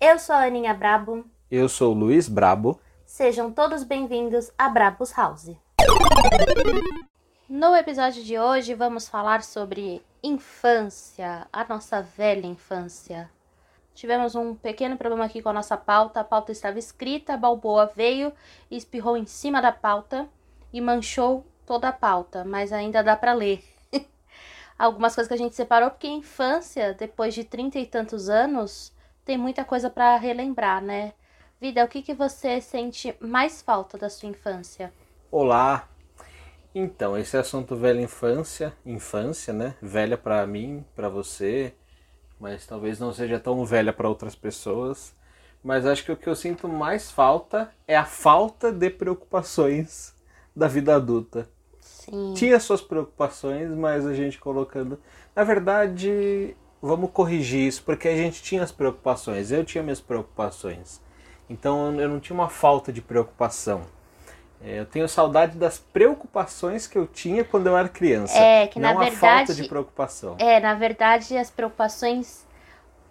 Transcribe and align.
Eu 0.00 0.18
sou 0.18 0.34
a 0.34 0.44
Aninha 0.44 0.72
Brabo. 0.72 1.26
Eu 1.50 1.68
sou 1.68 1.94
o 1.94 1.98
Luiz 1.98 2.26
Brabo. 2.26 2.80
Sejam 3.04 3.52
todos 3.52 3.84
bem-vindos 3.84 4.50
a 4.56 4.70
Brabos 4.70 5.12
House. 5.12 5.50
No 7.46 7.76
episódio 7.76 8.24
de 8.24 8.38
hoje 8.38 8.72
vamos 8.72 9.10
falar 9.10 9.42
sobre 9.42 10.02
infância, 10.22 11.46
a 11.52 11.62
nossa 11.68 12.00
velha 12.00 12.46
infância. 12.46 13.30
Tivemos 13.94 14.34
um 14.34 14.54
pequeno 14.54 14.96
problema 14.96 15.26
aqui 15.26 15.42
com 15.42 15.50
a 15.50 15.52
nossa 15.52 15.76
pauta. 15.76 16.20
A 16.20 16.24
pauta 16.24 16.50
estava 16.50 16.78
escrita, 16.78 17.34
a 17.34 17.36
Balboa 17.36 17.92
veio 17.94 18.32
e 18.70 18.76
espirrou 18.78 19.18
em 19.18 19.26
cima 19.26 19.60
da 19.60 19.70
pauta 19.70 20.26
e 20.72 20.80
manchou 20.80 21.44
toda 21.66 21.88
a 21.88 21.92
pauta, 21.92 22.44
mas 22.44 22.72
ainda 22.72 23.02
dá 23.02 23.16
para 23.16 23.34
ler. 23.34 23.62
Algumas 24.78 25.14
coisas 25.14 25.28
que 25.28 25.34
a 25.34 25.38
gente 25.38 25.54
separou, 25.54 25.90
porque 25.90 26.06
infância, 26.06 26.94
depois 26.94 27.34
de 27.34 27.44
trinta 27.44 27.78
e 27.78 27.86
tantos 27.86 28.28
anos, 28.28 28.92
tem 29.24 29.36
muita 29.36 29.64
coisa 29.64 29.90
para 29.90 30.16
relembrar, 30.16 30.80
né? 30.80 31.12
Vida, 31.60 31.84
o 31.84 31.88
que, 31.88 32.02
que 32.02 32.14
você 32.14 32.60
sente 32.60 33.14
mais 33.18 33.60
falta 33.60 33.98
da 33.98 34.08
sua 34.08 34.28
infância? 34.28 34.92
Olá. 35.30 35.88
Então, 36.74 37.16
esse 37.16 37.36
assunto 37.36 37.74
velha 37.74 38.02
infância, 38.02 38.72
infância, 38.84 39.52
né? 39.52 39.74
Velha 39.80 40.16
para 40.16 40.46
mim, 40.46 40.84
para 40.94 41.08
você, 41.08 41.74
mas 42.38 42.66
talvez 42.66 43.00
não 43.00 43.12
seja 43.12 43.40
tão 43.40 43.64
velha 43.64 43.92
para 43.92 44.08
outras 44.08 44.36
pessoas. 44.36 45.16
Mas 45.64 45.86
acho 45.86 46.04
que 46.04 46.12
o 46.12 46.16
que 46.16 46.28
eu 46.28 46.36
sinto 46.36 46.68
mais 46.68 47.10
falta 47.10 47.72
é 47.88 47.96
a 47.96 48.04
falta 48.04 48.70
de 48.70 48.90
preocupações 48.90 50.14
da 50.54 50.68
vida 50.68 50.94
adulta. 50.94 51.48
Sim. 52.08 52.34
Tinha 52.34 52.58
suas 52.60 52.80
preocupações, 52.80 53.70
mas 53.70 54.06
a 54.06 54.14
gente 54.14 54.38
colocando. 54.38 54.98
Na 55.34 55.42
verdade, 55.44 56.56
vamos 56.80 57.10
corrigir 57.10 57.66
isso, 57.66 57.82
porque 57.82 58.06
a 58.08 58.16
gente 58.16 58.42
tinha 58.42 58.62
as 58.62 58.72
preocupações. 58.72 59.50
Eu 59.50 59.64
tinha 59.64 59.82
minhas 59.82 60.00
preocupações. 60.00 61.00
Então 61.50 62.00
eu 62.00 62.08
não 62.08 62.20
tinha 62.20 62.34
uma 62.34 62.48
falta 62.48 62.92
de 62.92 63.02
preocupação. 63.02 63.82
É, 64.62 64.80
eu 64.80 64.86
tenho 64.86 65.08
saudade 65.08 65.58
das 65.58 65.78
preocupações 65.78 66.86
que 66.86 66.96
eu 66.96 67.06
tinha 67.06 67.44
quando 67.44 67.66
eu 67.66 67.76
era 67.76 67.88
criança. 67.88 68.38
É, 68.38 68.66
que 68.66 68.80
não 68.80 68.94
na 68.94 69.00
verdade. 69.00 69.16
falta 69.16 69.54
de 69.54 69.68
preocupação. 69.68 70.36
É, 70.38 70.60
na 70.60 70.74
verdade, 70.74 71.36
as 71.36 71.50
preocupações 71.50 72.46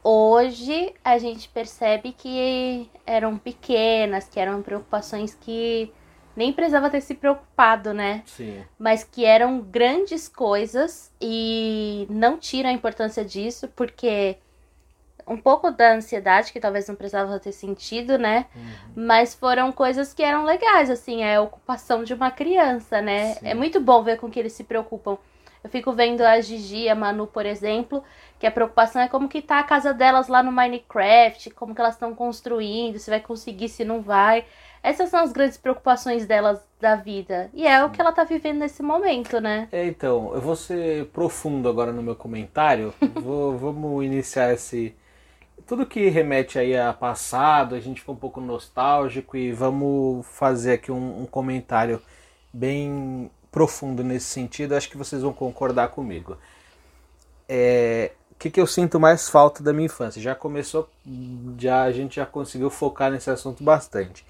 hoje 0.03 0.93
a 1.03 1.17
gente 1.17 1.49
percebe 1.49 2.13
que 2.13 2.89
eram 3.05 3.37
pequenas, 3.37 4.27
que 4.27 4.39
eram 4.39 4.61
preocupações 4.61 5.35
que 5.39 5.91
nem 6.35 6.51
precisava 6.51 6.89
ter 6.89 7.01
se 7.01 7.15
preocupado, 7.15 7.93
né? 7.93 8.23
Sim. 8.25 8.63
Mas 8.77 9.03
que 9.03 9.25
eram 9.25 9.59
grandes 9.59 10.27
coisas 10.27 11.11
e 11.21 12.05
não 12.09 12.37
tira 12.37 12.69
a 12.69 12.73
importância 12.73 13.23
disso, 13.23 13.69
porque 13.75 14.37
um 15.27 15.37
pouco 15.37 15.71
da 15.71 15.93
ansiedade, 15.93 16.51
que 16.51 16.59
talvez 16.59 16.87
não 16.87 16.95
precisava 16.95 17.39
ter 17.39 17.51
sentido, 17.51 18.17
né? 18.17 18.45
Uhum. 18.55 18.63
Mas 18.95 19.33
foram 19.33 19.71
coisas 19.71 20.13
que 20.13 20.21
eram 20.21 20.43
legais, 20.43 20.89
assim, 20.89 21.23
é 21.23 21.37
a 21.37 21.41
ocupação 21.41 22.03
de 22.03 22.13
uma 22.13 22.29
criança, 22.29 23.01
né? 23.01 23.33
Sim. 23.33 23.47
É 23.47 23.53
muito 23.53 23.79
bom 23.79 24.03
ver 24.03 24.17
com 24.17 24.29
que 24.29 24.39
eles 24.39 24.53
se 24.53 24.63
preocupam. 24.63 25.17
Eu 25.63 25.69
fico 25.69 25.91
vendo 25.93 26.21
a 26.21 26.39
Gigi 26.41 26.83
e 26.83 26.89
a 26.89 26.93
Manu, 26.93 27.25
por 27.25 27.43
exemplo, 27.43 28.03
que 28.39 28.45
a 28.45 28.51
preocupação 28.51 29.01
é 29.01 29.07
como 29.07 29.27
que 29.27 29.41
tá 29.41 29.57
a 29.57 29.63
casa 29.63 29.91
delas 29.91 30.27
lá 30.27 30.43
no 30.43 30.51
Minecraft, 30.51 31.49
como 31.51 31.73
que 31.73 31.81
elas 31.81 31.95
estão 31.95 32.13
construindo, 32.13 32.99
se 32.99 33.09
vai 33.09 33.19
conseguir, 33.19 33.69
se 33.69 33.83
não 33.83 33.99
vai. 33.99 34.45
Essas 34.85 35.09
são 35.09 35.19
as 35.19 35.31
grandes 35.31 35.57
preocupações 35.57 36.27
delas 36.27 36.59
da 36.79 36.95
vida. 36.95 37.49
E 37.55 37.65
é 37.65 37.83
o 37.83 37.89
que 37.89 37.99
ela 37.99 38.11
tá 38.11 38.23
vivendo 38.23 38.59
nesse 38.59 38.83
momento, 38.83 39.41
né? 39.41 39.67
É, 39.71 39.83
então, 39.83 40.31
eu 40.35 40.39
vou 40.39 40.55
ser 40.55 41.07
profundo 41.07 41.67
agora 41.67 41.91
no 41.91 42.03
meu 42.03 42.15
comentário. 42.15 42.93
vou, 43.19 43.57
vamos 43.57 44.05
iniciar 44.05 44.53
esse. 44.53 44.95
Tudo 45.65 45.87
que 45.87 46.07
remete 46.09 46.59
aí 46.59 46.77
a 46.77 46.93
passado, 46.93 47.73
a 47.73 47.79
gente 47.79 48.01
ficou 48.01 48.13
um 48.13 48.17
pouco 48.19 48.39
nostálgico 48.39 49.35
e 49.35 49.51
vamos 49.51 50.23
fazer 50.27 50.73
aqui 50.73 50.91
um, 50.91 51.23
um 51.23 51.25
comentário 51.25 51.99
bem 52.53 53.31
profundo 53.51 54.03
nesse 54.03 54.27
sentido. 54.27 54.75
Acho 54.75 54.87
que 54.87 54.97
vocês 54.97 55.23
vão 55.23 55.33
concordar 55.33 55.87
comigo. 55.87 56.37
É, 57.49 58.11
o 58.29 58.35
que, 58.35 58.51
que 58.51 58.61
eu 58.61 58.67
sinto 58.67 58.99
mais 58.99 59.27
falta 59.27 59.63
da 59.63 59.73
minha 59.73 59.87
infância? 59.87 60.21
Já 60.21 60.35
começou, 60.35 60.87
já 61.57 61.81
a 61.81 61.91
gente 61.91 62.17
já 62.17 62.25
conseguiu 62.27 62.69
focar 62.69 63.09
nesse 63.09 63.31
assunto 63.31 63.63
bastante. 63.63 64.23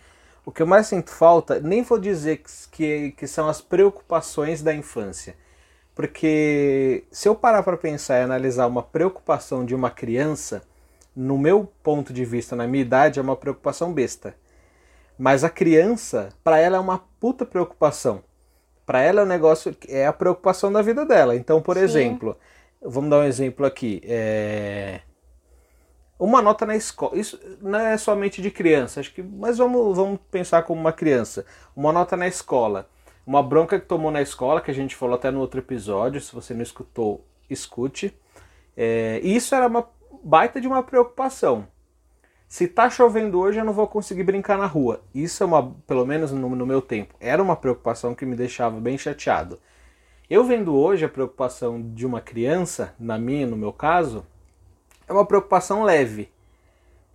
O 0.46 0.52
que 0.52 0.62
eu 0.62 0.68
mais 0.68 0.88
sinto 0.88 1.10
falta, 1.10 1.60
nem 1.60 1.82
vou 1.82 1.98
dizer 1.98 2.44
que, 2.72 3.12
que, 3.12 3.26
são 3.26 3.50
as 3.50 3.62
preocupações 3.62 4.62
da 4.62 4.74
infância. 4.74 5.36
Porque 5.96 7.04
se 7.10 7.28
eu 7.28 7.34
parar 7.34 7.64
para 7.64 7.78
pensar 7.78 8.20
e 8.20 8.24
analisar 8.24 8.68
uma 8.68 8.84
preocupação 8.84 9.66
de 9.66 9.74
uma 9.74 9.90
criança, 9.90 10.62
no 11.16 11.38
meu 11.38 11.72
ponto 11.82 12.14
de 12.14 12.24
vista, 12.24 12.56
na 12.56 12.68
minha 12.68 12.84
idade, 12.84 13.18
é 13.18 13.22
uma 13.22 13.36
preocupação 13.36 13.92
besta. 13.92 14.36
Mas 15.18 15.44
a 15.44 15.50
criança, 15.50 16.30
para 16.44 16.60
ela 16.60 16.78
é 16.78 16.80
uma 16.80 17.00
puta 17.20 17.46
preocupação. 17.46 18.22
Para 18.86 19.02
ela 19.02 19.22
é 19.22 19.24
um 19.24 19.28
negócio, 19.28 19.76
é 19.88 20.06
a 20.06 20.14
preocupação 20.14 20.72
da 20.72 20.82
vida 20.82 21.06
dela. 21.06 21.36
Então, 21.36 21.62
por 21.62 21.78
Sim. 21.78 21.84
exemplo, 21.84 22.38
vamos 22.82 23.10
dar 23.10 23.20
um 23.20 23.24
exemplo 23.24 23.66
aqui. 23.66 24.02
É... 24.04 25.00
Uma 26.18 26.42
nota 26.42 26.66
na 26.66 26.76
escola. 26.76 27.18
Isso 27.18 27.40
não 27.62 27.80
é 27.80 27.98
somente 27.98 28.42
de 28.42 28.50
criança, 28.50 29.00
acho 29.00 29.14
que. 29.14 29.22
Mas 29.22 29.58
vamos, 29.58 29.98
vamos 29.98 30.20
pensar 30.32 30.64
como 30.64 30.80
uma 30.80 30.94
criança. 30.94 31.46
Uma 31.76 31.92
nota 31.92 32.16
na 32.16 32.28
escola. 32.28 32.90
Uma 33.26 33.44
bronca 33.44 33.80
que 33.80 33.86
tomou 33.86 34.12
na 34.12 34.22
escola, 34.22 34.62
que 34.62 34.72
a 34.72 34.74
gente 34.74 34.96
falou 34.96 35.16
até 35.16 35.32
no 35.32 35.40
outro 35.40 35.60
episódio. 35.60 36.22
Se 36.22 36.34
você 36.34 36.54
não 36.54 36.62
escutou, 36.62 37.26
escute. 37.50 38.18
É, 38.78 39.20
isso 39.24 39.56
era 39.56 39.68
uma 39.68 39.88
baita 40.24 40.62
de 40.62 40.68
uma 40.68 40.84
preocupação. 40.84 41.68
Se 42.48 42.68
tá 42.68 42.90
chovendo 42.90 43.40
hoje, 43.40 43.60
eu 43.60 43.66
não 43.66 43.74
vou 43.74 43.88
conseguir 43.88 44.24
brincar 44.24 44.58
na 44.58 44.66
rua. 44.66 45.02
Isso 45.14 45.44
é 45.44 45.46
uma, 45.46 45.76
pelo 45.88 46.06
menos 46.06 46.32
no, 46.32 46.56
no 46.56 46.66
meu 46.66 46.82
tempo, 46.82 47.16
era 47.20 47.42
uma 47.42 47.56
preocupação 47.56 48.14
que 48.14 48.26
me 48.26 48.36
deixava 48.36 48.80
bem 48.80 48.98
chateado. 48.98 49.60
Eu 50.30 50.44
vendo 50.44 50.76
hoje 50.76 51.06
a 51.06 51.10
preocupação 51.10 51.82
de 51.94 52.06
uma 52.06 52.22
criança, 52.22 52.96
na 53.00 53.18
minha, 53.18 53.46
no 53.46 53.58
meu 53.58 53.74
caso, 53.74 54.26
é 55.08 55.14
uma 55.14 55.26
preocupação 55.26 55.84
leve. 55.84 56.30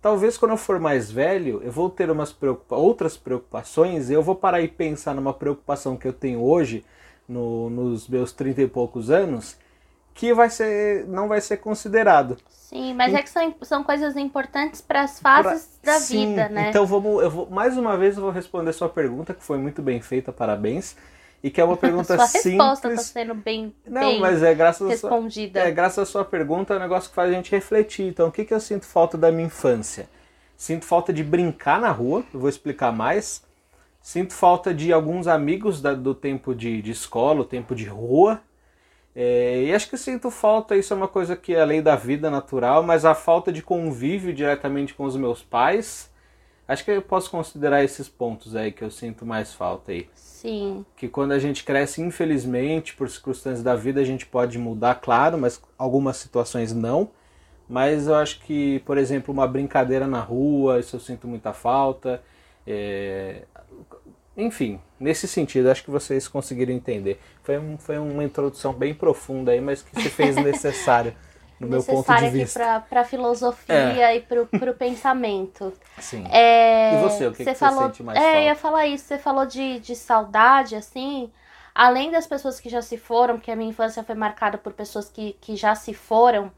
Talvez 0.01 0.37
quando 0.37 0.51
eu 0.51 0.57
for 0.57 0.79
mais 0.79 1.11
velho, 1.11 1.61
eu 1.63 1.71
vou 1.71 1.89
ter 1.89 2.09
umas 2.09 2.31
preocupa 2.33 2.75
outras 2.75 3.17
preocupações 3.17 4.09
e 4.09 4.13
eu 4.13 4.23
vou 4.23 4.35
parar 4.35 4.61
e 4.61 4.67
pensar 4.67 5.13
numa 5.15 5.33
preocupação 5.33 5.97
que 5.97 6.07
eu 6.07 6.13
tenho 6.13 6.41
hoje, 6.43 6.83
no, 7.29 7.69
nos 7.69 8.07
meus 8.07 8.31
30 8.33 8.61
e 8.63 8.67
poucos 8.67 9.11
anos, 9.11 9.57
que 10.15 10.33
vai 10.33 10.49
ser, 10.49 11.05
não 11.07 11.27
vai 11.29 11.41
ser 11.41 11.57
considerado. 11.57 12.37
Sim, 12.49 12.93
mas 12.93 13.13
E- 13.13 13.15
é 13.15 13.23
que 13.23 13.29
são, 13.29 13.55
são 13.63 13.83
coisas 13.83 14.15
importantes 14.15 14.79
para 14.81 15.01
as 15.01 15.19
fases 15.19 15.67
Pra- 15.83 15.83
da 15.83 15.97
Sim, 15.97 15.97
vida, 15.99 16.47
né? 16.49 16.79
Então 16.79 16.85
vamos, 16.85 17.23
eu 17.23 17.29
vou 17.31 17.49
mais 17.49 17.77
uma 17.77 17.97
vez 17.97 18.15
eu 18.17 18.21
vou 18.23 18.31
responder 18.31 18.71
sua 18.73 18.87
pergunta 18.89 19.33
que 19.33 19.43
foi 19.43 19.57
muito 19.57 19.81
bem 19.81 19.99
feita, 20.01 20.31
parabéns, 20.31 20.95
e 21.43 21.49
que 21.49 21.59
é 21.61 21.63
uma 21.63 21.77
pergunta 21.77 22.15
Sua 22.15 22.25
resposta 22.27 22.89
tá 22.89 22.89
simples. 22.89 23.05
sendo 23.07 23.33
bem, 23.35 23.75
Não, 23.85 24.01
bem 24.01 24.19
mas 24.19 24.43
é 24.43 24.53
graças 24.53 24.87
a 24.87 24.93
sua, 24.93 25.15
respondida. 25.15 25.59
é, 25.59 25.71
graças 25.71 25.99
à 25.99 26.05
sua 26.11 26.25
pergunta, 26.25 26.73
é 26.73 26.77
um 26.77 26.79
negócio 26.81 27.09
que 27.09 27.15
faz 27.15 27.29
a 27.31 27.33
gente 27.33 27.51
refletir. 27.51 28.07
Então, 28.07 28.27
o 28.27 28.31
que, 28.31 28.45
que 28.45 28.53
eu 28.53 28.59
sinto 28.59 28.85
falta 28.85 29.17
da 29.17 29.31
minha 29.31 29.47
infância? 29.47 30.09
Sinto 30.57 30.85
falta 30.85 31.11
de 31.13 31.23
brincar 31.23 31.81
na 31.81 31.91
rua, 31.91 32.23
eu 32.33 32.39
vou 32.39 32.49
explicar 32.49 32.91
mais. 32.91 33.43
Sinto 34.01 34.33
falta 34.33 34.73
de 34.73 34.93
alguns 34.93 35.27
amigos 35.27 35.81
da- 35.81 35.93
do 35.95 36.13
tempo 36.15 36.55
de, 36.55 36.81
de 36.81 36.91
escola, 36.91 37.41
o 37.41 37.45
tempo 37.45 37.75
de 37.75 37.85
rua. 37.85 38.41
É, 39.15 39.63
e 39.65 39.73
acho 39.73 39.89
que 39.89 39.97
sinto 39.97 40.31
falta, 40.31 40.75
isso 40.77 40.93
é 40.93 40.97
uma 40.97 41.07
coisa 41.07 41.35
que 41.35 41.55
é 41.55 41.61
a 41.61 41.65
lei 41.65 41.81
da 41.81 41.95
vida 41.97 42.29
natural, 42.31 42.83
mas 42.83 43.05
a 43.05 43.15
falta 43.15 43.51
de 43.51 43.61
convívio 43.63 44.33
diretamente 44.33 44.93
com 44.93 45.05
os 45.05 45.17
meus 45.17 45.43
pais. 45.43 46.10
Acho 46.71 46.85
que 46.85 46.91
eu 46.91 47.01
posso 47.01 47.29
considerar 47.29 47.83
esses 47.83 48.07
pontos 48.07 48.55
aí 48.55 48.71
que 48.71 48.81
eu 48.81 48.89
sinto 48.89 49.25
mais 49.25 49.53
falta 49.53 49.91
aí 49.91 50.07
Sim, 50.15 50.85
que 50.95 51.09
quando 51.09 51.33
a 51.33 51.37
gente 51.37 51.65
cresce, 51.65 52.01
infelizmente, 52.01 52.95
por 52.95 53.09
circunstâncias 53.09 53.61
da 53.61 53.75
vida, 53.75 53.99
a 53.99 54.05
gente 54.05 54.25
pode 54.25 54.57
mudar, 54.57 54.95
claro, 54.95 55.37
mas 55.37 55.61
algumas 55.77 56.15
situações 56.15 56.73
não. 56.73 57.09
Mas 57.67 58.07
eu 58.07 58.15
acho 58.15 58.39
que, 58.39 58.79
por 58.85 58.97
exemplo, 58.97 59.33
uma 59.33 59.45
brincadeira 59.45 60.07
na 60.07 60.21
rua, 60.21 60.79
isso 60.79 60.95
eu 60.95 60.99
sinto 61.01 61.27
muita 61.27 61.51
falta. 61.51 62.23
É, 62.65 63.43
Enfim, 64.37 64.79
nesse 64.97 65.27
sentido, 65.27 65.69
acho 65.69 65.83
que 65.83 65.91
vocês 65.91 66.25
conseguiram 66.25 66.73
entender. 66.73 67.19
Foi, 67.43 67.59
um, 67.59 67.77
foi 67.77 67.97
uma 67.97 68.23
introdução 68.23 68.71
bem 68.71 68.93
profunda 68.93 69.51
aí, 69.51 69.59
mas 69.59 69.81
que 69.81 70.01
se 70.01 70.09
fez 70.09 70.37
necessário 70.41 71.13
no 71.61 71.67
meu 71.67 71.83
ponto 71.83 72.13
de 72.15 72.27
vista. 72.27 72.85
para 72.89 73.01
a 73.01 73.05
filosofia 73.05 74.15
e 74.15 74.21
para 74.21 74.71
o 74.71 74.73
pensamento. 74.75 75.73
Sim. 75.97 76.23
É, 76.29 76.93
E 76.95 76.97
você, 76.97 77.27
o 77.27 77.31
que 77.33 77.45
que 77.45 77.51
você 77.51 77.55
falou, 77.55 77.83
sente 77.87 78.03
mais 78.03 78.19
É, 78.19 78.21
falta? 78.21 78.37
eu 78.39 78.43
ia 78.43 78.55
falar 78.55 78.87
isso. 78.87 79.05
Você 79.05 79.17
falou 79.17 79.45
de, 79.45 79.79
de 79.79 79.95
saudade, 79.95 80.75
assim. 80.75 81.31
Além 81.73 82.11
das 82.11 82.27
pessoas 82.27 82.59
que 82.59 82.69
já 82.69 82.81
se 82.81 82.97
foram, 82.97 83.35
porque 83.35 83.51
a 83.51 83.55
minha 83.55 83.69
infância 83.69 84.03
foi 84.03 84.15
marcada 84.15 84.57
por 84.57 84.73
pessoas 84.73 85.09
que, 85.09 85.33
que 85.41 85.55
já 85.55 85.75
se 85.75 85.93
foram. 85.93 86.51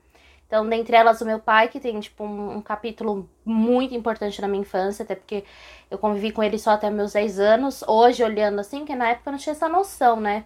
Então, 0.47 0.67
dentre 0.67 0.95
elas, 0.95 1.21
o 1.21 1.25
meu 1.25 1.39
pai, 1.39 1.67
que 1.67 1.79
tem, 1.79 1.99
tipo, 1.99 2.23
um, 2.23 2.57
um 2.57 2.61
capítulo 2.61 3.27
muito 3.45 3.93
importante 3.95 4.39
na 4.41 4.47
minha 4.47 4.61
infância, 4.61 5.03
até 5.03 5.15
porque 5.15 5.43
eu 5.89 5.97
convivi 5.97 6.31
com 6.31 6.43
ele 6.43 6.59
só 6.59 6.71
até 6.71 6.89
meus 6.91 7.13
10 7.13 7.39
anos. 7.39 7.83
Hoje, 7.87 8.23
olhando 8.23 8.59
assim, 8.59 8.85
que 8.85 8.95
na 8.95 9.09
época 9.09 9.29
eu 9.29 9.31
não 9.33 9.39
tinha 9.39 9.53
essa 9.53 9.67
noção, 9.69 10.19
né? 10.19 10.45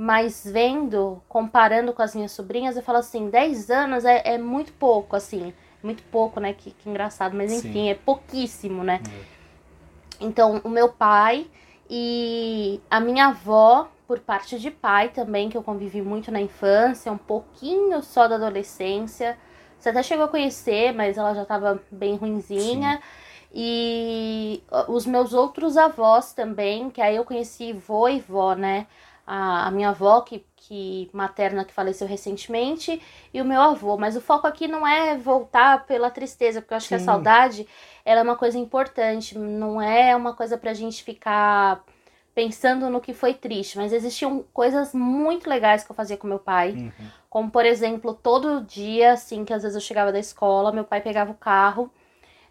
Mas 0.00 0.44
vendo, 0.48 1.20
comparando 1.28 1.92
com 1.92 2.00
as 2.00 2.14
minhas 2.14 2.30
sobrinhas, 2.30 2.76
eu 2.76 2.82
falo 2.84 2.98
assim, 2.98 3.28
10 3.28 3.68
anos 3.68 4.04
é, 4.04 4.22
é 4.24 4.38
muito 4.38 4.72
pouco, 4.74 5.16
assim. 5.16 5.52
Muito 5.82 6.04
pouco, 6.04 6.38
né? 6.38 6.52
Que, 6.52 6.70
que 6.70 6.88
engraçado, 6.88 7.36
mas 7.36 7.52
enfim, 7.52 7.72
Sim. 7.72 7.88
é 7.88 7.94
pouquíssimo, 7.94 8.84
né? 8.84 9.00
É. 9.04 9.24
Então, 10.20 10.60
o 10.62 10.68
meu 10.68 10.88
pai 10.88 11.48
e 11.90 12.80
a 12.88 13.00
minha 13.00 13.26
avó, 13.26 13.88
por 14.06 14.20
parte 14.20 14.56
de 14.60 14.70
pai 14.70 15.08
também, 15.08 15.48
que 15.48 15.56
eu 15.56 15.64
convivi 15.64 16.00
muito 16.00 16.30
na 16.30 16.40
infância, 16.40 17.10
um 17.10 17.18
pouquinho 17.18 18.00
só 18.00 18.28
da 18.28 18.36
adolescência. 18.36 19.36
Você 19.80 19.88
até 19.88 20.04
chegou 20.04 20.26
a 20.26 20.28
conhecer, 20.28 20.94
mas 20.94 21.18
ela 21.18 21.34
já 21.34 21.42
estava 21.42 21.82
bem 21.90 22.14
ruinzinha. 22.14 22.98
Sim. 22.98 23.02
E 23.52 24.62
os 24.86 25.06
meus 25.06 25.32
outros 25.32 25.76
avós 25.76 26.32
também, 26.32 26.88
que 26.88 27.00
aí 27.00 27.16
eu 27.16 27.24
conheci 27.24 27.72
vô 27.72 28.08
e 28.08 28.20
vó, 28.20 28.54
né? 28.54 28.86
A, 29.28 29.66
a 29.66 29.70
minha 29.70 29.90
avó, 29.90 30.22
que, 30.22 30.42
que 30.56 31.10
materna, 31.12 31.62
que 31.62 31.74
faleceu 31.74 32.08
recentemente, 32.08 33.00
e 33.32 33.42
o 33.42 33.44
meu 33.44 33.60
avô. 33.60 33.98
Mas 33.98 34.16
o 34.16 34.22
foco 34.22 34.46
aqui 34.46 34.66
não 34.66 34.86
é 34.86 35.18
voltar 35.18 35.84
pela 35.84 36.10
tristeza, 36.10 36.62
porque 36.62 36.72
eu 36.72 36.78
acho 36.78 36.86
Sim. 36.86 36.96
que 36.96 37.02
a 37.02 37.04
saudade 37.04 37.68
ela 38.06 38.20
é 38.20 38.22
uma 38.22 38.36
coisa 38.36 38.56
importante, 38.56 39.36
não 39.36 39.82
é 39.82 40.16
uma 40.16 40.32
coisa 40.32 40.56
pra 40.56 40.72
gente 40.72 41.04
ficar 41.04 41.84
pensando 42.34 42.88
no 42.88 43.02
que 43.02 43.12
foi 43.12 43.34
triste, 43.34 43.76
mas 43.76 43.92
existiam 43.92 44.44
coisas 44.50 44.94
muito 44.94 45.50
legais 45.50 45.84
que 45.84 45.90
eu 45.90 45.96
fazia 45.96 46.16
com 46.16 46.26
meu 46.26 46.38
pai, 46.38 46.70
uhum. 46.70 47.06
como 47.28 47.50
por 47.50 47.66
exemplo, 47.66 48.14
todo 48.14 48.64
dia, 48.64 49.12
assim, 49.12 49.44
que 49.44 49.52
às 49.52 49.62
vezes 49.62 49.74
eu 49.74 49.82
chegava 49.82 50.10
da 50.10 50.18
escola, 50.18 50.72
meu 50.72 50.84
pai 50.84 51.02
pegava 51.02 51.32
o 51.32 51.34
carro, 51.34 51.92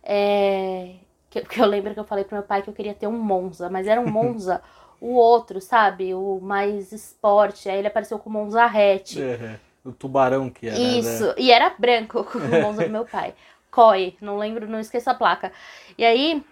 é... 0.03 0.95
que, 1.29 1.41
que 1.41 1.59
eu 1.59 1.65
lembro 1.65 1.93
que 1.93 1.99
eu 1.99 2.03
falei 2.03 2.23
pro 2.23 2.35
meu 2.35 2.43
pai 2.43 2.61
que 2.61 2.69
eu 2.69 2.73
queria 2.73 2.93
ter 2.93 3.07
um 3.07 3.17
Monza, 3.17 3.67
mas 3.67 3.87
era 3.87 3.99
um 3.99 4.05
Monza 4.11 4.61
o 4.99 5.13
outro, 5.13 5.61
sabe? 5.61 6.13
O 6.13 6.39
mais 6.41 6.91
esporte. 6.91 7.69
Aí 7.69 7.77
ele 7.77 7.87
apareceu 7.87 8.19
com 8.19 8.29
o 8.29 8.33
Monza 8.33 8.65
hatch. 8.65 9.17
É, 9.17 9.59
o 9.83 9.91
tubarão 9.91 10.49
que 10.49 10.67
era. 10.67 10.77
Isso, 10.77 11.27
né? 11.27 11.33
e 11.37 11.51
era 11.51 11.69
branco 11.77 12.23
com 12.25 12.39
o 12.39 12.61
Monza 12.61 12.83
do 12.83 12.89
meu 12.89 13.05
pai. 13.05 13.33
Koi, 13.71 14.15
não 14.21 14.37
lembro, 14.37 14.67
não 14.67 14.79
esqueço 14.79 15.09
a 15.09 15.13
placa. 15.13 15.51
E 15.97 16.05
aí 16.05 16.43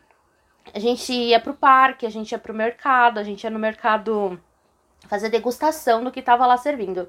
a 0.73 0.79
gente 0.79 1.11
ia 1.11 1.39
pro 1.39 1.53
parque, 1.53 2.05
a 2.05 2.09
gente 2.09 2.31
ia 2.31 2.39
pro 2.39 2.53
mercado, 2.53 3.19
a 3.19 3.23
gente 3.23 3.43
ia 3.43 3.49
no 3.49 3.59
mercado 3.59 4.39
fazer 5.07 5.29
degustação 5.29 6.03
do 6.03 6.11
que 6.11 6.21
tava 6.21 6.45
lá 6.45 6.57
servindo. 6.57 7.07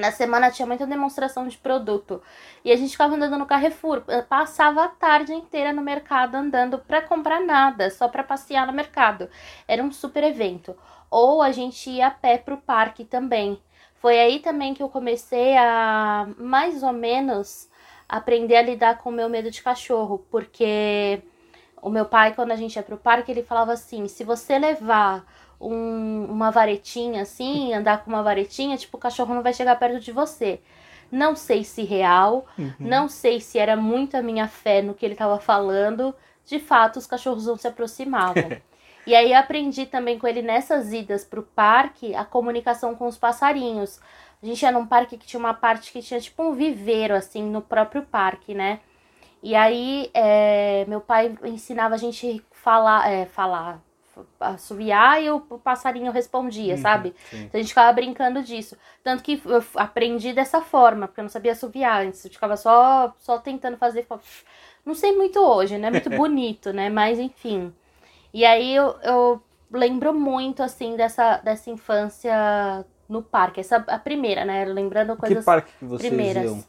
Na 0.00 0.10
semana 0.10 0.50
tinha 0.50 0.66
muita 0.66 0.86
demonstração 0.86 1.46
de 1.46 1.58
produto. 1.58 2.22
E 2.64 2.72
a 2.72 2.76
gente 2.76 2.92
ficava 2.92 3.14
andando 3.14 3.38
no 3.38 3.46
Carrefour. 3.46 4.02
Passava 4.28 4.84
a 4.84 4.88
tarde 4.88 5.32
inteira 5.32 5.72
no 5.72 5.82
mercado 5.82 6.34
andando 6.34 6.78
para 6.78 7.02
comprar 7.02 7.40
nada, 7.40 7.90
só 7.90 8.08
para 8.08 8.24
passear 8.24 8.66
no 8.66 8.72
mercado. 8.72 9.28
Era 9.68 9.82
um 9.82 9.92
super 9.92 10.24
evento. 10.24 10.74
Ou 11.10 11.42
a 11.42 11.52
gente 11.52 11.90
ia 11.90 12.06
a 12.06 12.10
pé 12.10 12.38
pro 12.38 12.56
parque 12.56 13.04
também. 13.04 13.60
Foi 13.96 14.18
aí 14.18 14.38
também 14.38 14.72
que 14.72 14.82
eu 14.82 14.88
comecei 14.88 15.56
a 15.58 16.26
mais 16.38 16.82
ou 16.82 16.92
menos 16.92 17.68
aprender 18.08 18.56
a 18.56 18.62
lidar 18.62 18.98
com 18.98 19.10
o 19.10 19.12
meu 19.12 19.28
medo 19.28 19.50
de 19.50 19.62
cachorro, 19.62 20.24
porque 20.30 21.22
o 21.82 21.90
meu 21.90 22.06
pai 22.06 22.34
quando 22.34 22.52
a 22.52 22.56
gente 22.56 22.76
ia 22.76 22.82
pro 22.82 22.96
parque, 22.96 23.30
ele 23.30 23.42
falava 23.42 23.72
assim: 23.72 24.08
"Se 24.08 24.24
você 24.24 24.58
levar 24.58 25.24
um, 25.60 26.24
uma 26.24 26.50
varetinha 26.50 27.22
assim, 27.22 27.74
andar 27.74 28.02
com 28.02 28.10
uma 28.10 28.22
varetinha, 28.22 28.76
tipo, 28.76 28.96
o 28.96 29.00
cachorro 29.00 29.34
não 29.34 29.42
vai 29.42 29.52
chegar 29.52 29.78
perto 29.78 30.00
de 30.00 30.10
você. 30.10 30.60
Não 31.12 31.34
sei 31.34 31.64
se 31.64 31.82
real, 31.82 32.46
uhum. 32.56 32.72
não 32.78 33.08
sei 33.08 33.40
se 33.40 33.58
era 33.58 33.76
muito 33.76 34.16
a 34.16 34.22
minha 34.22 34.46
fé 34.48 34.80
no 34.80 34.94
que 34.94 35.04
ele 35.04 35.14
estava 35.14 35.38
falando. 35.38 36.14
De 36.46 36.58
fato, 36.58 36.98
os 36.98 37.06
cachorros 37.06 37.46
não 37.46 37.56
se 37.56 37.66
aproximavam. 37.66 38.50
e 39.06 39.14
aí 39.14 39.34
aprendi 39.34 39.86
também 39.86 40.18
com 40.18 40.26
ele 40.26 40.40
nessas 40.40 40.92
idas 40.92 41.24
pro 41.24 41.42
parque 41.42 42.14
a 42.14 42.24
comunicação 42.24 42.94
com 42.94 43.06
os 43.06 43.18
passarinhos. 43.18 44.00
A 44.42 44.46
gente 44.46 44.62
ia 44.62 44.72
num 44.72 44.86
parque 44.86 45.18
que 45.18 45.26
tinha 45.26 45.40
uma 45.40 45.52
parte 45.52 45.92
que 45.92 46.00
tinha 46.00 46.20
tipo 46.20 46.42
um 46.42 46.52
viveiro, 46.52 47.14
assim, 47.14 47.42
no 47.42 47.60
próprio 47.60 48.02
parque, 48.02 48.54
né? 48.54 48.80
E 49.42 49.54
aí, 49.54 50.10
é, 50.14 50.84
meu 50.86 51.00
pai 51.00 51.36
ensinava 51.44 51.94
a 51.94 51.98
gente 51.98 52.42
falar, 52.52 53.10
é, 53.10 53.26
falar, 53.26 53.80
assoviar 54.38 55.22
e 55.22 55.30
o, 55.30 55.40
passarinho 55.40 56.12
respondia, 56.12 56.74
uhum, 56.74 56.80
sabe? 56.80 57.14
Sim. 57.30 57.44
Então 57.44 57.58
a 57.58 57.62
gente 57.62 57.68
ficava 57.68 57.92
brincando 57.92 58.42
disso. 58.42 58.76
Tanto 59.02 59.22
que 59.22 59.40
eu 59.44 59.64
aprendi 59.74 60.32
dessa 60.32 60.60
forma, 60.60 61.06
porque 61.06 61.20
eu 61.20 61.24
não 61.24 61.28
sabia 61.30 61.52
assoviar 61.52 62.04
antes. 62.04 62.24
Eu 62.24 62.30
ficava 62.30 62.56
só, 62.56 63.14
só 63.18 63.38
tentando 63.38 63.76
fazer. 63.76 64.06
Não 64.84 64.94
sei 64.94 65.16
muito 65.16 65.40
hoje, 65.40 65.78
né? 65.78 65.90
Muito 65.90 66.10
bonito, 66.10 66.72
né? 66.72 66.88
Mas 66.88 67.18
enfim. 67.18 67.72
E 68.32 68.44
aí 68.44 68.74
eu, 68.74 68.96
eu 69.02 69.42
lembro 69.70 70.14
muito, 70.14 70.62
assim, 70.62 70.96
dessa, 70.96 71.38
dessa 71.38 71.70
infância 71.70 72.84
no 73.08 73.22
parque. 73.22 73.60
Essa 73.60 73.76
a 73.76 73.98
primeira, 73.98 74.44
né? 74.44 74.64
Lembrando 74.64 75.16
coisas 75.16 75.38
que 75.38 75.44
parque 75.44 75.72
que 75.78 75.84
vocês 75.84 76.08
primeiras. 76.08 76.44
Iam? 76.44 76.64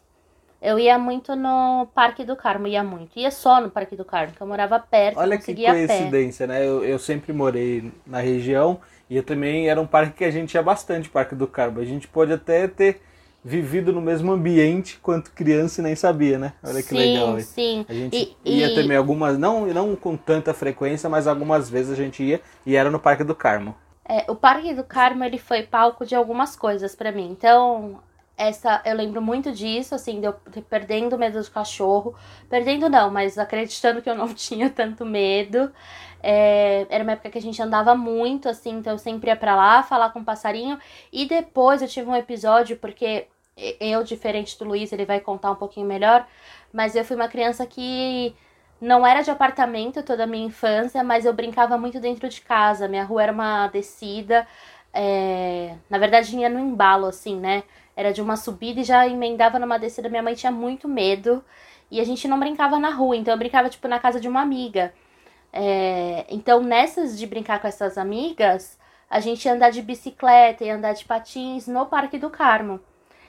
Eu 0.61 0.77
ia 0.77 0.97
muito 0.99 1.35
no 1.35 1.87
Parque 1.95 2.23
do 2.23 2.35
Carmo, 2.35 2.67
ia 2.67 2.83
muito. 2.83 3.17
Ia 3.17 3.31
só 3.31 3.59
no 3.59 3.71
Parque 3.71 3.95
do 3.95 4.05
Carmo, 4.05 4.33
que 4.33 4.41
eu 4.41 4.45
morava 4.45 4.79
perto. 4.79 5.17
Olha 5.17 5.37
que 5.37 5.55
coincidência, 5.55 6.45
né? 6.45 6.65
Eu, 6.65 6.83
eu 6.83 6.99
sempre 6.99 7.33
morei 7.33 7.91
na 8.05 8.19
região 8.19 8.79
e 9.09 9.17
eu 9.17 9.23
também 9.23 9.69
era 9.69 9.81
um 9.81 9.87
parque 9.87 10.17
que 10.17 10.23
a 10.23 10.29
gente 10.29 10.53
ia 10.53 10.61
bastante, 10.61 11.09
Parque 11.09 11.33
do 11.33 11.47
Carmo. 11.47 11.79
A 11.79 11.85
gente 11.85 12.07
pode 12.07 12.31
até 12.31 12.67
ter 12.67 13.01
vivido 13.43 13.91
no 13.91 13.99
mesmo 13.99 14.31
ambiente 14.31 14.99
quanto 15.01 15.31
criança 15.31 15.81
e 15.81 15.83
nem 15.83 15.95
sabia, 15.95 16.37
né? 16.37 16.53
Olha 16.63 16.83
que 16.83 16.89
sim, 16.89 16.95
legal. 16.95 17.39
Sim, 17.39 17.43
sim. 17.43 17.85
A 17.89 17.93
gente 17.93 18.37
e, 18.45 18.59
ia 18.59 18.67
e... 18.67 18.75
também 18.75 18.95
algumas, 18.95 19.39
não, 19.39 19.65
não 19.65 19.95
com 19.95 20.15
tanta 20.15 20.53
frequência, 20.53 21.09
mas 21.09 21.25
algumas 21.25 21.69
vezes 21.69 21.91
a 21.91 21.95
gente 21.95 22.21
ia 22.21 22.39
e 22.65 22.75
era 22.75 22.91
no 22.91 22.99
Parque 22.99 23.23
do 23.23 23.33
Carmo. 23.33 23.75
É, 24.07 24.29
o 24.29 24.35
Parque 24.35 24.73
do 24.73 24.83
Carmo 24.83 25.23
ele 25.23 25.37
foi 25.37 25.63
palco 25.63 26.05
de 26.05 26.13
algumas 26.13 26.55
coisas 26.55 26.95
para 26.95 27.11
mim. 27.11 27.29
Então, 27.31 27.99
essa 28.37 28.81
eu 28.85 28.95
lembro 28.95 29.21
muito 29.21 29.51
disso, 29.51 29.95
assim, 29.95 30.19
de 30.19 30.27
eu 30.27 30.33
perdendo 30.69 31.17
medo 31.17 31.41
do 31.41 31.51
cachorro. 31.51 32.15
Perdendo 32.49 32.89
não, 32.89 33.11
mas 33.11 33.37
acreditando 33.37 34.01
que 34.01 34.09
eu 34.09 34.15
não 34.15 34.27
tinha 34.33 34.69
tanto 34.69 35.05
medo. 35.05 35.71
É, 36.23 36.85
era 36.89 37.03
uma 37.03 37.13
época 37.13 37.29
que 37.31 37.37
a 37.37 37.41
gente 37.41 37.61
andava 37.61 37.95
muito, 37.95 38.47
assim, 38.49 38.71
então 38.77 38.93
eu 38.93 38.97
sempre 38.99 39.29
ia 39.29 39.35
pra 39.35 39.55
lá 39.55 39.83
falar 39.83 40.11
com 40.11 40.19
o 40.19 40.25
passarinho. 40.25 40.79
E 41.11 41.25
depois 41.25 41.81
eu 41.81 41.87
tive 41.87 42.09
um 42.09 42.15
episódio, 42.15 42.77
porque 42.77 43.27
eu, 43.79 44.03
diferente 44.03 44.57
do 44.57 44.65
Luiz, 44.65 44.91
ele 44.91 45.05
vai 45.05 45.19
contar 45.19 45.51
um 45.51 45.55
pouquinho 45.55 45.85
melhor, 45.85 46.27
mas 46.73 46.95
eu 46.95 47.03
fui 47.05 47.15
uma 47.15 47.27
criança 47.27 47.65
que 47.65 48.35
não 48.79 49.05
era 49.05 49.21
de 49.21 49.29
apartamento 49.29 50.01
toda 50.03 50.23
a 50.23 50.27
minha 50.27 50.45
infância, 50.47 51.03
mas 51.03 51.25
eu 51.25 51.33
brincava 51.33 51.77
muito 51.77 51.99
dentro 51.99 52.27
de 52.27 52.41
casa. 52.41 52.87
Minha 52.87 53.03
rua 53.03 53.23
era 53.23 53.31
uma 53.31 53.67
descida. 53.67 54.47
É... 54.93 55.75
Na 55.89 55.97
verdade, 55.99 56.31
vinha 56.31 56.49
no 56.49 56.59
embalo, 56.59 57.05
assim, 57.07 57.39
né? 57.39 57.63
Era 57.95 58.11
de 58.11 58.21
uma 58.21 58.35
subida 58.35 58.81
e 58.81 58.83
já 58.83 59.07
emendava 59.07 59.59
numa 59.59 59.77
descida. 59.77 60.09
Minha 60.09 60.23
mãe 60.23 60.33
tinha 60.33 60.51
muito 60.51 60.87
medo. 60.87 61.43
E 61.89 61.99
a 61.99 62.05
gente 62.05 62.27
não 62.27 62.39
brincava 62.39 62.79
na 62.79 62.89
rua, 62.89 63.17
então 63.17 63.33
eu 63.33 63.37
brincava, 63.37 63.69
tipo, 63.69 63.85
na 63.87 63.99
casa 63.99 64.19
de 64.19 64.27
uma 64.27 64.41
amiga. 64.41 64.93
É, 65.51 66.25
então, 66.29 66.61
nessas 66.61 67.19
de 67.19 67.27
brincar 67.27 67.59
com 67.59 67.67
essas 67.67 67.97
amigas, 67.97 68.79
a 69.09 69.19
gente 69.19 69.43
ia 69.43 69.53
andar 69.53 69.71
de 69.71 69.81
bicicleta 69.81 70.63
e 70.63 70.69
andar 70.69 70.93
de 70.93 71.03
patins 71.03 71.67
no 71.67 71.85
Parque 71.85 72.17
do 72.17 72.29
Carmo. 72.29 72.79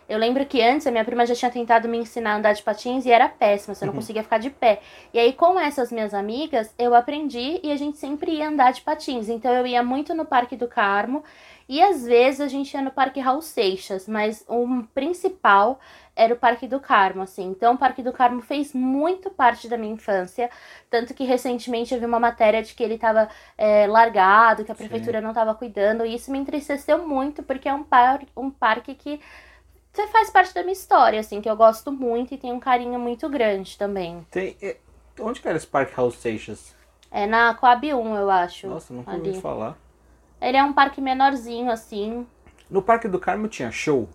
Eu 0.09 0.19
lembro 0.19 0.45
que 0.47 0.61
antes 0.61 0.87
a 0.87 0.91
minha 0.91 1.05
prima 1.05 1.25
já 1.25 1.35
tinha 1.35 1.51
tentado 1.51 1.89
me 1.89 1.97
ensinar 1.97 2.35
a 2.35 2.37
andar 2.37 2.53
de 2.53 2.63
patins 2.63 3.07
e 3.07 3.11
era 3.11 3.29
péssima, 3.29 3.75
você 3.75 3.85
não 3.85 3.93
uhum. 3.93 3.99
conseguia 3.99 4.23
ficar 4.23 4.39
de 4.39 4.51
pé. 4.51 4.81
E 5.13 5.19
aí, 5.19 5.33
com 5.33 5.59
essas 5.59 5.91
minhas 5.91 6.13
amigas, 6.13 6.73
eu 6.79 6.95
aprendi 6.95 7.59
e 7.63 7.73
a 7.73 7.77
gente 7.77 7.99
sempre 7.99 8.33
ia 8.33 8.49
andar 8.49 8.73
de 8.73 8.83
patins. 8.83 9.29
Então, 9.29 9.53
eu 9.53 9.67
ia 9.67 9.83
muito 9.83 10.15
no 10.15 10.25
Parque 10.25 10.55
do 10.55 10.69
Carmo 10.69 11.25
e 11.69 11.83
às 11.83 12.05
vezes 12.05 12.41
a 12.41 12.49
gente 12.49 12.73
ia 12.75 12.83
no 12.83 12.91
Parque 12.91 13.21
Raul 13.21 13.43
Seixas, 13.43 14.09
mas 14.09 14.45
o 14.49 14.85
principal 14.95 15.79
era 16.15 16.35
o 16.35 16.37
Parque 16.37 16.67
do 16.67 16.79
Carmo, 16.79 17.23
assim. 17.23 17.49
Então, 17.49 17.75
o 17.75 17.79
Parque 17.79 18.03
do 18.03 18.13
Carmo 18.13 18.43
fez 18.43 18.75
muito 18.75 19.31
parte 19.31 19.69
da 19.69 19.79
minha 19.79 19.95
infância. 19.95 20.51
Tanto 20.91 21.15
que 21.15 21.25
recentemente 21.25 21.95
eu 21.95 22.01
vi 22.01 22.07
uma 22.07 22.21
matéria 22.21 22.63
de 22.63 22.75
que 22.75 22.83
ele 22.83 22.95
estava 22.95 23.29
é, 23.57 23.87
largado, 23.87 24.65
que 24.65 24.73
a 24.73 24.75
prefeitura 24.75 25.19
Sim. 25.19 25.23
não 25.25 25.31
estava 25.31 25.55
cuidando. 25.55 26.05
E 26.05 26.15
isso 26.15 26.31
me 26.31 26.39
entristeceu 26.39 27.07
muito, 27.07 27.43
porque 27.43 27.69
é 27.69 27.75
um, 27.75 27.83
par 27.83 28.21
um 28.37 28.51
parque 28.51 28.95
que 28.95 29.21
faz 30.11 30.31
parte 30.31 30.55
da 30.55 30.63
minha 30.63 30.73
história, 30.73 31.21
assim, 31.21 31.41
que 31.41 31.49
eu 31.49 31.57
gosto 31.57 31.91
muito 31.91 32.35
e 32.35 32.39
tem 32.39 32.53
um 32.53 32.61
carinho 32.61 32.99
muito 32.99 33.29
grande 33.29 33.79
também. 33.79 34.27
Tem. 34.31 34.57
É, 34.61 34.77
onde 35.21 35.41
que 35.41 35.49
era 35.49 35.57
esse 35.57 35.67
Parque 35.67 35.95
Raul 35.95 36.11
Seixas? 36.11 36.75
É 37.11 37.27
na 37.27 37.55
Coab 37.55 37.93
1, 37.93 38.17
eu 38.17 38.31
acho. 38.31 38.67
Nossa, 38.67 38.93
nunca 38.93 39.13
ali. 39.13 39.29
ouvi 39.29 39.41
falar. 39.41 39.77
Ele 40.43 40.57
é 40.57 40.65
um 40.65 40.73
parque 40.73 41.01
menorzinho, 41.01 41.71
assim. 41.71 42.27
No 42.69 42.83
Parque 42.83 43.07
do 43.07 43.19
Carmo 43.19 43.49
tinha 43.49 43.71
show? 43.71 44.09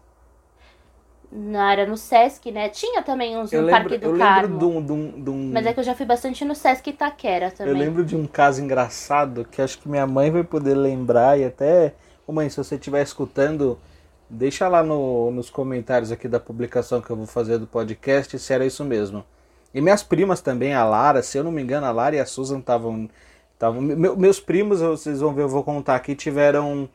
Na 1.32 1.66
área 1.66 1.86
no 1.86 1.98
Sesc, 1.98 2.52
né? 2.52 2.70
Tinha 2.70 3.02
também 3.02 3.38
uns 3.38 3.52
eu 3.52 3.62
no 3.62 3.68
lembro, 3.68 3.82
Parque 3.82 3.98
do 3.98 4.12
eu 4.12 4.18
Carmo. 4.18 4.42
Lembro 4.42 4.58
de 4.58 4.66
um, 4.66 4.86
de, 4.86 4.92
um, 4.92 5.24
de 5.24 5.30
um... 5.30 5.52
Mas 5.54 5.66
é 5.66 5.74
que 5.74 5.80
eu 5.80 5.84
já 5.84 5.96
fui 5.96 6.06
bastante 6.06 6.44
no 6.46 6.56
Sesc 6.56 6.90
Itaquera 6.90 7.52
também. 7.52 7.74
Eu 7.74 7.80
lembro 7.80 8.04
de 8.04 8.16
um 8.16 8.26
caso 8.26 8.62
engraçado 8.62 9.46
que 9.46 9.62
acho 9.62 9.80
que 9.80 9.90
minha 9.90 10.08
mãe 10.08 10.32
vai 10.32 10.44
poder 10.44 10.76
lembrar 10.76 11.40
e 11.40 11.46
até... 11.46 11.94
Ô 12.26 12.32
mãe, 12.32 12.50
se 12.50 12.58
você 12.58 12.76
estiver 12.76 13.02
escutando, 13.02 13.78
deixa 14.30 14.68
lá 14.68 14.84
no, 14.84 15.32
nos 15.32 15.50
comentários 15.50 16.12
aqui 16.12 16.28
da 16.28 16.40
publicação 16.40 17.02
que 17.02 17.10
eu 17.10 17.16
vou 17.16 17.26
fazer 17.26 17.58
do 17.58 17.68
podcast 17.68 18.38
se 18.38 18.54
era 18.54 18.66
isso 18.66 18.84
mesmo. 18.84 19.24
E 19.74 19.82
minhas 19.82 20.04
primas 20.04 20.42
também, 20.42 20.74
a 20.74 20.84
Lara, 20.84 21.22
se 21.22 21.38
eu 21.38 21.44
não 21.44 21.52
me 21.52 21.62
engano, 21.62 21.86
a 21.86 21.92
Lara 21.92 22.16
e 22.16 22.20
a 22.20 22.26
Susan 22.26 22.60
estavam 22.60 23.10
Tá, 23.58 23.72
meus 23.72 24.40
primos, 24.40 24.82
vocês 24.82 25.20
vão 25.20 25.34
ver, 25.34 25.44
eu 25.44 25.50
vou 25.50 25.64
contar 25.64 25.96
aqui, 25.96 26.16
tiveram. 26.16 26.88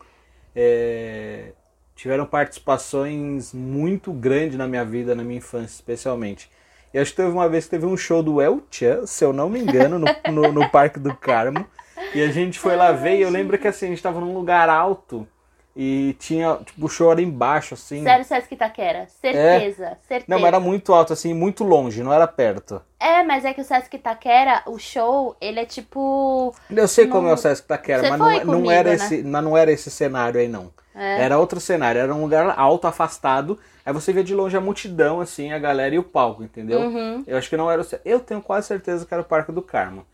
É, 0.54 1.52
tiveram 1.95 2.26
participações 2.26 3.52
muito 3.52 4.12
grandes 4.12 4.57
na 4.57 4.66
minha 4.66 4.85
vida, 4.85 5.14
na 5.14 5.23
minha 5.23 5.38
infância 5.38 5.75
especialmente. 5.75 6.50
E 6.92 6.99
acho 6.99 7.11
que 7.12 7.16
teve 7.16 7.31
uma 7.31 7.49
vez 7.49 7.64
que 7.64 7.71
teve 7.71 7.87
um 7.87 7.97
show 7.97 8.23
do 8.23 8.40
El 8.40 8.62
Chan, 8.71 9.07
se 9.07 9.25
eu 9.25 9.33
não 9.33 9.49
me 9.49 9.61
engano, 9.61 9.99
no, 9.99 10.07
no, 10.33 10.52
no 10.52 10.69
Parque 10.71 10.99
do 10.99 11.14
Carmo. 11.14 11.66
E 12.14 12.23
a 12.23 12.31
gente 12.31 12.59
foi 12.59 12.76
lá 12.76 12.92
ver 12.92 13.16
e 13.16 13.23
eu 13.23 13.31
lembro 13.31 13.57
que 13.57 13.66
assim, 13.66 13.87
a 13.87 13.88
gente 13.88 14.02
tava 14.02 14.21
num 14.21 14.35
lugar 14.35 14.69
alto 14.69 15.26
e 15.75 16.14
tinha, 16.19 16.57
tipo, 16.64 16.85
o 16.85 16.88
show 16.88 17.11
era 17.11 17.23
embaixo, 17.23 17.75
assim. 17.75 18.02
Sério, 18.02 18.25
Sesc 18.25 18.55
Itaquera. 18.55 19.07
Certeza, 19.21 19.87
é. 19.87 19.97
certeza. 20.07 20.25
Não, 20.29 20.38
mas 20.38 20.49
era 20.49 20.61
muito 20.61 20.93
alto, 20.93 21.12
assim, 21.12 21.33
muito 21.33 21.64
longe, 21.64 22.02
não 22.02 22.12
era 22.12 22.26
perto. 22.26 22.83
É, 23.00 23.23
mas 23.23 23.45
é 23.45 23.55
que 23.55 23.61
o 23.61 23.64
Sesc 23.64 23.97
Itaquera, 23.97 24.62
o 24.67 24.79
show, 24.79 25.35
ele 25.41 25.61
é 25.61 25.64
tipo. 25.64 26.55
Eu 26.71 26.87
sei 26.87 27.07
como 27.07 27.29
é 27.29 27.33
o 27.33 27.37
Sesc 27.37 27.64
Itaquera, 27.64 28.11
mas 28.11 28.19
não, 28.19 28.26
comigo, 28.26 28.52
não, 28.52 28.71
era 28.71 28.91
né? 28.91 28.95
esse, 28.97 29.23
não 29.23 29.57
era 29.57 29.73
esse 29.73 29.91
cenário 29.91 30.38
aí, 30.38 30.49
não. 30.49 30.71
É. 30.95 31.23
Era 31.23 31.38
outro 31.38 31.59
cenário, 31.59 32.00
era 32.00 32.14
um 32.14 32.21
lugar 32.21 32.55
alto, 32.59 32.87
afastado. 32.87 33.59
Aí 33.85 33.93
você 33.93 34.12
via 34.12 34.23
de 34.23 34.35
longe 34.35 34.57
a 34.57 34.61
multidão, 34.61 35.21
assim, 35.21 35.52
a 35.52 35.59
galera 35.59 35.95
e 35.95 35.99
o 35.99 36.02
palco, 36.02 36.45
entendeu? 36.45 36.81
Uhum. 36.81 37.25
Eu 37.26 37.37
acho 37.38 37.49
que 37.49 37.57
não 37.57 37.71
era 37.71 37.81
o. 37.81 37.87
Eu 38.05 38.21
tenho 38.21 38.43
quase 38.43 38.69
certeza 38.69 39.07
que 39.07 39.12
era 39.12 39.23
o 39.23 39.26
Parque 39.26 39.50
do 39.50 39.62
Carmo. 39.62 40.07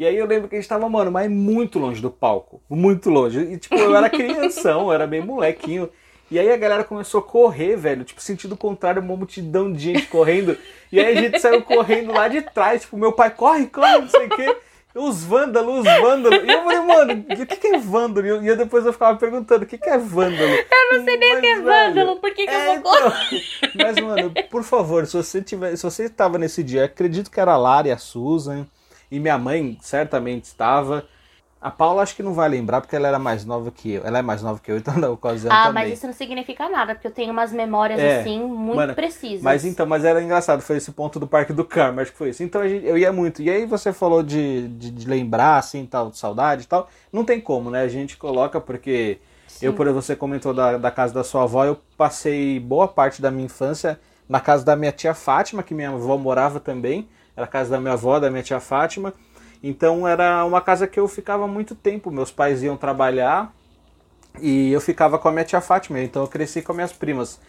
E 0.00 0.06
aí 0.06 0.16
eu 0.16 0.24
lembro 0.24 0.48
que 0.48 0.56
a 0.56 0.58
gente 0.58 0.66
tava, 0.66 0.88
mano, 0.88 1.10
mas 1.10 1.30
muito 1.30 1.78
longe 1.78 2.00
do 2.00 2.10
palco. 2.10 2.62
Muito 2.70 3.10
longe. 3.10 3.38
E 3.38 3.58
tipo, 3.58 3.74
eu 3.74 3.94
era 3.94 4.08
crianção, 4.08 4.86
eu 4.86 4.92
era 4.94 5.06
bem 5.06 5.20
molequinho. 5.20 5.90
E 6.30 6.38
aí 6.38 6.50
a 6.50 6.56
galera 6.56 6.82
começou 6.84 7.20
a 7.20 7.22
correr, 7.22 7.76
velho, 7.76 8.02
tipo, 8.02 8.18
sentido 8.18 8.56
contrário, 8.56 9.02
uma 9.02 9.14
multidão 9.14 9.70
de 9.70 9.78
gente 9.78 10.06
correndo. 10.06 10.56
E 10.90 10.98
aí 10.98 11.18
a 11.18 11.20
gente 11.20 11.38
saiu 11.38 11.60
correndo 11.60 12.14
lá 12.14 12.28
de 12.28 12.40
trás, 12.40 12.80
tipo, 12.80 12.96
meu 12.96 13.12
pai 13.12 13.28
corre, 13.28 13.66
corre, 13.66 13.98
não 13.98 14.08
sei 14.08 14.24
o 14.24 14.30
quê. 14.30 14.56
Os 14.94 15.22
vândalos, 15.22 15.80
os 15.80 16.00
vândalos. 16.00 16.44
E 16.44 16.50
eu 16.50 16.62
falei, 16.64 16.80
mano, 16.80 17.24
o 17.28 17.46
que, 17.46 17.56
que 17.56 17.66
é 17.66 17.78
vândalo? 17.78 18.42
E 18.42 18.48
eu 18.48 18.56
depois 18.56 18.86
eu 18.86 18.94
ficava 18.94 19.18
perguntando, 19.18 19.64
o 19.64 19.68
que, 19.68 19.76
que 19.76 19.90
é 19.90 19.98
vândalo? 19.98 20.50
Eu 20.50 20.96
não 20.96 21.04
sei 21.04 21.16
nem 21.18 21.36
o 21.36 21.40
que 21.42 21.46
é 21.46 21.60
vândalo, 21.60 22.16
por 22.16 22.32
que, 22.32 22.46
que 22.46 22.50
é, 22.50 22.76
eu 22.76 22.82
vou 22.82 22.96
então... 22.96 23.12
Mas, 23.74 24.00
mano, 24.00 24.32
por 24.50 24.64
favor, 24.64 25.06
se 25.06 25.14
você 25.14 25.42
tiver, 25.42 25.76
se 25.76 25.82
você 25.82 26.04
estava 26.04 26.38
nesse 26.38 26.62
dia, 26.62 26.86
acredito 26.86 27.30
que 27.30 27.38
era 27.38 27.52
a 27.52 27.58
Lara 27.58 27.88
e 27.88 27.92
a 27.92 27.98
Susan 27.98 28.66
e 29.10 29.18
minha 29.18 29.38
mãe 29.38 29.76
certamente 29.80 30.44
estava. 30.44 31.04
A 31.60 31.70
Paula 31.70 32.02
acho 32.02 32.16
que 32.16 32.22
não 32.22 32.32
vai 32.32 32.48
lembrar 32.48 32.80
porque 32.80 32.96
ela 32.96 33.06
era 33.06 33.18
mais 33.18 33.44
nova 33.44 33.70
que 33.70 33.92
eu. 33.92 34.06
Ela 34.06 34.20
é 34.20 34.22
mais 34.22 34.40
nova 34.40 34.58
que 34.58 34.72
eu, 34.72 34.78
então 34.78 34.96
na 34.96 35.10
ocasião 35.10 35.52
ah, 35.52 35.66
também. 35.66 35.84
mas 35.84 35.92
isso 35.92 36.06
não 36.06 36.14
significa 36.14 36.70
nada, 36.70 36.94
porque 36.94 37.06
eu 37.06 37.10
tenho 37.10 37.32
umas 37.32 37.52
memórias 37.52 38.00
é, 38.00 38.20
assim 38.20 38.40
muito 38.40 38.76
mano, 38.76 38.94
precisas. 38.94 39.42
Mas 39.42 39.64
então, 39.64 39.84
mas 39.84 40.04
era 40.04 40.22
engraçado, 40.22 40.62
foi 40.62 40.78
esse 40.78 40.90
ponto 40.92 41.20
do 41.20 41.26
Parque 41.26 41.52
do 41.52 41.64
Carmo, 41.64 42.00
acho 42.00 42.12
que 42.12 42.18
foi 42.18 42.30
isso. 42.30 42.42
Então 42.42 42.66
gente, 42.66 42.86
eu 42.86 42.96
ia 42.96 43.12
muito. 43.12 43.42
E 43.42 43.50
aí 43.50 43.66
você 43.66 43.92
falou 43.92 44.22
de, 44.22 44.68
de, 44.68 44.90
de, 44.90 45.06
lembrar, 45.06 45.58
assim, 45.58 45.84
tal, 45.84 46.10
de 46.10 46.16
saudade 46.16 46.62
e 46.62 46.66
tal. 46.66 46.88
Não 47.12 47.24
tem 47.24 47.38
como, 47.38 47.70
né? 47.70 47.82
A 47.82 47.88
gente 47.88 48.16
coloca 48.16 48.58
porque 48.58 49.18
Sim. 49.46 49.66
eu, 49.66 49.74
por 49.74 49.90
você 49.92 50.16
comentou 50.16 50.54
da, 50.54 50.78
da 50.78 50.90
casa 50.90 51.12
da 51.12 51.22
sua 51.22 51.42
avó, 51.42 51.66
eu 51.66 51.78
passei 51.94 52.58
boa 52.58 52.88
parte 52.88 53.20
da 53.20 53.30
minha 53.30 53.44
infância 53.44 54.00
na 54.26 54.40
casa 54.40 54.64
da 54.64 54.76
minha 54.76 54.92
tia 54.92 55.12
Fátima, 55.12 55.62
que 55.62 55.74
minha 55.74 55.90
avó 55.90 56.16
morava 56.16 56.58
também. 56.58 57.06
Era 57.40 57.46
a 57.46 57.48
casa 57.48 57.70
da 57.70 57.80
minha 57.80 57.94
avó, 57.94 58.20
da 58.20 58.28
minha 58.28 58.42
tia 58.42 58.60
Fátima. 58.60 59.14
Então 59.62 60.06
era 60.06 60.44
uma 60.44 60.60
casa 60.60 60.86
que 60.86 61.00
eu 61.00 61.08
ficava 61.08 61.48
muito 61.48 61.74
tempo. 61.74 62.10
Meus 62.10 62.30
pais 62.30 62.62
iam 62.62 62.76
trabalhar 62.76 63.50
e 64.38 64.70
eu 64.70 64.80
ficava 64.80 65.18
com 65.18 65.26
a 65.28 65.32
minha 65.32 65.44
tia 65.44 65.60
Fátima. 65.62 66.00
Então 66.00 66.22
eu 66.22 66.28
cresci 66.28 66.60
com 66.60 66.74
minhas 66.74 66.92
primas, 66.92 67.40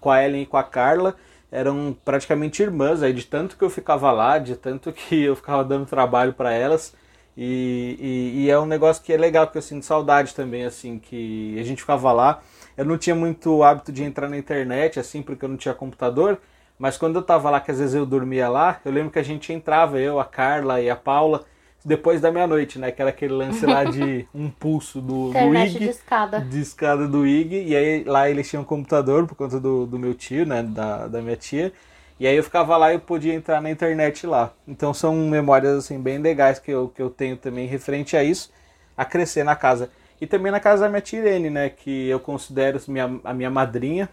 com 0.00 0.10
a 0.10 0.22
Ellen 0.22 0.42
e 0.42 0.46
com 0.46 0.58
a 0.58 0.62
Carla. 0.62 1.16
Eram 1.50 1.96
praticamente 2.04 2.62
irmãs, 2.62 3.02
aí 3.02 3.14
de 3.14 3.24
tanto 3.24 3.56
que 3.56 3.64
eu 3.64 3.70
ficava 3.70 4.12
lá, 4.12 4.38
de 4.38 4.54
tanto 4.54 4.92
que 4.92 5.24
eu 5.24 5.34
ficava 5.34 5.64
dando 5.64 5.86
trabalho 5.86 6.34
para 6.34 6.52
elas. 6.52 6.94
E, 7.34 7.96
e, 7.98 8.42
e, 8.42 8.50
é 8.50 8.58
um 8.58 8.66
negócio 8.66 9.02
que 9.02 9.12
é 9.12 9.16
legal, 9.16 9.46
que 9.46 9.56
eu 9.56 9.62
sinto 9.62 9.86
saudade 9.86 10.34
também, 10.34 10.64
assim, 10.64 10.98
que 10.98 11.56
a 11.58 11.62
gente 11.62 11.80
ficava 11.80 12.12
lá. 12.12 12.42
Eu 12.76 12.84
não 12.84 12.98
tinha 12.98 13.14
muito 13.14 13.62
hábito 13.62 13.92
de 13.92 14.02
entrar 14.02 14.28
na 14.28 14.36
internet, 14.36 15.00
assim, 15.00 15.22
porque 15.22 15.44
eu 15.44 15.48
não 15.48 15.56
tinha 15.56 15.72
computador. 15.72 16.38
Mas 16.78 16.96
quando 16.96 17.16
eu 17.16 17.22
tava 17.22 17.50
lá, 17.50 17.60
que 17.60 17.70
às 17.70 17.78
vezes 17.78 17.94
eu 17.94 18.06
dormia 18.06 18.48
lá, 18.48 18.80
eu 18.84 18.92
lembro 18.92 19.10
que 19.10 19.18
a 19.18 19.22
gente 19.22 19.52
entrava, 19.52 19.98
eu, 19.98 20.20
a 20.20 20.24
Carla 20.24 20.80
e 20.80 20.88
a 20.88 20.94
Paula, 20.94 21.44
depois 21.84 22.20
da 22.20 22.30
meia-noite, 22.30 22.78
né? 22.78 22.92
Que 22.92 23.00
era 23.00 23.10
aquele 23.10 23.32
lance 23.32 23.64
lá 23.64 23.84
de 23.84 24.26
um 24.34 24.50
pulso 24.50 25.00
do, 25.00 25.32
do 25.32 25.54
IG. 25.54 25.78
de 25.78 25.88
escada. 25.88 26.40
De 26.40 26.60
escada 26.60 27.08
do 27.08 27.26
IG. 27.26 27.64
E 27.64 27.76
aí 27.76 28.04
lá 28.04 28.28
eles 28.28 28.48
tinham 28.48 28.62
um 28.62 28.66
computador 28.66 29.26
por 29.26 29.34
conta 29.34 29.58
do, 29.58 29.86
do 29.86 29.98
meu 29.98 30.14
tio, 30.14 30.46
né? 30.46 30.62
Da, 30.62 31.08
da 31.08 31.22
minha 31.22 31.36
tia. 31.36 31.72
E 32.20 32.26
aí 32.26 32.36
eu 32.36 32.42
ficava 32.42 32.76
lá 32.76 32.92
e 32.92 32.96
eu 32.96 33.00
podia 33.00 33.32
entrar 33.32 33.60
na 33.60 33.70
internet 33.70 34.26
lá. 34.26 34.52
Então 34.66 34.92
são 34.92 35.14
memórias 35.14 35.78
assim 35.78 36.00
bem 36.00 36.18
legais 36.18 36.58
que 36.58 36.70
eu, 36.70 36.88
que 36.88 37.00
eu 37.00 37.10
tenho 37.10 37.36
também 37.36 37.66
referente 37.66 38.16
a 38.16 38.24
isso, 38.24 38.52
a 38.96 39.04
crescer 39.04 39.44
na 39.44 39.54
casa. 39.54 39.90
E 40.20 40.26
também 40.26 40.50
na 40.50 40.58
casa 40.58 40.82
da 40.82 40.88
minha 40.88 41.00
tia 41.00 41.20
Irene, 41.20 41.48
né? 41.48 41.70
Que 41.70 42.08
eu 42.08 42.18
considero 42.18 42.80
minha, 42.88 43.20
a 43.22 43.32
minha 43.32 43.50
madrinha. 43.50 44.08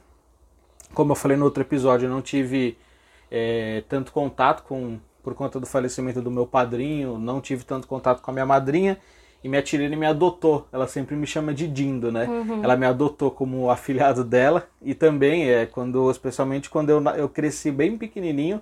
Como 0.93 1.11
eu 1.11 1.15
falei 1.15 1.37
no 1.37 1.45
outro 1.45 1.61
episódio, 1.61 2.05
eu 2.05 2.09
não 2.09 2.21
tive 2.21 2.77
é, 3.29 3.83
tanto 3.89 4.11
contato 4.11 4.63
com, 4.63 4.99
por 5.23 5.33
conta 5.33 5.59
do 5.59 5.65
falecimento 5.65 6.21
do 6.21 6.31
meu 6.31 6.45
padrinho, 6.45 7.17
não 7.17 7.41
tive 7.41 7.63
tanto 7.63 7.87
contato 7.87 8.21
com 8.21 8.31
a 8.31 8.33
minha 8.33 8.45
madrinha. 8.45 8.97
E 9.43 9.47
minha 9.47 9.61
tia 9.61 9.87
me 9.87 10.07
adotou, 10.07 10.67
ela 10.71 10.87
sempre 10.87 11.15
me 11.15 11.27
chama 11.27 11.53
de 11.53 11.67
Dindo, 11.67 12.11
né? 12.11 12.25
Uhum. 12.25 12.63
Ela 12.63 12.75
me 12.75 12.83
adotou 12.83 13.29
como 13.29 13.69
afilhado 13.69 14.23
dela 14.23 14.67
e 14.81 14.95
também 14.95 15.47
é 15.51 15.67
quando, 15.67 16.09
especialmente 16.09 16.67
quando 16.67 16.89
eu, 16.89 16.99
eu 17.15 17.29
cresci 17.29 17.69
bem 17.69 17.95
pequenininho, 17.95 18.59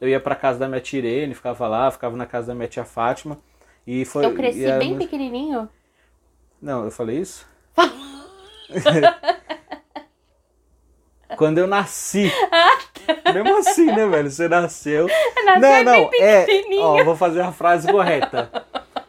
eu 0.00 0.08
ia 0.08 0.18
para 0.18 0.34
casa 0.34 0.58
da 0.58 0.66
minha 0.66 0.80
tia 0.80 1.00
Irene, 1.00 1.34
ficava 1.34 1.68
lá, 1.68 1.90
ficava 1.90 2.16
na 2.16 2.24
casa 2.24 2.46
da 2.46 2.54
minha 2.54 2.66
tia 2.66 2.82
Fátima 2.82 3.36
e 3.86 4.06
foi. 4.06 4.24
Eu 4.24 4.34
cresci 4.34 4.60
bem 4.78 4.90
muito... 4.90 5.02
pequenininho. 5.02 5.68
Não, 6.62 6.86
eu 6.86 6.90
falei 6.90 7.18
isso. 7.18 7.46
quando 11.36 11.58
eu 11.58 11.66
nasci. 11.66 12.32
Mesmo 13.32 13.58
assim, 13.58 13.86
né, 13.86 14.06
velho? 14.06 14.30
Você 14.30 14.48
nasceu. 14.48 15.06
Nasceu 15.44 15.60
não, 15.60 15.84
não, 15.84 16.10
é. 16.20 16.46
Ó, 16.80 17.04
vou 17.04 17.16
fazer 17.16 17.40
a 17.40 17.52
frase 17.52 17.90
correta. 17.90 18.50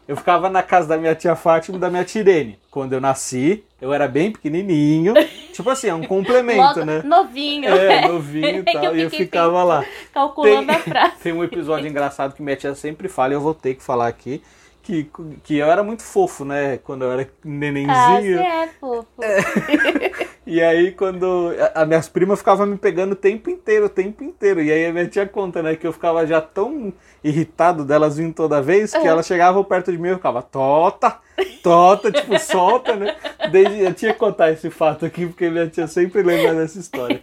Eu 0.08 0.18
ficava 0.18 0.50
na 0.50 0.62
casa 0.62 0.90
da 0.90 0.98
minha 0.98 1.16
tia 1.16 1.36
Fátima 1.36 1.78
e 1.78 1.80
da 1.80 1.90
minha 1.90 2.04
tia 2.04 2.22
Irene. 2.22 2.60
Quando 2.70 2.92
eu 2.94 3.00
nasci, 3.00 3.64
eu 3.82 3.94
era 3.94 4.08
bem 4.08 4.32
pequenininho. 4.32 5.14
Tipo 5.54 5.70
assim, 5.70 5.88
é 5.88 5.94
um 5.94 6.04
complemento, 6.04 6.80
Logo, 6.80 6.86
né? 6.86 7.02
Novinho. 7.04 7.70
É, 7.70 8.08
novinho 8.08 8.60
e 8.60 8.64
tal. 8.74 8.84
Eu 8.84 8.98
e 8.98 9.02
eu 9.04 9.10
ficava 9.10 9.64
lá. 9.64 9.86
Calculando 10.14 10.68
tem, 10.68 10.76
a 10.76 10.80
frase. 10.80 11.14
Tem 11.24 11.34
um 11.34 11.44
episódio 11.44 11.88
engraçado 11.88 12.34
que 12.36 12.42
minha 12.42 12.56
tia 12.56 12.76
sempre 12.76 13.08
fala 13.08 13.34
e 13.34 13.36
eu 13.36 13.42
vou 13.42 13.54
ter 13.54 13.76
que 13.76 13.84
falar 13.84 14.08
aqui 14.08 14.42
que, 14.84 15.10
que 15.44 15.58
eu 15.58 15.72
era 15.72 15.82
muito 15.82 16.04
fofo, 16.04 16.44
né? 16.44 16.78
Quando 16.78 17.04
eu 17.06 17.12
era 17.12 17.30
nenenzinho. 17.44 17.92
Ah, 17.92 18.20
você 18.20 18.44
é 18.44 18.68
fofo. 18.80 19.08
É. 19.22 20.28
e 20.46 20.62
aí, 20.62 20.92
quando. 20.92 21.52
As 21.74 21.88
minhas 21.88 22.10
primas 22.10 22.40
ficavam 22.40 22.66
me 22.66 22.78
pegando 22.78 23.14
o 23.14 23.16
tempo 23.16 23.50
inteiro, 23.50 23.86
o 23.86 23.90
tempo 23.90 24.24
inteiro. 24.24 24.62
E 24.62 24.72
aí 24.72 24.86
a 24.86 24.92
minha 24.92 25.08
tia 25.08 25.26
conta, 25.26 25.64
né? 25.64 25.76
Que 25.76 25.88
eu 25.88 25.94
ficava 25.94 26.28
já 26.28 26.42
tão 26.42 26.94
irritado 27.24 27.86
delas 27.86 28.18
vindo 28.18 28.34
toda 28.34 28.62
vez 28.62 28.92
que 28.92 28.98
uhum. 28.98 29.08
elas 29.08 29.26
chegavam 29.26 29.64
perto 29.64 29.92
de 29.92 29.98
mim 29.98 30.10
e 30.10 30.12
eu 30.12 30.18
ficava, 30.18 30.42
tota, 30.42 31.18
tota, 31.64 32.12
tipo, 32.14 32.38
solta, 32.38 32.96
né? 32.96 33.16
Desde, 33.52 33.80
eu 33.80 33.94
tinha 33.94 34.12
que 34.12 34.20
contar 34.20 34.52
esse 34.52 34.70
fato 34.70 35.06
aqui, 35.06 35.26
porque 35.26 35.50
minha 35.50 35.68
tia 35.68 35.88
sempre 35.88 36.22
lembra 36.22 36.54
dessa 36.56 36.78
história. 36.78 37.22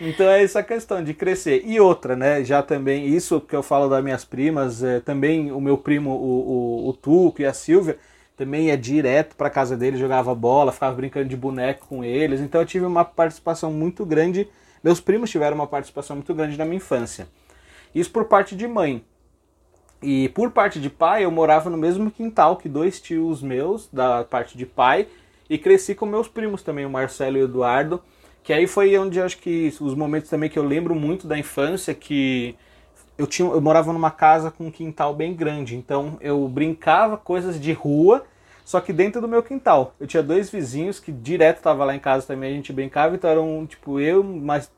Então 0.00 0.26
é 0.28 0.42
essa 0.42 0.62
questão 0.62 1.02
de 1.02 1.14
crescer. 1.14 1.62
E 1.64 1.78
outra, 1.78 2.16
né? 2.16 2.42
Já 2.42 2.60
também, 2.62 3.06
isso 3.06 3.40
que 3.40 3.54
eu 3.54 3.62
falo 3.62 3.88
das 3.88 4.02
minhas 4.02 4.24
primas, 4.24 4.82
é, 4.82 4.98
também 4.98 5.52
o 5.52 5.60
meu 5.60 5.78
primo, 5.78 6.10
o, 6.10 6.84
o, 6.84 6.88
o 6.88 6.92
Tuco 6.92 7.40
e 7.40 7.46
a 7.46 7.52
Silvia, 7.52 7.96
também 8.38 8.70
é 8.70 8.76
direto 8.76 9.34
para 9.34 9.50
casa 9.50 9.76
dele, 9.76 9.98
jogava 9.98 10.32
bola, 10.32 10.70
ficava 10.70 10.94
brincando 10.94 11.28
de 11.28 11.36
boneco 11.36 11.88
com 11.88 12.04
eles. 12.04 12.40
Então 12.40 12.60
eu 12.60 12.66
tive 12.66 12.86
uma 12.86 13.04
participação 13.04 13.72
muito 13.72 14.06
grande. 14.06 14.48
Meus 14.82 15.00
primos 15.00 15.28
tiveram 15.28 15.56
uma 15.56 15.66
participação 15.66 16.14
muito 16.14 16.32
grande 16.32 16.56
na 16.56 16.64
minha 16.64 16.76
infância. 16.76 17.26
Isso 17.92 18.10
por 18.12 18.26
parte 18.26 18.54
de 18.54 18.68
mãe. 18.68 19.04
E 20.00 20.28
por 20.28 20.52
parte 20.52 20.80
de 20.80 20.88
pai, 20.88 21.24
eu 21.24 21.30
morava 21.32 21.68
no 21.68 21.76
mesmo 21.76 22.12
quintal 22.12 22.56
que 22.56 22.68
dois 22.68 23.00
tios 23.00 23.42
meus, 23.42 23.88
da 23.92 24.22
parte 24.22 24.56
de 24.56 24.64
pai, 24.64 25.08
e 25.50 25.58
cresci 25.58 25.92
com 25.92 26.06
meus 26.06 26.28
primos 26.28 26.62
também, 26.62 26.86
o 26.86 26.90
Marcelo 26.90 27.38
e 27.38 27.42
o 27.42 27.44
Eduardo. 27.46 28.00
Que 28.44 28.52
aí 28.52 28.68
foi 28.68 28.96
onde 28.96 29.20
acho 29.20 29.38
que 29.38 29.74
os 29.80 29.96
momentos 29.96 30.30
também 30.30 30.48
que 30.48 30.58
eu 30.58 30.64
lembro 30.64 30.94
muito 30.94 31.26
da 31.26 31.36
infância, 31.36 31.92
que 31.92 32.54
eu, 33.18 33.26
tinha, 33.26 33.50
eu 33.50 33.60
morava 33.60 33.92
numa 33.92 34.12
casa 34.12 34.50
com 34.50 34.68
um 34.68 34.70
quintal 34.70 35.12
bem 35.12 35.34
grande, 35.34 35.76
então 35.76 36.16
eu 36.20 36.46
brincava 36.48 37.18
coisas 37.18 37.60
de 37.60 37.72
rua, 37.72 38.24
só 38.64 38.80
que 38.80 38.92
dentro 38.92 39.20
do 39.20 39.26
meu 39.26 39.42
quintal. 39.42 39.94
Eu 39.98 40.06
tinha 40.06 40.22
dois 40.22 40.48
vizinhos 40.48 41.00
que 41.00 41.10
direto 41.10 41.60
tava 41.60 41.84
lá 41.84 41.94
em 41.94 41.98
casa 41.98 42.26
também, 42.26 42.52
a 42.52 42.54
gente 42.54 42.72
brincava, 42.72 43.16
então 43.16 43.28
eram 43.28 43.66
tipo 43.66 43.98
eu, 43.98 44.22
mais 44.22 44.70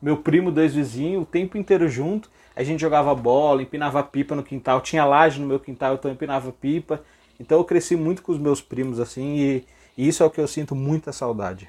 meu 0.00 0.18
primo, 0.18 0.52
dois 0.52 0.74
vizinhos, 0.74 1.24
o 1.24 1.26
tempo 1.26 1.58
inteiro 1.58 1.88
junto. 1.88 2.30
A 2.54 2.62
gente 2.62 2.80
jogava 2.80 3.14
bola, 3.14 3.62
empinava 3.62 4.02
pipa 4.02 4.34
no 4.34 4.42
quintal, 4.42 4.80
tinha 4.80 5.04
laje 5.04 5.40
no 5.40 5.46
meu 5.46 5.58
quintal, 5.58 5.94
então 5.94 6.10
eu 6.10 6.14
empinava 6.14 6.52
pipa. 6.52 7.02
Então 7.38 7.58
eu 7.58 7.64
cresci 7.64 7.96
muito 7.96 8.22
com 8.22 8.32
os 8.32 8.38
meus 8.38 8.60
primos 8.60 9.00
assim, 9.00 9.36
e, 9.36 9.64
e 9.96 10.08
isso 10.08 10.22
é 10.22 10.26
o 10.26 10.30
que 10.30 10.40
eu 10.40 10.46
sinto 10.46 10.74
muita 10.74 11.12
saudade. 11.12 11.68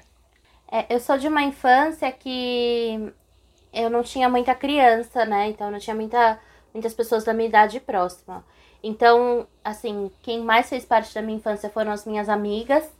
É, 0.70 0.94
eu 0.94 1.00
sou 1.00 1.18
de 1.18 1.26
uma 1.26 1.42
infância 1.42 2.10
que 2.12 3.12
eu 3.72 3.88
não 3.90 4.02
tinha 4.02 4.28
muita 4.28 4.54
criança, 4.54 5.24
né? 5.24 5.48
Então 5.48 5.70
não 5.70 5.78
tinha 5.78 5.94
muita, 5.94 6.38
muitas 6.72 6.94
pessoas 6.94 7.24
da 7.24 7.32
minha 7.34 7.48
idade 7.48 7.80
próxima. 7.80 8.44
Então, 8.82 9.46
assim, 9.64 10.10
quem 10.22 10.40
mais 10.42 10.68
fez 10.68 10.84
parte 10.84 11.14
da 11.14 11.22
minha 11.22 11.36
infância 11.38 11.68
foram 11.70 11.92
as 11.92 12.06
minhas 12.06 12.28
amigas, 12.28 12.90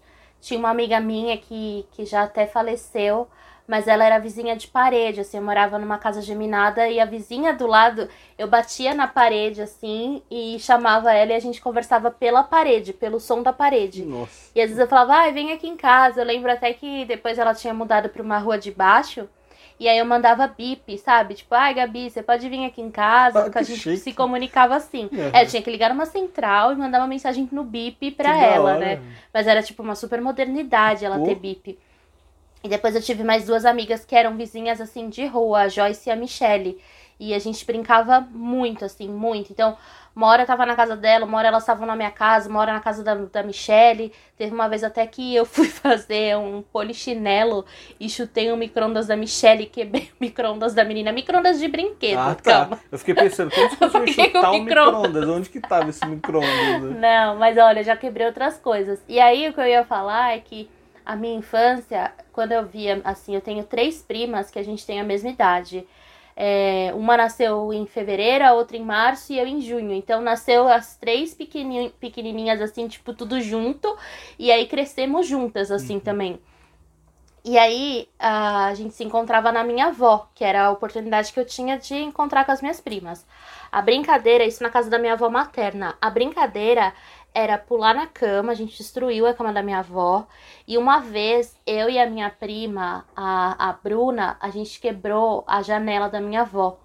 Tinha 0.41 0.59
uma 0.59 0.71
amiga 0.71 1.00
minha 1.00 1.37
que, 1.37 1.87
que 1.93 2.05
já 2.07 2.23
até 2.23 2.47
faleceu, 2.47 3.29
mas 3.67 3.87
ela 3.87 4.05
era 4.05 4.19
vizinha 4.19 4.57
de 4.57 4.67
parede, 4.67 5.21
assim, 5.21 5.37
eu 5.37 5.43
morava 5.43 5.79
numa 5.79 5.99
casa 5.99 6.21
geminada 6.23 6.89
e 6.89 6.99
a 6.99 7.05
vizinha 7.05 7.53
do 7.53 7.67
lado, 7.67 8.09
eu 8.39 8.49
batia 8.49 8.95
na 8.95 9.07
parede, 9.07 9.62
assim, 9.62 10.23
e 10.31 10.59
chamava 10.59 11.12
ela 11.12 11.33
e 11.33 11.35
a 11.37 11.39
gente 11.41 11.61
conversava 11.61 12.11
pela 12.11 12.43
parede, 12.43 12.93
pelo 12.93 13.21
som 13.21 13.43
da 13.43 13.53
parede. 13.53 14.05
Nossa. 14.05 14.50
E 14.55 14.61
às 14.61 14.69
vezes 14.71 14.79
eu 14.79 14.89
falava, 14.89 15.12
ai, 15.15 15.33
vem 15.33 15.53
aqui 15.53 15.69
em 15.69 15.77
casa. 15.77 16.21
Eu 16.23 16.27
lembro 16.27 16.50
até 16.50 16.73
que 16.73 17.05
depois 17.05 17.39
ela 17.39 17.55
tinha 17.55 17.73
mudado 17.73 18.09
pra 18.09 18.23
uma 18.23 18.39
rua 18.39 18.59
de 18.59 18.73
baixo. 18.73 19.29
E 19.81 19.89
aí 19.89 19.97
eu 19.97 20.05
mandava 20.05 20.47
bip, 20.47 20.99
sabe? 20.99 21.33
Tipo, 21.33 21.55
ai, 21.55 21.73
Gabi, 21.73 22.11
você 22.11 22.23
pode 22.23 22.47
vir 22.51 22.67
aqui 22.67 22.83
em 22.83 22.91
casa, 22.91 23.41
Ah, 23.41 23.43
porque 23.45 23.59
a 23.59 23.63
gente 23.63 23.81
chique. 23.81 23.97
se 23.97 24.13
comunicava 24.13 24.77
assim. 24.77 25.09
Uhum. 25.11 25.31
É, 25.33 25.43
eu 25.43 25.47
tinha 25.49 25.63
que 25.63 25.71
ligar 25.71 25.89
numa 25.89 26.05
central 26.05 26.73
e 26.73 26.77
mandar 26.77 26.99
uma 26.99 27.07
mensagem 27.07 27.49
no 27.51 27.65
bip 27.65 28.11
pra 28.11 28.35
Que 28.35 28.45
ela, 28.45 28.77
né? 28.77 29.01
Mas 29.33 29.47
era 29.47 29.63
tipo 29.63 29.83
uma 29.83 29.95
super 29.95 30.21
modernidade 30.21 31.03
ela 31.07 31.19
ter 31.21 31.35
bip. 31.35 31.79
E 32.63 32.69
depois 32.69 32.95
eu 32.95 33.01
tive 33.01 33.25
mais 33.25 33.47
duas 33.47 33.65
amigas 33.65 34.05
que 34.05 34.15
eram 34.15 34.37
vizinhas 34.37 34.83
assim 34.83 35.09
de 35.09 35.25
rua, 35.25 35.61
a 35.63 35.69
Joyce 35.69 36.11
e 36.11 36.13
a 36.13 36.17
Michelle. 36.17 36.79
E 37.21 37.35
a 37.35 37.39
gente 37.39 37.67
brincava 37.67 38.27
muito, 38.33 38.83
assim, 38.83 39.07
muito. 39.07 39.53
Então, 39.53 39.77
uma 40.17 40.27
hora 40.27 40.43
eu 40.43 40.47
tava 40.47 40.65
na 40.65 40.75
casa 40.75 40.97
dela, 40.97 41.27
uma 41.27 41.37
hora 41.37 41.49
elas 41.49 41.62
estavam 41.62 41.87
na 41.87 41.95
minha 41.95 42.11
casa, 42.11 42.49
uma 42.49 42.59
hora 42.59 42.73
na 42.73 42.81
casa 42.81 43.05
da, 43.05 43.15
da 43.15 43.43
Michelle. 43.43 44.11
Teve 44.39 44.55
uma 44.55 44.69
vez 44.71 44.83
até 44.83 45.07
que 45.07 45.35
eu 45.35 45.45
fui 45.47 45.69
fazer 45.69 46.39
um 46.39 46.62
polichinelo 46.62 47.67
e 48.00 48.09
chutei 48.09 48.50
o 48.50 48.57
micro-ondas 48.57 49.07
da 49.07 49.17
Michelle 49.17 49.65
e 49.65 49.67
quebrei 49.67 50.05
o 50.05 50.17
micro-ondas 50.19 50.73
da 50.73 50.83
menina. 50.83 51.12
Micro-ondas 51.12 51.59
de 51.59 51.69
brinquedo, 51.69 52.19
Ah, 52.19 52.35
tá. 52.35 52.53
calma. 52.53 52.81
Eu 52.91 52.99
fiquei 52.99 53.15
pensando, 53.15 53.50
como 53.50 53.69
você 53.69 53.77
conseguiu 53.77 54.25
chutar 54.25 54.50
o 54.50 54.55
um 54.57 54.65
micro-ondas? 54.65 55.29
Onde 55.29 55.50
que 55.50 55.61
tava 55.61 55.91
esse 55.91 56.07
micro-ondas? 56.07 56.91
né? 56.91 57.00
Não, 57.00 57.37
mas 57.37 57.59
olha, 57.59 57.81
eu 57.81 57.85
já 57.85 57.97
quebrei 57.97 58.27
outras 58.27 58.57
coisas. 58.57 58.99
E 59.07 59.21
aí 59.21 59.47
o 59.47 59.53
que 59.53 59.61
eu 59.61 59.67
ia 59.67 59.85
falar 59.85 60.35
é 60.35 60.39
que 60.39 60.71
a 61.05 61.17
minha 61.17 61.37
infância, 61.37 62.12
quando 62.33 62.53
eu 62.53 62.65
via, 62.65 63.00
assim, 63.05 63.35
eu 63.35 63.41
tenho 63.43 63.62
três 63.65 64.00
primas 64.03 64.50
que 64.50 64.59
a 64.59 64.62
gente 64.62 64.87
tem 64.87 65.00
a 65.00 65.05
mesma 65.05 65.29
idade. 65.29 65.87
É, 66.43 66.91
uma 66.95 67.19
nasceu 67.19 67.71
em 67.71 67.85
fevereiro, 67.85 68.47
a 68.47 68.55
outra 68.55 68.75
em 68.75 68.83
março 68.83 69.31
e 69.31 69.39
eu 69.39 69.47
em 69.47 69.61
junho. 69.61 69.93
Então 69.93 70.23
nasceu 70.23 70.67
as 70.67 70.97
três 70.97 71.35
pequeni- 71.35 71.91
pequenininhas, 72.01 72.63
assim, 72.63 72.89
tipo, 72.89 73.13
tudo 73.13 73.43
junto. 73.43 73.95
E 74.39 74.51
aí 74.51 74.67
crescemos 74.67 75.27
juntas, 75.27 75.71
assim, 75.71 76.01
também. 76.01 76.41
E 77.45 77.59
aí 77.59 78.09
a 78.19 78.73
gente 78.75 78.95
se 78.95 79.05
encontrava 79.05 79.53
na 79.53 79.65
minha 79.65 79.87
avó, 79.87 80.29
que 80.35 80.45
era 80.45 80.65
a 80.65 80.71
oportunidade 80.71 81.33
que 81.33 81.41
eu 81.41 81.45
tinha 81.45 81.79
de 81.79 81.95
encontrar 81.95 82.45
com 82.45 82.53
as 82.53 82.63
minhas 82.63 82.81
primas. 82.81 83.27
A 83.73 83.83
brincadeira, 83.83 84.45
isso 84.45 84.63
na 84.63 84.71
casa 84.71 84.91
da 84.91 84.99
minha 84.99 85.13
avó 85.13 85.29
materna. 85.29 85.95
A 86.01 86.11
brincadeira 86.11 86.93
era 87.35 87.57
pular 87.59 87.95
na 87.95 88.07
cama, 88.07 88.53
a 88.53 88.55
gente 88.55 88.77
destruiu 88.77 89.27
a 89.27 89.35
cama 89.35 89.53
da 89.53 89.63
minha 89.63 89.79
avó. 89.79 90.27
E 90.67 90.77
uma 90.77 91.01
vez, 91.01 91.57
eu 91.67 91.89
e 91.89 91.99
a 91.99 92.09
minha 92.09 92.31
prima, 92.31 93.05
a, 93.17 93.71
a 93.71 93.73
Bruna, 93.73 94.37
a 94.41 94.51
gente 94.51 94.81
quebrou 94.81 95.45
a 95.47 95.63
janela 95.63 96.09
da 96.09 96.21
minha 96.21 96.43
avó. 96.43 96.79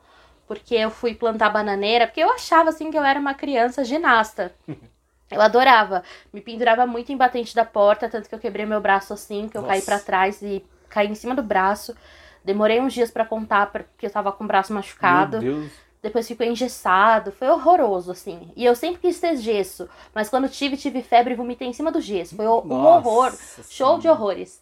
Porque 0.47 0.75
eu 0.75 0.91
fui 0.91 1.15
plantar 1.15 1.49
bananeira, 1.49 2.05
porque 2.05 2.21
eu 2.21 2.31
achava 2.31 2.69
assim 2.69 2.91
que 2.91 2.97
eu 2.97 3.03
era 3.03 3.19
uma 3.19 3.33
criança 3.33 3.83
ginasta. 3.83 4.53
Eu 5.31 5.41
adorava. 5.41 6.03
Me 6.31 6.39
pendurava 6.39 6.85
muito 6.85 7.11
em 7.11 7.17
batente 7.17 7.55
da 7.55 7.65
porta, 7.65 8.07
tanto 8.07 8.29
que 8.29 8.35
eu 8.35 8.39
quebrei 8.39 8.63
meu 8.63 8.79
braço 8.79 9.11
assim, 9.11 9.49
que 9.49 9.57
eu 9.57 9.63
caí 9.63 9.79
Nossa. 9.79 9.85
pra 9.85 9.99
trás 9.99 10.39
e 10.43 10.63
caí 10.87 11.07
em 11.07 11.15
cima 11.15 11.33
do 11.33 11.41
braço. 11.41 11.95
Demorei 12.43 12.79
uns 12.79 12.93
dias 12.93 13.09
pra 13.09 13.25
contar, 13.25 13.71
porque 13.71 14.05
eu 14.05 14.11
tava 14.11 14.31
com 14.31 14.43
o 14.43 14.47
braço 14.47 14.71
machucado. 14.71 15.41
Meu 15.41 15.55
Deus. 15.55 15.71
Depois 16.05 16.27
ficou 16.27 16.45
engessado. 16.45 17.31
Foi 17.31 17.49
horroroso, 17.49 18.11
assim. 18.11 18.51
E 18.55 18.63
eu 18.63 18.75
sempre 18.75 19.01
quis 19.01 19.19
ter 19.19 19.35
gesso. 19.37 19.89
Mas 20.13 20.29
quando 20.29 20.47
tive, 20.47 20.77
tive 20.77 21.01
febre 21.01 21.33
e 21.33 21.35
vomitei 21.35 21.67
em 21.67 21.73
cima 21.73 21.91
do 21.91 21.99
gesso. 21.99 22.35
Foi 22.35 22.45
um 22.45 22.61
Nossa 22.63 23.09
horror. 23.09 23.31
Show 23.67 23.95
de 23.95 24.03
Senhora. 24.03 24.11
horrores. 24.11 24.61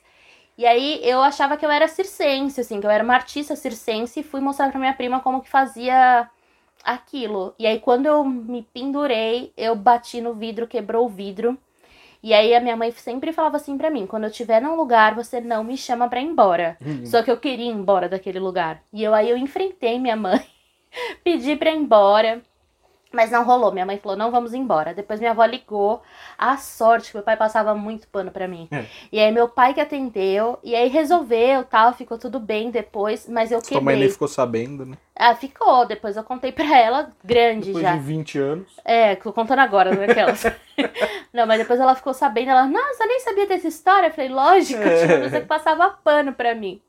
E 0.57 0.65
aí 0.65 1.01
eu 1.03 1.21
achava 1.21 1.57
que 1.57 1.65
eu 1.65 1.69
era 1.69 1.85
circense, 1.89 2.61
assim, 2.61 2.79
que 2.79 2.85
eu 2.87 2.89
era 2.89 3.03
uma 3.03 3.13
artista 3.15 3.57
circense 3.57 4.21
e 4.21 4.23
fui 4.23 4.39
mostrar 4.39 4.69
pra 4.71 4.79
minha 4.79 4.93
prima 4.93 5.19
como 5.19 5.41
que 5.41 5.49
fazia 5.49 6.29
aquilo. 6.81 7.53
E 7.59 7.67
aí 7.67 7.81
quando 7.81 8.05
eu 8.05 8.23
me 8.23 8.65
pendurei, 8.73 9.51
eu 9.57 9.75
bati 9.75 10.21
no 10.21 10.33
vidro, 10.33 10.65
quebrou 10.65 11.07
o 11.07 11.09
vidro. 11.09 11.57
E 12.21 12.33
aí 12.33 12.55
a 12.55 12.61
minha 12.61 12.77
mãe 12.77 12.89
sempre 12.91 13.33
falava 13.33 13.57
assim 13.57 13.77
pra 13.77 13.89
mim, 13.89 14.07
quando 14.07 14.23
eu 14.23 14.29
estiver 14.29 14.61
num 14.61 14.75
lugar, 14.75 15.13
você 15.13 15.41
não 15.41 15.61
me 15.61 15.75
chama 15.75 16.07
pra 16.07 16.21
ir 16.21 16.25
embora. 16.25 16.77
Uhum. 16.79 17.05
Só 17.05 17.21
que 17.21 17.29
eu 17.29 17.35
queria 17.35 17.65
ir 17.65 17.75
embora 17.75 18.07
daquele 18.07 18.39
lugar. 18.39 18.81
E 18.93 19.03
eu 19.03 19.13
aí 19.13 19.29
eu 19.29 19.35
enfrentei 19.35 19.99
minha 19.99 20.15
mãe, 20.15 20.41
pedi 21.23 21.55
pra 21.55 21.71
ir 21.71 21.77
embora. 21.77 22.41
Mas 23.13 23.29
não 23.29 23.43
rolou. 23.43 23.71
Minha 23.71 23.85
mãe 23.85 23.99
falou: 23.99 24.17
não 24.17 24.31
vamos 24.31 24.55
embora. 24.55 24.91
Depois 24.91 25.19
minha 25.19 25.31
avó 25.31 25.45
ligou. 25.45 26.01
A 26.35 26.57
sorte 26.57 27.11
que 27.11 27.17
meu 27.17 27.23
pai 27.23 27.37
passava 27.37 27.75
muito 27.75 28.07
pano 28.07 28.31
pra 28.31 28.47
mim. 28.47 28.67
É. 28.71 28.85
E 29.11 29.19
aí 29.19 29.31
meu 29.31 29.47
pai 29.47 29.71
que 29.75 29.79
atendeu. 29.79 30.57
E 30.63 30.75
aí 30.75 30.89
resolveu 30.89 31.63
tal. 31.63 31.93
Ficou 31.93 32.17
tudo 32.17 32.39
bem 32.39 32.71
depois. 32.71 33.29
Mas 33.29 33.51
eu 33.51 33.61
Sua 33.61 33.79
mãe 33.79 33.95
nem 33.95 34.09
ficou 34.09 34.27
sabendo, 34.27 34.83
né? 34.83 34.97
Ah, 35.15 35.35
ficou. 35.35 35.85
Depois 35.85 36.17
eu 36.17 36.23
contei 36.23 36.51
pra 36.51 36.75
ela, 36.75 37.11
grande 37.23 37.67
Depois 37.67 37.83
já. 37.83 37.93
de 37.93 37.99
20 37.99 38.39
anos. 38.39 38.67
É, 38.83 39.15
tô 39.15 39.31
contando 39.31 39.59
agora, 39.59 39.93
não 39.93 40.01
é 40.01 40.09
aquelas. 40.09 40.43
não, 41.31 41.45
mas 41.45 41.59
depois 41.59 41.79
ela 41.79 41.93
ficou 41.93 42.15
sabendo, 42.15 42.49
ela, 42.49 42.65
nossa, 42.65 43.03
eu 43.03 43.07
nem 43.07 43.19
sabia 43.19 43.45
dessa 43.45 43.67
história. 43.67 44.07
Eu 44.07 44.11
falei, 44.11 44.31
lógico, 44.31 44.81
É. 44.81 45.05
tinha 45.05 45.29
você 45.29 45.41
que 45.41 45.45
passava 45.45 45.91
pano 46.03 46.33
pra 46.33 46.55
mim. 46.55 46.81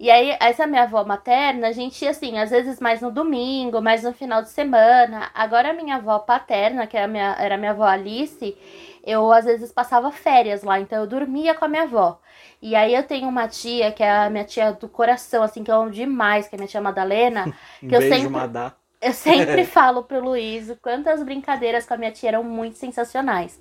E 0.00 0.10
aí, 0.10 0.34
essa 0.40 0.66
minha 0.66 0.84
avó 0.84 1.04
materna, 1.04 1.68
a 1.68 1.72
gente 1.72 2.02
ia 2.02 2.10
assim, 2.10 2.38
às 2.38 2.48
vezes 2.50 2.80
mais 2.80 3.02
no 3.02 3.10
domingo, 3.10 3.82
mais 3.82 4.02
no 4.02 4.14
final 4.14 4.40
de 4.42 4.48
semana. 4.48 5.30
Agora 5.34 5.70
a 5.70 5.72
minha 5.74 5.96
avó 5.96 6.18
paterna, 6.20 6.86
que 6.86 6.96
é 6.96 7.04
a 7.04 7.06
minha, 7.08 7.36
era 7.38 7.56
a 7.56 7.58
minha 7.58 7.72
avó 7.72 7.84
Alice, 7.84 8.56
eu 9.04 9.30
às 9.30 9.44
vezes 9.44 9.70
passava 9.70 10.10
férias 10.10 10.62
lá, 10.62 10.80
então 10.80 11.00
eu 11.00 11.06
dormia 11.06 11.54
com 11.54 11.66
a 11.66 11.68
minha 11.68 11.82
avó. 11.82 12.18
E 12.62 12.74
aí 12.74 12.94
eu 12.94 13.02
tenho 13.02 13.28
uma 13.28 13.46
tia, 13.46 13.92
que 13.92 14.02
é 14.02 14.10
a 14.10 14.30
minha 14.30 14.44
tia 14.44 14.72
do 14.72 14.88
coração, 14.88 15.42
assim, 15.42 15.62
que 15.62 15.70
eu 15.70 15.74
amo 15.76 15.90
demais, 15.90 16.48
que 16.48 16.54
é 16.54 16.56
a 16.56 16.60
minha 16.60 16.68
tia 16.68 16.80
Madalena. 16.80 17.46
Um 17.46 17.52
Que 17.88 17.94
eu 17.94 18.00
beijo, 18.00 18.14
sempre- 18.16 18.30
Madá. 18.30 18.72
Eu 19.02 19.12
sempre 19.12 19.64
falo 19.66 20.02
pro 20.04 20.20
Luiz 20.24 20.70
o 20.70 20.76
quantas 20.76 21.22
brincadeiras 21.22 21.84
com 21.86 21.92
a 21.94 21.96
minha 21.98 22.10
tia 22.10 22.30
eram 22.30 22.42
muito 22.42 22.78
sensacionais. 22.78 23.60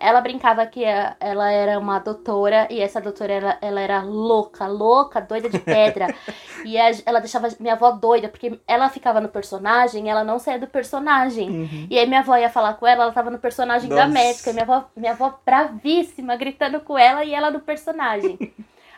Ela 0.00 0.20
brincava 0.22 0.64
que 0.66 0.84
a- 0.84 1.14
ela 1.20 1.52
era 1.52 1.78
uma 1.78 1.98
doutora 1.98 2.66
e 2.70 2.80
essa 2.80 3.00
doutora 3.00 3.32
ela, 3.34 3.58
ela 3.60 3.80
era 3.80 4.02
louca, 4.02 4.66
louca, 4.66 5.20
doida 5.20 5.48
de 5.50 5.58
pedra. 5.58 6.06
e 6.64 6.78
a- 6.78 6.90
ela 7.04 7.20
deixava 7.20 7.48
minha 7.60 7.74
avó 7.74 7.90
doida, 7.92 8.28
porque 8.28 8.58
ela 8.66 8.88
ficava 8.88 9.20
no 9.20 9.28
personagem 9.28 10.08
ela 10.10 10.24
não 10.24 10.38
saía 10.38 10.58
do 10.58 10.66
personagem. 10.66 11.50
Uhum. 11.50 11.86
E 11.90 11.98
aí 11.98 12.06
minha 12.06 12.20
avó 12.20 12.34
ia 12.36 12.48
falar 12.48 12.74
com 12.74 12.86
ela, 12.86 13.04
ela 13.04 13.12
tava 13.12 13.30
no 13.30 13.38
personagem 13.38 13.90
da 13.90 14.06
Nossa. 14.06 14.08
médica. 14.08 14.50
E 14.50 14.52
minha 14.54 14.64
avó, 14.64 14.84
minha 14.96 15.12
avó 15.12 15.38
bravíssima, 15.44 16.34
gritando 16.36 16.80
com 16.80 16.96
ela 16.96 17.22
e 17.24 17.34
ela 17.34 17.50
no 17.50 17.60
personagem. 17.60 18.38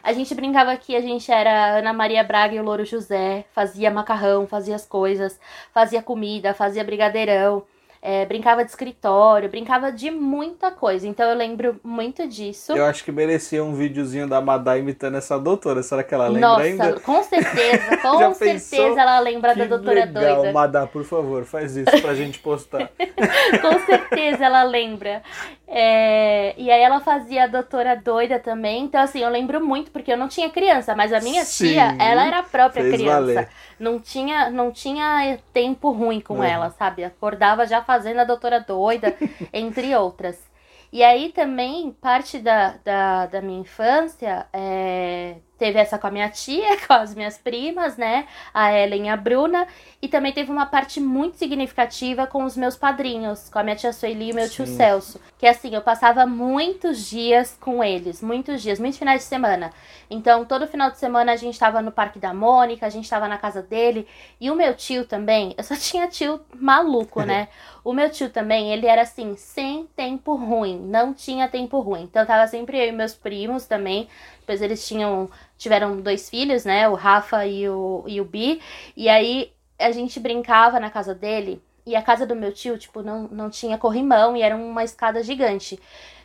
A 0.05 0.13
gente 0.13 0.35
brincava 0.35 0.77
que 0.77 0.97
a 0.97 1.01
gente 1.01 1.31
era 1.31 1.79
Ana 1.79 1.93
Maria 1.93 2.25
Braga 2.25 2.57
e 2.57 2.59
o 2.59 2.65
Louro 2.65 2.85
José, 2.85 3.45
fazia 3.53 3.89
macarrão, 3.89 4.49
fazia 4.49 4.75
as 4.75 4.85
coisas, 4.85 5.39
fazia 5.73 6.03
comida, 6.03 6.53
fazia 6.53 6.83
brigadeirão, 6.83 7.63
é, 8.05 8.27
brincava 8.27 8.65
de 8.65 8.71
escritório, 8.71 9.49
brincava 9.49 9.93
de 9.93 10.11
muita 10.11 10.73
coisa. 10.73 11.07
Então 11.07 11.31
eu 11.31 11.37
lembro 11.37 11.79
muito 11.85 12.27
disso. 12.27 12.73
Eu 12.73 12.85
acho 12.85 13.05
que 13.05 13.13
merecia 13.13 13.63
um 13.63 13.75
videozinho 13.75 14.27
da 14.27 14.41
Madá 14.41 14.77
imitando 14.77 15.17
essa 15.17 15.39
doutora. 15.39 15.85
Será 15.85 16.03
que 16.03 16.13
ela 16.13 16.27
lembra 16.27 16.49
Nossa, 16.49 16.63
ainda? 16.63 17.01
com 17.01 17.23
certeza, 17.23 17.97
com 18.03 18.35
certeza 18.35 19.01
ela 19.01 19.21
lembra 19.21 19.55
da 19.55 19.67
doutora 19.67 20.05
legal, 20.05 20.37
doida. 20.37 20.53
Madá, 20.53 20.85
por 20.85 21.05
favor, 21.05 21.45
faz 21.45 21.77
isso 21.77 22.03
pra 22.03 22.13
gente 22.15 22.41
postar. 22.41 22.91
Com 23.63 23.79
certeza 23.87 24.45
ela 24.47 24.63
lembra. 24.65 25.23
É, 25.69 26.55
e 26.59 26.71
aí 26.71 26.83
ela 26.83 27.01
fazia 27.01 27.45
a 27.45 27.47
doutora 27.47 27.95
doida 27.97 28.39
também. 28.39 28.85
Então, 28.85 29.01
assim, 29.01 29.21
eu 29.21 29.31
lembro 29.31 29.65
muito, 29.65 29.91
porque 29.91 30.13
eu 30.13 30.17
não 30.19 30.29
tinha 30.29 30.51
criança, 30.51 30.95
mas 30.95 31.13
a 31.13 31.21
minha 31.21 31.45
Sim, 31.45 31.69
tia, 31.69 31.97
ela 31.99 32.27
era 32.27 32.41
a 32.41 32.43
própria 32.43 32.83
criança. 32.91 33.15
valer. 33.21 33.49
Não 33.79 33.99
tinha, 33.99 34.51
não 34.51 34.71
tinha 34.71 35.39
tempo 35.53 35.91
ruim 35.91 36.21
com 36.21 36.35
Uhum. 36.35 36.45
ela, 36.45 36.71
sabe? 36.71 37.05
Acordava 37.05 37.67
já 37.67 37.81
fazendo 37.93 38.21
a 38.21 38.25
doutora 38.25 38.61
doida, 38.61 39.15
entre 39.53 39.95
outras. 39.95 40.51
E 40.93 41.03
aí 41.03 41.33
também, 41.33 41.93
parte 41.93 42.39
da, 42.39 42.77
da, 42.85 43.27
da 43.27 43.41
minha 43.43 43.61
infância, 43.61 44.47
é, 44.53 45.37
teve 45.63 45.79
essa 45.79 45.97
com 45.97 46.09
a 46.09 46.11
minha 46.11 46.29
tia, 46.29 46.77
com 46.85 46.93
as 46.93 47.15
minhas 47.15 47.39
primas, 47.39 47.97
né? 47.97 48.27
A 48.53 48.77
Ellen 48.77 49.07
e 49.07 49.09
a 49.09 49.17
Bruna. 49.17 49.69
E 50.01 50.09
também 50.09 50.33
teve 50.33 50.51
uma 50.51 50.67
parte 50.67 50.99
muito 50.99 51.37
significativa 51.37 52.27
com 52.27 52.43
os 52.43 52.57
meus 52.57 52.77
padrinhos, 52.77 53.49
com 53.49 53.61
a 53.61 53.63
minha 53.63 53.77
tia 53.77 53.93
Sueli 53.93 54.31
e 54.31 54.33
o 54.33 54.35
meu 54.35 54.51
tio 54.51 54.67
Sim. 54.67 54.77
Celso. 54.77 55.21
Que 55.39 55.47
assim, 55.47 55.73
eu 55.73 55.81
passava 55.81 56.27
muitos 56.27 57.09
dias 57.09 57.57
com 57.61 57.85
eles, 57.85 58.21
muitos 58.21 58.61
dias, 58.61 58.81
muitos 58.81 58.99
finais 58.99 59.21
de 59.21 59.29
semana. 59.29 59.71
Então, 60.11 60.45
todo 60.45 60.67
final 60.67 60.91
de 60.91 60.99
semana 60.99 61.31
a 61.31 61.37
gente 61.37 61.57
tava 61.57 61.81
no 61.81 61.93
Parque 61.93 62.19
da 62.19 62.35
Mônica, 62.35 62.85
a 62.85 62.91
gente 62.91 63.09
tava 63.09 63.29
na 63.29 63.39
casa 63.39 63.63
dele. 63.63 64.09
E 64.41 64.51
o 64.51 64.57
meu 64.57 64.75
tio 64.75 65.07
também, 65.07 65.55
eu 65.57 65.63
só 65.63 65.77
tinha 65.79 66.09
tio 66.09 66.41
maluco, 66.53 67.23
né? 67.23 67.47
O 67.85 67.93
meu 67.93 68.11
tio 68.11 68.29
também, 68.29 68.73
ele 68.73 68.87
era 68.87 69.03
assim, 69.03 69.37
sem 69.37 69.87
tempo 69.97 70.35
ruim, 70.35 70.79
não 70.79 71.15
tinha 71.15 71.49
tempo 71.49 71.79
ruim. 71.81 72.03
Então 72.03 72.27
tava 72.27 72.49
sempre 72.49 72.79
eu 72.79 72.89
e 72.89 72.93
meus 72.93 73.15
primos 73.15 73.67
também. 73.67 74.09
Depois 74.43 74.61
eles 74.61 74.87
tinham, 74.87 75.31
tiveram 75.63 76.01
dois 76.01 76.29
filhos, 76.29 76.65
né? 76.65 76.89
O 76.89 76.95
Rafa 76.95 77.47
e 77.47 77.69
o, 77.69 78.05
e 78.07 78.21
o 78.21 78.25
Bi. 78.25 78.61
E 78.97 79.09
aí 79.09 79.53
a 79.79 79.93
gente 79.93 80.19
brincava 80.19 80.81
na 80.81 80.91
casa 80.91 81.15
dele. 81.15 81.63
E 81.87 81.97
a 81.97 82.03
casa 82.03 82.27
do 82.27 82.37
meu 82.37 82.53
tio, 82.53 82.79
tipo, 82.79 83.03
não, 83.03 83.29
não 83.29 83.51
tinha 83.51 83.79
corrimão 83.79 84.37
e 84.37 84.43
era 84.43 84.57
uma 84.57 84.85
escada 84.85 85.23
gigante. 85.23 85.79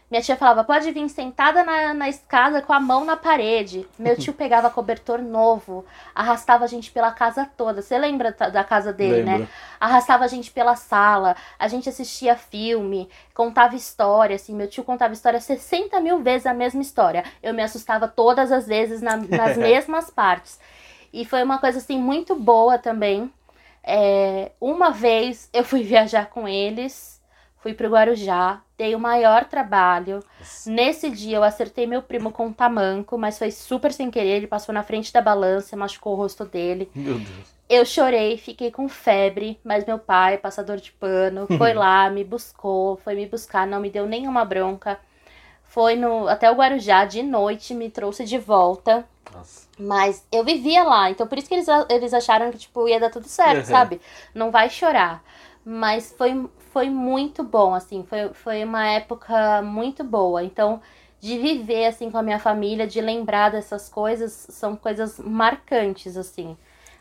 Minha 0.10 0.22
tia 0.22 0.38
falava, 0.38 0.64
pode 0.64 0.90
vir 0.92 1.10
sentada 1.10 1.66
na, 1.66 1.94
na 1.94 2.08
escada 2.08 2.62
com 2.62 2.72
a 2.72 2.80
mão 2.80 3.04
na 3.04 3.18
parede. 3.18 3.86
Meu 4.00 4.16
tio 4.16 4.32
pegava 4.34 4.70
cobertor 4.70 5.22
novo, 5.22 5.86
arrastava 6.16 6.64
a 6.64 6.68
gente 6.68 6.92
pela 6.92 7.12
casa 7.12 7.50
toda. 7.58 7.82
Você 7.82 7.98
lembra 7.98 8.32
da 8.32 8.64
casa 8.64 8.94
dele, 8.94 9.24
né? 9.24 9.32
Lembro. 9.34 9.44
né? 9.44 9.50
Arrastava 9.80 10.24
a 10.24 10.28
gente 10.28 10.50
pela 10.52 10.78
sala, 10.78 11.36
a 11.60 11.68
gente 11.68 11.90
assistia 11.90 12.38
filme, 12.38 13.10
contava 13.34 13.76
história, 13.76 14.38
assim. 14.38 14.56
Meu 14.56 14.70
tio 14.70 14.84
contava 14.84 15.14
história 15.14 15.42
60 15.42 16.00
mil 16.00 16.20
vezes 16.24 16.48
a 16.48 16.54
mesma 16.54 16.82
história. 16.82 17.26
Eu 17.44 17.54
me 17.54 17.62
assustava 17.62 18.08
todas 18.08 18.50
as 18.50 18.66
vezes 18.66 19.02
na, 19.02 19.18
nas 19.18 19.58
mesmas 19.60 20.10
partes. 20.10 20.58
E 21.12 21.26
foi 21.26 21.44
uma 21.44 21.58
coisa, 21.58 21.80
assim, 21.80 22.00
muito 22.00 22.34
boa 22.34 22.78
também. 22.78 23.32
É, 23.84 24.52
uma 24.60 24.92
vez 24.92 25.50
eu 25.54 25.64
fui 25.66 25.84
viajar 25.84 26.28
com 26.28 26.48
eles, 26.48 27.17
fui 27.60 27.74
pro 27.74 27.90
Guarujá, 27.90 28.62
dei 28.78 28.96
o 28.96 29.00
maior 29.00 29.46
trabalho. 29.46 30.24
Nesse 30.66 31.10
dia 31.10 31.38
eu 31.38 31.44
acertei 31.44 31.86
meu 31.88 32.02
primo 32.02 32.32
com 32.32 32.48
um 32.48 32.54
tamanco, 32.54 33.18
mas 33.18 33.38
foi 33.38 33.52
super 33.52 33.92
sem 33.92 34.10
querer. 34.12 34.38
Ele 34.38 34.48
passou 34.48 34.74
na 34.74 34.84
frente 34.84 35.12
da 35.12 35.22
balança, 35.22 35.76
machucou 35.76 36.14
o 36.14 36.16
rosto 36.18 36.46
dele. 36.46 36.90
Meu 36.96 37.16
Deus. 37.18 37.58
Eu 37.70 37.86
chorei, 37.86 38.38
fiquei 38.38 38.72
com 38.72 38.88
febre, 38.88 39.60
mas 39.64 39.86
meu 39.86 40.00
pai, 40.00 40.38
passador 40.38 40.78
de 40.78 40.92
pano, 40.94 41.48
foi 41.58 41.74
lá, 41.74 42.10
me 42.10 42.24
buscou, 42.24 42.96
foi 42.98 43.14
me 43.16 43.26
buscar, 43.26 43.68
não 43.68 43.82
me 43.82 43.90
deu 43.90 44.06
nenhuma 44.06 44.46
bronca. 44.46 44.98
Foi 45.64 45.96
no, 45.98 46.28
até 46.30 46.50
o 46.50 46.56
Guarujá 46.56 47.04
de 47.06 47.22
noite, 47.22 47.74
me 47.74 47.90
trouxe 47.90 48.24
de 48.24 48.38
volta. 48.38 49.06
Nossa. 49.34 49.68
Mas 49.78 50.26
eu 50.32 50.44
vivia 50.46 50.82
lá, 50.84 51.10
então 51.12 51.28
por 51.28 51.38
isso 51.38 51.50
que 51.50 51.56
eles, 51.56 51.68
eles 51.90 52.14
acharam 52.14 52.50
que, 52.52 52.58
tipo, 52.58 52.88
ia 52.88 53.00
dar 53.00 53.10
tudo 53.10 53.28
certo, 53.28 53.60
Uhum. 53.60 53.66
sabe? 53.66 54.02
Não 54.34 54.50
vai 54.50 54.70
chorar. 54.70 55.22
Mas 55.66 56.16
foi, 56.18 56.50
foi 56.78 56.92
muito 56.92 57.44
bom, 57.44 57.74
assim, 57.74 58.06
foi, 58.08 58.30
foi 58.36 58.64
uma 58.64 58.86
época 58.86 59.64
muito 59.64 60.04
boa. 60.04 60.44
Então, 60.44 60.80
de 61.20 61.36
viver, 61.40 61.88
assim, 61.88 62.12
com 62.12 62.20
a 62.20 62.22
minha 62.22 62.38
família, 62.38 62.86
de 62.86 63.02
lembrar 63.02 63.50
dessas 63.50 63.90
coisas, 63.90 64.32
são 64.32 64.76
coisas 64.76 65.18
marcantes, 65.18 66.16
assim. 66.16 66.56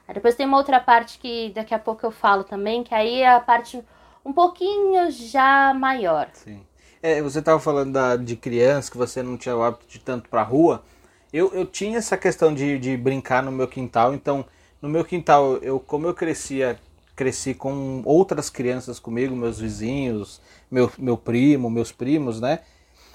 Aí 0.08 0.14
depois 0.14 0.34
tem 0.34 0.46
uma 0.46 0.56
outra 0.56 0.80
parte 0.80 1.18
que 1.18 1.52
daqui 1.54 1.74
a 1.74 1.78
pouco 1.78 2.06
eu 2.06 2.10
falo 2.10 2.42
também, 2.42 2.82
que 2.82 2.94
aí 2.94 3.20
é 3.20 3.28
a 3.28 3.38
parte 3.38 3.84
um 4.24 4.32
pouquinho 4.32 5.10
já 5.10 5.74
maior. 5.74 6.30
Sim. 6.32 6.62
É, 7.02 7.20
você 7.20 7.40
estava 7.40 7.60
falando 7.60 7.92
da, 7.92 8.16
de 8.16 8.34
criança, 8.34 8.90
que 8.90 8.96
você 8.96 9.22
não 9.22 9.36
tinha 9.36 9.54
o 9.54 9.62
hábito 9.62 9.86
de 9.86 9.98
tanto 9.98 10.26
pra 10.30 10.42
rua. 10.42 10.82
Eu, 11.30 11.52
eu 11.52 11.66
tinha 11.66 11.98
essa 11.98 12.16
questão 12.16 12.54
de, 12.54 12.78
de 12.78 12.96
brincar 12.96 13.42
no 13.42 13.52
meu 13.52 13.68
quintal, 13.68 14.14
então 14.14 14.42
no 14.80 14.88
meu 14.88 15.04
quintal, 15.04 15.58
eu 15.58 15.78
como 15.78 16.06
eu 16.06 16.14
crescia, 16.14 16.78
cresci 17.16 17.54
com 17.54 18.02
outras 18.04 18.50
crianças 18.50 19.00
comigo, 19.00 19.34
meus 19.34 19.58
vizinhos, 19.60 20.40
meu, 20.70 20.90
meu 20.98 21.16
primo, 21.16 21.70
meus 21.70 21.92
primos, 21.92 22.40
né? 22.40 22.60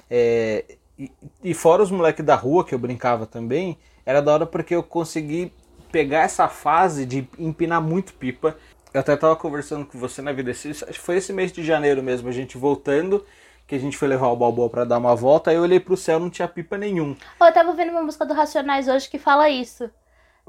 É, 0.09 0.65
e, 0.97 1.11
e 1.43 1.53
fora 1.53 1.83
os 1.83 1.91
moleques 1.91 2.25
da 2.25 2.35
rua 2.35 2.65
que 2.65 2.75
eu 2.75 2.79
brincava 2.79 3.25
também, 3.25 3.77
era 4.05 4.21
da 4.21 4.33
hora 4.33 4.45
porque 4.45 4.75
eu 4.75 4.83
consegui 4.83 5.53
pegar 5.91 6.21
essa 6.21 6.47
fase 6.47 7.05
de 7.05 7.27
empinar 7.37 7.81
muito 7.81 8.13
pipa. 8.13 8.57
Eu 8.93 8.99
até 9.01 9.15
tava 9.15 9.35
conversando 9.35 9.85
com 9.85 9.97
você 9.97 10.21
na 10.21 10.33
vida, 10.33 10.51
esse- 10.51 10.69
acho 10.69 10.85
que 10.85 10.99
foi 10.99 11.17
esse 11.17 11.31
mês 11.31 11.51
de 11.51 11.63
janeiro 11.63 12.03
mesmo, 12.03 12.27
a 12.29 12.31
gente 12.31 12.57
voltando, 12.57 13.25
que 13.67 13.75
a 13.75 13.79
gente 13.79 13.97
foi 13.97 14.07
levar 14.07 14.27
o 14.27 14.35
Balboa 14.35 14.69
pra 14.69 14.83
dar 14.83 14.97
uma 14.97 15.15
volta, 15.15 15.49
aí 15.49 15.55
eu 15.55 15.61
olhei 15.61 15.79
pro 15.79 15.95
céu, 15.95 16.19
não 16.19 16.29
tinha 16.29 16.47
pipa 16.47 16.77
nenhum. 16.77 17.15
Eu 17.39 17.53
tava 17.53 17.69
ouvindo 17.69 17.91
uma 17.91 18.01
música 18.03 18.25
do 18.25 18.33
Racionais 18.33 18.87
hoje 18.87 19.09
que 19.09 19.17
fala 19.19 19.49
isso. 19.49 19.89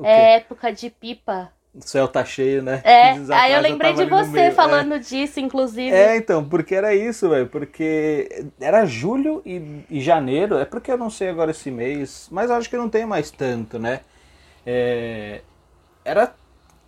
É 0.02 0.36
época 0.36 0.72
de 0.72 0.90
pipa. 0.90 1.52
O 1.74 1.80
céu 1.80 2.06
tá 2.06 2.22
cheio, 2.22 2.62
né? 2.62 2.82
É, 2.84 3.14
15 3.14 3.32
aí 3.32 3.52
eu 3.54 3.60
lembrei 3.62 3.94
tava 3.94 4.04
de 4.04 4.10
você 4.10 4.40
é. 4.40 4.50
falando 4.50 4.98
disso, 4.98 5.40
inclusive. 5.40 5.90
É, 5.90 6.16
então, 6.16 6.44
porque 6.44 6.74
era 6.74 6.94
isso, 6.94 7.30
velho. 7.30 7.46
Porque 7.46 8.44
era 8.60 8.84
julho 8.84 9.40
e, 9.46 9.82
e 9.88 10.00
janeiro. 10.00 10.58
É 10.58 10.66
porque 10.66 10.92
eu 10.92 10.98
não 10.98 11.08
sei 11.08 11.30
agora 11.30 11.50
esse 11.50 11.70
mês, 11.70 12.28
mas 12.30 12.50
eu 12.50 12.56
acho 12.56 12.68
que 12.68 12.76
não 12.76 12.90
tem 12.90 13.06
mais 13.06 13.30
tanto, 13.30 13.78
né? 13.78 14.00
É, 14.66 15.40
era 16.04 16.34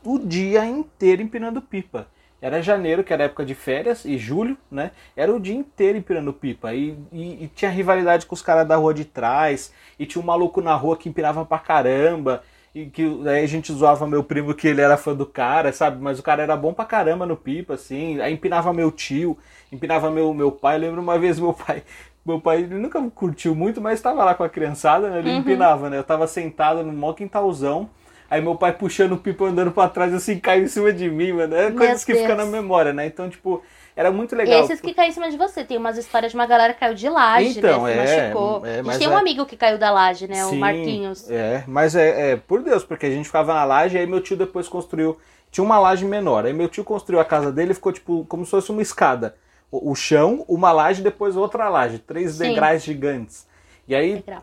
o 0.04 0.18
dia 0.18 0.66
inteiro 0.66 1.22
empinando 1.22 1.62
pipa. 1.62 2.06
Era 2.42 2.60
janeiro, 2.60 3.02
que 3.02 3.10
era 3.10 3.24
época 3.24 3.42
de 3.42 3.54
férias, 3.54 4.04
e 4.04 4.18
julho, 4.18 4.54
né? 4.70 4.90
Era 5.16 5.34
o 5.34 5.40
dia 5.40 5.54
inteiro 5.54 5.96
empinando 5.96 6.30
pipa. 6.30 6.74
E, 6.74 6.94
e- 7.10 7.44
e 7.44 7.48
tinha 7.54 7.70
rivalidade 7.70 8.26
com 8.26 8.34
os 8.34 8.42
caras 8.42 8.68
da 8.68 8.76
rua 8.76 8.92
de 8.92 9.06
trás. 9.06 9.72
E 9.98 10.04
tinha 10.04 10.20
um 10.20 10.26
maluco 10.26 10.60
na 10.60 10.74
rua 10.74 10.94
que 10.94 11.08
empinava 11.08 11.42
pra 11.46 11.58
caramba. 11.58 12.42
E 12.74 12.86
que 12.86 13.04
aí 13.28 13.44
a 13.44 13.46
gente 13.46 13.72
zoava 13.72 14.04
meu 14.06 14.24
primo 14.24 14.52
que 14.52 14.66
ele 14.66 14.80
era 14.80 14.96
fã 14.96 15.14
do 15.14 15.24
cara, 15.24 15.72
sabe? 15.72 16.02
Mas 16.02 16.18
o 16.18 16.22
cara 16.24 16.42
era 16.42 16.56
bom 16.56 16.74
pra 16.74 16.84
caramba 16.84 17.24
no 17.24 17.36
pipa, 17.36 17.74
assim. 17.74 18.20
Aí 18.20 18.32
empinava 18.34 18.72
meu 18.72 18.90
tio, 18.90 19.38
empinava 19.70 20.10
meu, 20.10 20.34
meu 20.34 20.50
pai. 20.50 20.76
Eu 20.76 20.80
lembro 20.80 21.00
uma 21.00 21.16
vez 21.20 21.38
meu 21.38 21.52
pai. 21.52 21.84
Meu 22.26 22.40
pai 22.40 22.62
ele 22.62 22.74
nunca 22.74 23.00
curtiu 23.10 23.54
muito, 23.54 23.80
mas 23.80 23.98
estava 23.98 24.24
lá 24.24 24.34
com 24.34 24.42
a 24.42 24.48
criançada, 24.48 25.08
né? 25.08 25.18
Ele 25.20 25.30
empinava, 25.30 25.88
né? 25.88 25.98
Eu 25.98 26.04
tava 26.04 26.26
sentado 26.26 26.82
no 26.82 26.92
mó 26.92 27.12
quintalzão. 27.12 27.88
Aí 28.28 28.40
meu 28.40 28.56
pai 28.56 28.72
puxando 28.72 29.12
o 29.12 29.18
pipa 29.18 29.44
andando 29.44 29.70
pra 29.70 29.88
trás, 29.88 30.12
assim, 30.12 30.40
caiu 30.40 30.64
em 30.64 30.66
cima 30.66 30.92
de 30.92 31.08
mim, 31.08 31.32
mano. 31.32 31.54
É 31.54 31.70
coisas 31.70 32.04
que 32.04 32.14
ficam 32.14 32.34
na 32.36 32.46
memória, 32.46 32.92
né? 32.92 33.06
Então, 33.06 33.28
tipo, 33.28 33.62
era 33.96 34.10
muito 34.10 34.34
E 34.34 34.38
legal. 34.38 34.64
esses 34.64 34.80
que 34.80 34.92
caem 34.92 35.10
em 35.10 35.12
cima 35.12 35.30
de 35.30 35.36
você. 35.36 35.62
Tem 35.64 35.76
umas 35.76 35.96
histórias 35.96 36.32
de 36.32 36.36
uma 36.38 36.46
galera 36.46 36.72
que 36.74 36.80
caiu 36.80 36.94
de 36.94 37.08
laje, 37.08 37.58
Então, 37.58 37.84
né? 37.84 38.06
Se 38.06 38.12
é, 38.14 38.22
machucou. 38.28 38.66
é, 38.66 38.80
a 38.80 38.82
gente 38.82 38.98
tem 38.98 39.08
um 39.08 39.12
é- 39.12 39.20
amigo 39.20 39.46
que 39.46 39.56
caiu 39.56 39.78
da 39.78 39.90
laje, 39.90 40.26
né? 40.26 40.42
Sim, 40.44 40.56
o 40.56 40.60
Marquinhos. 40.60 41.30
É, 41.30 41.64
mas 41.66 41.94
é, 41.94 42.32
é, 42.32 42.36
por 42.36 42.62
Deus, 42.62 42.84
porque 42.84 43.06
a 43.06 43.10
gente 43.10 43.26
ficava 43.26 43.54
na 43.54 43.64
laje, 43.64 43.96
aí 43.96 44.06
meu 44.06 44.20
tio 44.20 44.36
depois 44.36 44.68
construiu. 44.68 45.16
Tinha 45.50 45.64
uma 45.64 45.78
laje 45.78 46.04
menor. 46.04 46.44
Aí 46.44 46.52
meu 46.52 46.68
tio 46.68 46.82
construiu 46.82 47.20
a 47.20 47.24
casa 47.24 47.52
dele 47.52 47.70
e 47.70 47.74
ficou 47.74 47.92
tipo 47.92 48.24
como 48.28 48.44
se 48.44 48.50
fosse 48.50 48.70
uma 48.72 48.82
escada. 48.82 49.36
O, 49.70 49.92
o 49.92 49.94
chão, 49.94 50.44
uma 50.48 50.72
laje, 50.72 51.00
depois 51.02 51.36
outra 51.36 51.68
laje. 51.68 51.98
Três 52.00 52.32
Sim. 52.32 52.48
degraus 52.48 52.82
gigantes. 52.82 53.46
E 53.86 53.94
aí. 53.94 54.16
Degrau. 54.16 54.42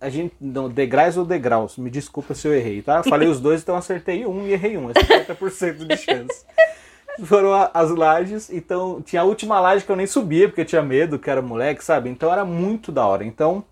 A 0.00 0.08
gente. 0.08 0.34
Não, 0.40 0.70
degraus 0.70 1.18
ou 1.18 1.26
degraus? 1.26 1.76
Me 1.76 1.90
desculpa 1.90 2.32
se 2.34 2.48
eu 2.48 2.54
errei, 2.54 2.80
tá? 2.80 3.02
Falei 3.02 3.28
os 3.28 3.38
dois, 3.38 3.60
então 3.60 3.76
acertei 3.76 4.24
um 4.24 4.46
e 4.46 4.52
errei 4.54 4.78
um. 4.78 4.88
É 4.88 4.94
50% 4.94 5.86
de 5.86 5.96
chance. 5.98 6.44
Foram 7.24 7.52
as 7.74 7.90
lajes, 7.90 8.50
então 8.50 9.02
tinha 9.02 9.22
a 9.22 9.24
última 9.24 9.60
laje 9.60 9.84
que 9.84 9.90
eu 9.92 9.96
nem 9.96 10.06
subia, 10.06 10.48
porque 10.48 10.62
eu 10.62 10.64
tinha 10.64 10.82
medo, 10.82 11.18
que 11.18 11.28
era 11.30 11.42
moleque, 11.42 11.84
sabe? 11.84 12.08
Então 12.08 12.32
era 12.32 12.44
muito 12.44 12.90
da 12.90 13.06
hora. 13.06 13.24
Então 13.24 13.64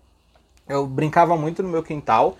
eu 0.67 0.85
brincava 0.85 1.35
muito 1.35 1.63
no 1.63 1.69
meu 1.69 1.81
quintal. 1.83 2.37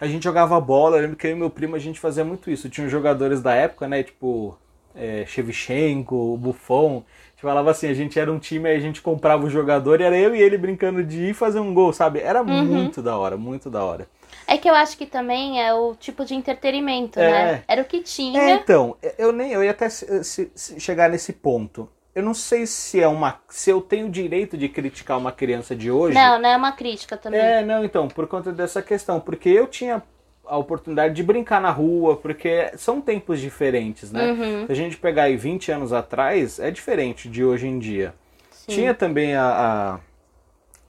A 0.00 0.06
gente 0.06 0.22
jogava 0.24 0.60
bola, 0.60 0.96
eu 0.96 1.02
lembro 1.02 1.16
que 1.16 1.26
eu 1.26 1.30
e 1.32 1.34
meu 1.34 1.50
primo 1.50 1.76
a 1.76 1.78
gente 1.78 1.98
fazia 2.00 2.24
muito 2.24 2.50
isso. 2.50 2.68
Tinha 2.68 2.86
uns 2.86 2.90
jogadores 2.90 3.40
da 3.40 3.54
época, 3.54 3.88
né? 3.88 4.02
Tipo, 4.02 4.56
é, 4.94 5.24
Shevchenko, 5.26 6.36
Buffon. 6.36 6.98
A 6.98 7.30
gente 7.30 7.42
falava 7.42 7.70
assim, 7.70 7.88
a 7.88 7.94
gente 7.94 8.18
era 8.18 8.30
um 8.32 8.38
time, 8.38 8.68
aí 8.68 8.76
a 8.76 8.80
gente 8.80 9.00
comprava 9.02 9.44
o 9.44 9.50
jogador 9.50 10.00
e 10.00 10.04
era 10.04 10.16
eu 10.16 10.34
e 10.34 10.40
ele 10.40 10.56
brincando 10.58 11.02
de 11.02 11.30
ir 11.30 11.34
fazer 11.34 11.60
um 11.60 11.72
gol, 11.74 11.92
sabe? 11.92 12.20
Era 12.20 12.42
Uhum. 12.42 12.64
muito 12.64 13.02
da 13.02 13.16
hora, 13.16 13.36
muito 13.36 13.70
da 13.70 13.84
hora. 13.84 14.06
É 14.46 14.56
que 14.58 14.68
eu 14.68 14.74
acho 14.74 14.96
que 14.96 15.06
também 15.06 15.62
é 15.62 15.72
o 15.74 15.94
tipo 15.94 16.24
de 16.24 16.34
entretenimento, 16.34 17.18
É. 17.18 17.30
né? 17.30 17.62
Era 17.66 17.82
o 17.82 17.84
que 17.84 18.00
tinha. 18.02 18.40
É, 18.40 18.50
então, 18.52 18.96
eu 19.18 19.32
nem 19.32 19.52
eu 19.52 19.62
ia 19.64 19.70
até 19.70 19.88
se- 19.88 20.24
se- 20.24 20.80
chegar 20.80 21.08
nesse 21.10 21.32
ponto. 21.32 21.88
Eu 22.14 22.22
não 22.22 22.34
sei 22.34 22.64
se 22.66 23.00
é 23.00 23.08
uma 23.08 23.40
se 23.48 23.70
eu 23.70 23.80
tenho 23.80 24.06
o 24.06 24.10
direito 24.10 24.56
de 24.56 24.68
criticar 24.68 25.18
uma 25.18 25.32
criança 25.32 25.74
de 25.74 25.90
hoje. 25.90 26.14
Não, 26.14 26.38
não 26.38 26.48
é 26.48 26.56
uma 26.56 26.70
crítica 26.72 27.16
também. 27.16 27.40
É, 27.40 27.64
não, 27.64 27.84
então, 27.84 28.06
por 28.06 28.26
conta 28.28 28.52
dessa 28.52 28.80
questão, 28.80 29.18
porque 29.18 29.48
eu 29.48 29.66
tinha 29.66 30.00
a 30.46 30.56
oportunidade 30.58 31.14
de 31.14 31.22
brincar 31.22 31.60
na 31.60 31.70
rua, 31.70 32.16
porque 32.16 32.70
são 32.76 33.00
tempos 33.00 33.40
diferentes, 33.40 34.12
né? 34.12 34.30
Uhum. 34.30 34.66
Se 34.66 34.72
a 34.72 34.74
gente 34.76 34.96
pegar 34.98 35.24
aí 35.24 35.36
20 35.36 35.72
anos 35.72 35.92
atrás, 35.92 36.58
é 36.60 36.70
diferente 36.70 37.28
de 37.28 37.42
hoje 37.44 37.66
em 37.66 37.78
dia. 37.78 38.14
Sim. 38.52 38.72
Tinha 38.74 38.94
também 38.94 39.34
a, 39.34 39.44
a- 39.48 39.98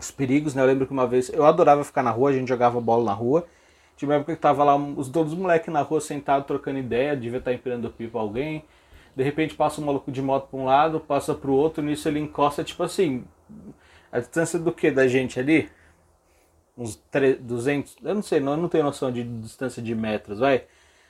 os 0.05 0.11
perigos, 0.11 0.55
né? 0.55 0.61
Eu 0.61 0.67
lembro 0.67 0.85
que 0.87 0.93
uma 0.93 1.07
vez 1.07 1.29
eu 1.29 1.45
adorava 1.45 1.83
ficar 1.83 2.03
na 2.03 2.11
rua, 2.11 2.29
a 2.29 2.33
gente 2.33 2.47
jogava 2.49 2.79
bola 2.81 3.03
na 3.05 3.13
rua. 3.13 3.45
Tinha 3.97 4.09
uma 4.09 4.15
época 4.15 4.35
que 4.35 4.41
tava 4.41 4.63
lá 4.63 4.75
os 4.75 5.09
os 5.09 5.33
moleques 5.35 5.73
na 5.73 5.81
rua 5.81 6.01
sentados 6.01 6.47
trocando 6.47 6.79
ideia, 6.79 7.15
devia 7.15 7.39
estar 7.39 7.53
empinando 7.53 7.89
pipa 7.89 8.19
alguém. 8.19 8.63
De 9.15 9.23
repente 9.23 9.55
passa 9.55 9.81
um 9.81 9.85
maluco 9.85 10.11
de 10.11 10.21
moto 10.21 10.49
pra 10.49 10.59
um 10.59 10.65
lado, 10.65 10.99
passa 10.99 11.33
pro 11.33 11.53
outro, 11.53 11.83
nisso 11.83 12.07
ele 12.09 12.19
encosta, 12.19 12.63
tipo 12.63 12.83
assim, 12.83 13.23
a 14.11 14.19
distância 14.19 14.59
do 14.59 14.71
que 14.73 14.91
da 14.91 15.07
gente 15.07 15.39
ali? 15.39 15.69
Uns 16.77 16.95
tre- 17.09 17.35
200, 17.35 17.95
eu 18.03 18.13
não 18.15 18.21
sei, 18.21 18.39
não, 18.41 18.51
eu 18.53 18.57
não 18.57 18.67
tenho 18.67 18.83
noção 18.83 19.09
de 19.11 19.23
distância 19.23 19.81
de 19.81 19.95
metros, 19.95 20.39
vai. 20.39 20.65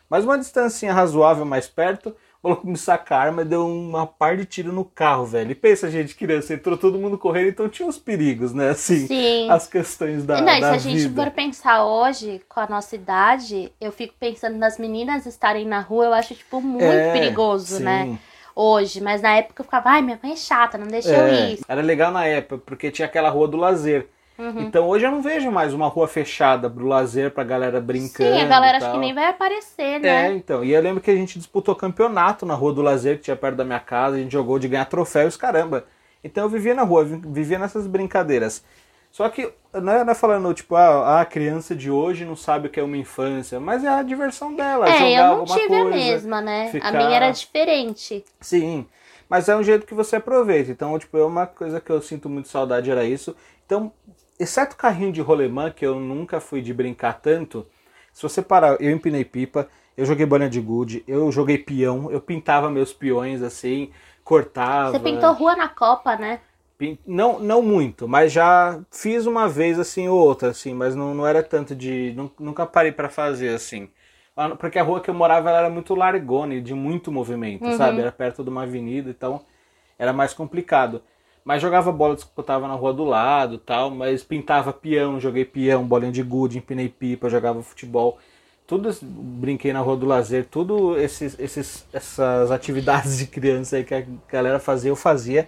Mas 0.08 0.24
uma 0.24 0.38
distância 0.38 0.94
razoável 0.94 1.44
mais 1.46 1.68
perto, 1.68 2.16
o 2.46 2.50
maluco 2.50 2.68
me 2.68 2.78
saca 2.78 3.16
a 3.16 3.20
arma 3.22 3.42
e 3.42 3.46
deu 3.46 3.68
uma 3.68 4.06
par 4.08 4.38
de 4.38 4.46
tiro 4.46 4.72
no 4.72 4.86
carro, 4.86 5.26
velho. 5.26 5.52
E 5.52 5.56
pensa, 5.56 5.90
gente, 5.90 6.16
criança, 6.16 6.54
entrou 6.54 6.78
todo 6.78 7.00
mundo 7.00 7.18
correndo, 7.18 7.50
então 7.50 7.68
tinha 7.70 7.88
os 7.88 7.98
perigos, 7.98 8.54
né? 8.54 8.70
Assim, 8.70 9.08
Sim. 9.08 9.50
as 9.50 9.68
questões 9.68 10.26
da, 10.26 10.42
não, 10.42 10.54
e 10.54 10.56
se 10.56 10.62
da 10.62 10.72
a 10.72 10.78
gente 10.78 11.08
vida. 11.08 11.24
for 11.24 11.32
pensar 11.32 11.86
hoje, 11.86 12.42
com 12.48 12.60
a 12.60 12.68
nossa 12.68 12.96
idade, 12.96 13.72
eu 13.82 13.92
fico 13.92 14.14
pensando 14.20 14.58
nas 14.58 14.78
meninas 14.78 15.26
estarem 15.26 15.66
na 15.66 15.80
rua, 15.80 16.06
eu 16.06 16.14
acho, 16.14 16.36
tipo, 16.36 16.62
muito 16.62 16.84
É, 16.84 17.12
perigoso, 17.14 17.78
sim. 17.78 17.84
né? 17.84 18.20
Hoje. 18.56 19.02
Mas 19.02 19.22
na 19.22 19.36
época 19.38 19.62
eu 19.62 19.66
ficava, 19.66 19.90
ai, 19.90 20.02
minha 20.02 20.20
mãe 20.22 20.34
é 20.34 20.36
chata, 20.36 20.78
não 20.78 20.88
deixa 20.88 21.10
eu 21.10 21.26
É, 21.26 21.52
ir. 21.54 21.60
era 21.68 21.82
legal 21.82 22.12
na 22.12 22.26
época, 22.26 22.58
porque 22.66 22.90
tinha 22.92 23.06
aquela 23.06 23.30
rua 23.30 23.48
do 23.48 23.58
lazer. 23.58 24.08
Uhum. 24.38 24.62
Então 24.62 24.88
hoje 24.88 25.06
eu 25.06 25.12
não 25.12 25.22
vejo 25.22 25.50
mais 25.50 25.74
uma 25.74 25.88
rua 25.88 26.08
fechada 26.08 26.70
pro 26.70 26.86
lazer, 26.86 27.32
pra 27.32 27.44
galera 27.44 27.80
brincando. 27.80 28.36
Sim, 28.36 28.42
a 28.42 28.46
galera 28.48 28.78
acho 28.80 28.92
que 28.92 28.98
nem 28.98 29.14
vai 29.14 29.28
aparecer, 29.28 29.96
É, 29.96 30.00
né? 30.00 30.34
então. 30.36 30.64
E 30.64 30.72
eu 30.74 30.82
lembro 30.82 31.02
que 31.02 31.10
a 31.10 31.16
gente 31.16 31.38
disputou 31.38 31.74
campeonato 31.76 32.46
na 32.46 32.54
Rua 32.54 32.74
do 32.74 32.82
Lazer, 32.82 33.18
que 33.18 33.24
tinha 33.24 33.36
perto 33.36 33.56
da 33.56 33.64
minha 33.64 33.80
casa. 33.80 34.18
A 34.18 34.20
gente 34.20 34.32
jogou 34.34 34.60
de 34.60 34.68
ganhar 34.68 34.86
troféus, 34.86 35.38
caramba. 35.38 35.86
Então 36.24 36.44
eu 36.44 36.50
vivia 36.50 36.74
na 36.74 36.84
rua, 36.84 37.06
vivia 37.06 37.58
nessas 37.58 37.88
brincadeiras. 37.88 38.64
Só 39.10 39.30
que 39.30 39.50
não 39.74 39.94
é, 39.94 40.04
não 40.04 40.12
é 40.12 40.16
falando, 40.16 40.54
tipo, 40.54 40.76
ah, 40.76 41.22
a 41.22 41.26
criança 41.26 41.74
de 41.74 41.90
hoje 41.90 42.26
não 42.26 42.36
sabe 42.36 42.68
o 42.68 42.70
que 42.70 42.82
é 42.82 42.84
uma 42.84 42.98
infância, 42.98 43.62
mas 43.62 43.82
é 43.86 43.88
a 43.88 44.04
diversão 44.04 44.54
dela. 44.54 44.90
É, 44.90 44.98
jogar 44.98 45.32
eu 45.32 45.38
não 45.38 45.46
tive 45.46 45.68
coisa, 45.70 45.82
a 45.88 45.92
mesma, 45.92 46.42
né? 46.42 46.68
ficar- 46.70 46.90
A 46.90 46.92
minha 46.92 47.16
era 47.16 47.32
diferente. 47.32 48.26
Sim, 48.42 48.86
mas 49.30 49.48
é 49.48 49.56
um 49.56 49.64
jeito 49.64 49.86
que 49.86 49.94
você 49.94 50.18
aproveita. 50.18 50.70
Então, 50.70 51.00
tipo, 51.00 51.18
é 51.18 51.24
uma 51.24 51.48
coisa 51.48 51.80
que 51.80 51.90
eu 51.90 52.02
sinto 52.02 52.28
muito 52.28 52.50
saudade 52.50 52.92
era 52.92 53.06
isso. 53.06 53.34
Então, 53.66 53.90
exceto 54.40 54.76
carrinho 54.76 55.12
de 55.12 55.22
rolemã, 55.22 55.72
que 55.72 55.86
eu 55.86 56.00
nunca 56.00 56.40
fui 56.40 56.62
de 56.62 56.74
brincar 56.74 57.14
tanto, 57.14 57.66
se 58.14 58.24
você 58.24 58.42
parar, 58.42 58.82
eu 58.82 58.92
empinei 58.92 59.26
pipa, 59.26 59.70
eu 59.98 60.06
joguei 60.06 60.26
bolinha 60.26 60.50
de 60.50 60.60
gude, 60.62 61.04
eu 61.08 61.32
joguei 61.32 61.58
peão, 61.58 62.12
eu 62.12 62.22
pintava 62.22 62.70
meus 62.70 62.94
peões 62.94 63.42
assim, 63.42 63.92
cortava. 64.24 64.92
Você 64.92 65.00
pintou 65.00 65.34
rua 65.34 65.56
na 65.56 65.68
Copa, 65.70 66.16
né? 66.16 66.40
Não, 67.06 67.40
não 67.40 67.62
muito, 67.62 68.08
mas 68.08 68.32
já 68.32 68.80
fiz 68.92 69.26
uma 69.26 69.48
vez 69.48 69.80
assim 69.80 70.08
ou 70.10 70.20
outra, 70.20 70.50
assim, 70.50 70.74
mas 70.74 70.94
não, 70.96 71.14
não 71.16 71.26
era 71.26 71.42
tanto 71.42 71.76
de. 71.76 72.14
nu- 72.16 72.32
Nunca 72.40 72.66
parei 72.66 72.92
pra 72.92 73.10
fazer 73.10 73.50
assim. 73.56 73.90
Ah, 74.36 74.50
Porque 74.56 74.78
a 74.78 74.84
rua 74.84 75.02
que 75.02 75.10
eu 75.10 75.14
morava 75.14 75.50
era 75.50 75.70
muito 75.70 75.96
largona 75.96 76.54
e 76.56 76.62
de 76.62 76.74
muito 76.74 77.12
movimento, 77.12 77.72
sabe? 77.72 78.02
Era 78.02 78.12
perto 78.12 78.44
de 78.44 78.50
uma 78.50 78.64
avenida, 78.64 79.10
então 79.10 79.46
era 80.00 80.14
mais 80.14 80.34
complicado. 80.34 81.04
Mas 81.46 81.62
jogava 81.62 81.92
bola, 81.92 82.16
disputava 82.16 82.68
na 82.68 82.74
rua 82.74 82.92
do 82.92 83.04
lado 83.06 83.60
tal, 83.60 83.92
mas 83.92 84.24
pintava 84.24 84.74
peão, 84.74 85.20
joguei 85.20 85.46
peão, 85.46 85.86
bolinha 85.86 86.12
de 86.12 86.24
gude, 86.24 86.58
empinei 86.58 86.90
pipa, 86.90 87.30
jogava 87.30 87.62
futebol. 87.62 88.18
Tudo 88.66 88.90
brinquei 89.04 89.72
na 89.72 89.80
rua 89.80 89.96
do 89.96 90.08
lazer, 90.08 90.48
tudo 90.50 90.98
esses, 91.00 91.40
esses, 91.40 91.86
essas 91.94 92.50
atividades 92.50 93.20
de 93.20 93.28
criança 93.28 93.76
aí 93.76 93.84
que 93.84 93.94
a 93.94 94.04
galera 94.28 94.60
fazia, 94.60 94.90
eu 94.90 94.96
fazia. 94.96 95.48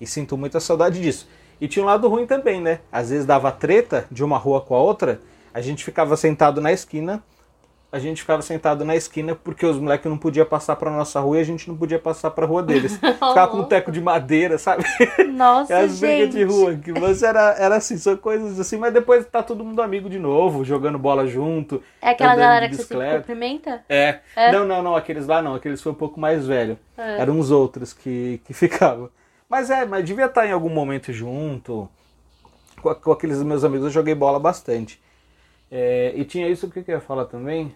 E 0.00 0.06
sinto 0.06 0.36
muita 0.36 0.58
saudade 0.58 1.00
disso. 1.00 1.28
E 1.60 1.68
tinha 1.68 1.84
um 1.84 1.86
lado 1.86 2.08
ruim 2.08 2.26
também, 2.26 2.60
né? 2.60 2.80
Às 2.90 3.10
vezes 3.10 3.24
dava 3.24 3.52
treta 3.52 4.04
de 4.10 4.24
uma 4.24 4.36
rua 4.36 4.60
com 4.60 4.74
a 4.74 4.80
outra, 4.80 5.20
a 5.54 5.60
gente 5.60 5.84
ficava 5.84 6.16
sentado 6.16 6.60
na 6.60 6.72
esquina, 6.72 7.22
a 7.90 7.98
gente 7.98 8.20
ficava 8.20 8.42
sentado 8.42 8.84
na 8.84 8.96
esquina 8.96 9.34
porque 9.34 9.64
os 9.64 9.78
moleques 9.78 10.10
não 10.10 10.18
podiam 10.18 10.44
passar 10.44 10.76
pra 10.76 10.90
nossa 10.90 11.20
rua 11.20 11.38
e 11.38 11.40
a 11.40 11.44
gente 11.44 11.68
não 11.68 11.76
podia 11.76 11.98
passar 11.98 12.30
pra 12.30 12.44
rua 12.44 12.62
deles. 12.62 12.96
Ficava 13.00 13.48
com 13.48 13.58
um 13.58 13.64
teco 13.64 13.92
de 13.92 14.00
madeira, 14.00 14.58
sabe? 14.58 14.84
Nossa, 15.32 15.74
as 15.78 16.00
brigas 16.00 16.32
gente. 16.32 16.36
de 16.36 16.44
rua, 16.44 16.74
que 16.74 16.92
você 16.92 17.26
era, 17.26 17.54
era 17.58 17.76
assim, 17.76 17.96
são 17.96 18.16
coisas 18.16 18.58
assim, 18.58 18.76
mas 18.76 18.92
depois 18.92 19.24
tá 19.26 19.42
todo 19.42 19.64
mundo 19.64 19.80
amigo 19.80 20.10
de 20.10 20.18
novo, 20.18 20.64
jogando 20.64 20.98
bola 20.98 21.26
junto. 21.26 21.82
É 22.02 22.10
aquela 22.10 22.34
galera 22.34 22.68
que 22.68 22.76
você 22.76 23.16
cumprimenta? 23.16 23.84
É. 23.88 24.18
É? 24.34 24.52
Não, 24.52 24.66
não, 24.66 24.82
não, 24.82 24.96
aqueles 24.96 25.26
lá 25.26 25.40
não, 25.40 25.54
aqueles 25.54 25.80
foi 25.80 25.92
um 25.92 25.96
pouco 25.96 26.18
mais 26.18 26.46
velho. 26.46 26.78
É. 26.98 27.20
Eram 27.20 27.38
uns 27.38 27.50
outros 27.50 27.92
que, 27.92 28.40
que 28.44 28.52
ficavam. 28.54 29.08
Mas 29.48 29.70
é, 29.70 29.86
mas 29.86 30.04
devia 30.04 30.26
estar 30.26 30.46
em 30.46 30.52
algum 30.52 30.70
momento 30.70 31.12
junto. 31.12 31.88
Com, 32.82 32.94
com 32.94 33.12
aqueles 33.12 33.42
meus 33.42 33.62
amigos 33.64 33.86
eu 33.86 33.92
joguei 33.92 34.14
bola 34.14 34.40
bastante. 34.40 35.00
É, 35.70 36.12
e 36.16 36.24
tinha 36.24 36.48
isso, 36.48 36.66
o 36.66 36.70
que, 36.70 36.82
que 36.82 36.90
eu 36.90 36.96
ia 36.96 37.00
falar 37.00 37.26
também? 37.26 37.74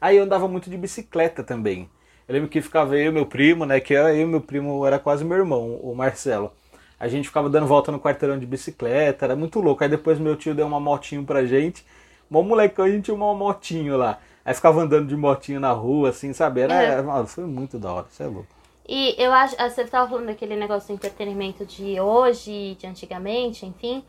Aí 0.00 0.16
eu 0.16 0.24
andava 0.24 0.46
muito 0.48 0.70
de 0.70 0.76
bicicleta 0.76 1.42
também. 1.42 1.88
Eu 2.28 2.34
lembro 2.34 2.48
que 2.48 2.60
ficava 2.60 2.96
eu 2.96 3.06
e 3.10 3.12
meu 3.12 3.26
primo, 3.26 3.64
né? 3.64 3.80
Que 3.80 3.94
era 3.94 4.14
eu 4.14 4.22
e 4.22 4.26
meu 4.26 4.40
primo, 4.40 4.84
era 4.86 4.98
quase 4.98 5.24
meu 5.24 5.36
irmão, 5.38 5.76
o 5.76 5.94
Marcelo. 5.94 6.52
A 7.00 7.08
gente 7.08 7.28
ficava 7.28 7.48
dando 7.48 7.66
volta 7.66 7.90
no 7.90 7.98
quarteirão 8.00 8.38
de 8.38 8.46
bicicleta, 8.46 9.24
era 9.24 9.36
muito 9.36 9.60
louco. 9.60 9.82
Aí 9.82 9.88
depois 9.90 10.18
meu 10.18 10.36
tio 10.36 10.54
deu 10.54 10.66
uma 10.66 10.80
motinho 10.80 11.24
pra 11.24 11.44
gente. 11.46 11.84
Mó 12.28 12.42
molecão, 12.42 12.84
a 12.84 12.90
gente 12.90 13.04
tinha 13.04 13.14
uma 13.14 13.34
motinho 13.34 13.96
lá. 13.96 14.18
Aí 14.44 14.52
ficava 14.54 14.80
andando 14.82 15.06
de 15.08 15.16
motinho 15.16 15.60
na 15.60 15.72
rua, 15.72 16.10
assim, 16.10 16.32
sabe? 16.32 16.60
Era, 16.60 16.74
É. 16.74 16.86
era- 16.86 17.26
foi 17.26 17.44
muito 17.44 17.78
da 17.78 17.92
hora, 17.92 18.06
isso 18.10 18.22
é 18.22 18.26
louco. 18.26 18.46
E 18.86 19.14
eu 19.22 19.32
acho, 19.32 19.54
ah, 19.58 19.68
você 19.68 19.82
estava 19.82 20.08
falando 20.08 20.26
daquele 20.26 20.56
negócio 20.56 20.88
do 20.88 20.94
entretenimento 20.94 21.64
de 21.66 22.00
hoje, 22.00 22.74
de 22.78 22.86
antigamente, 22.86 23.66
enfim. 23.66 24.02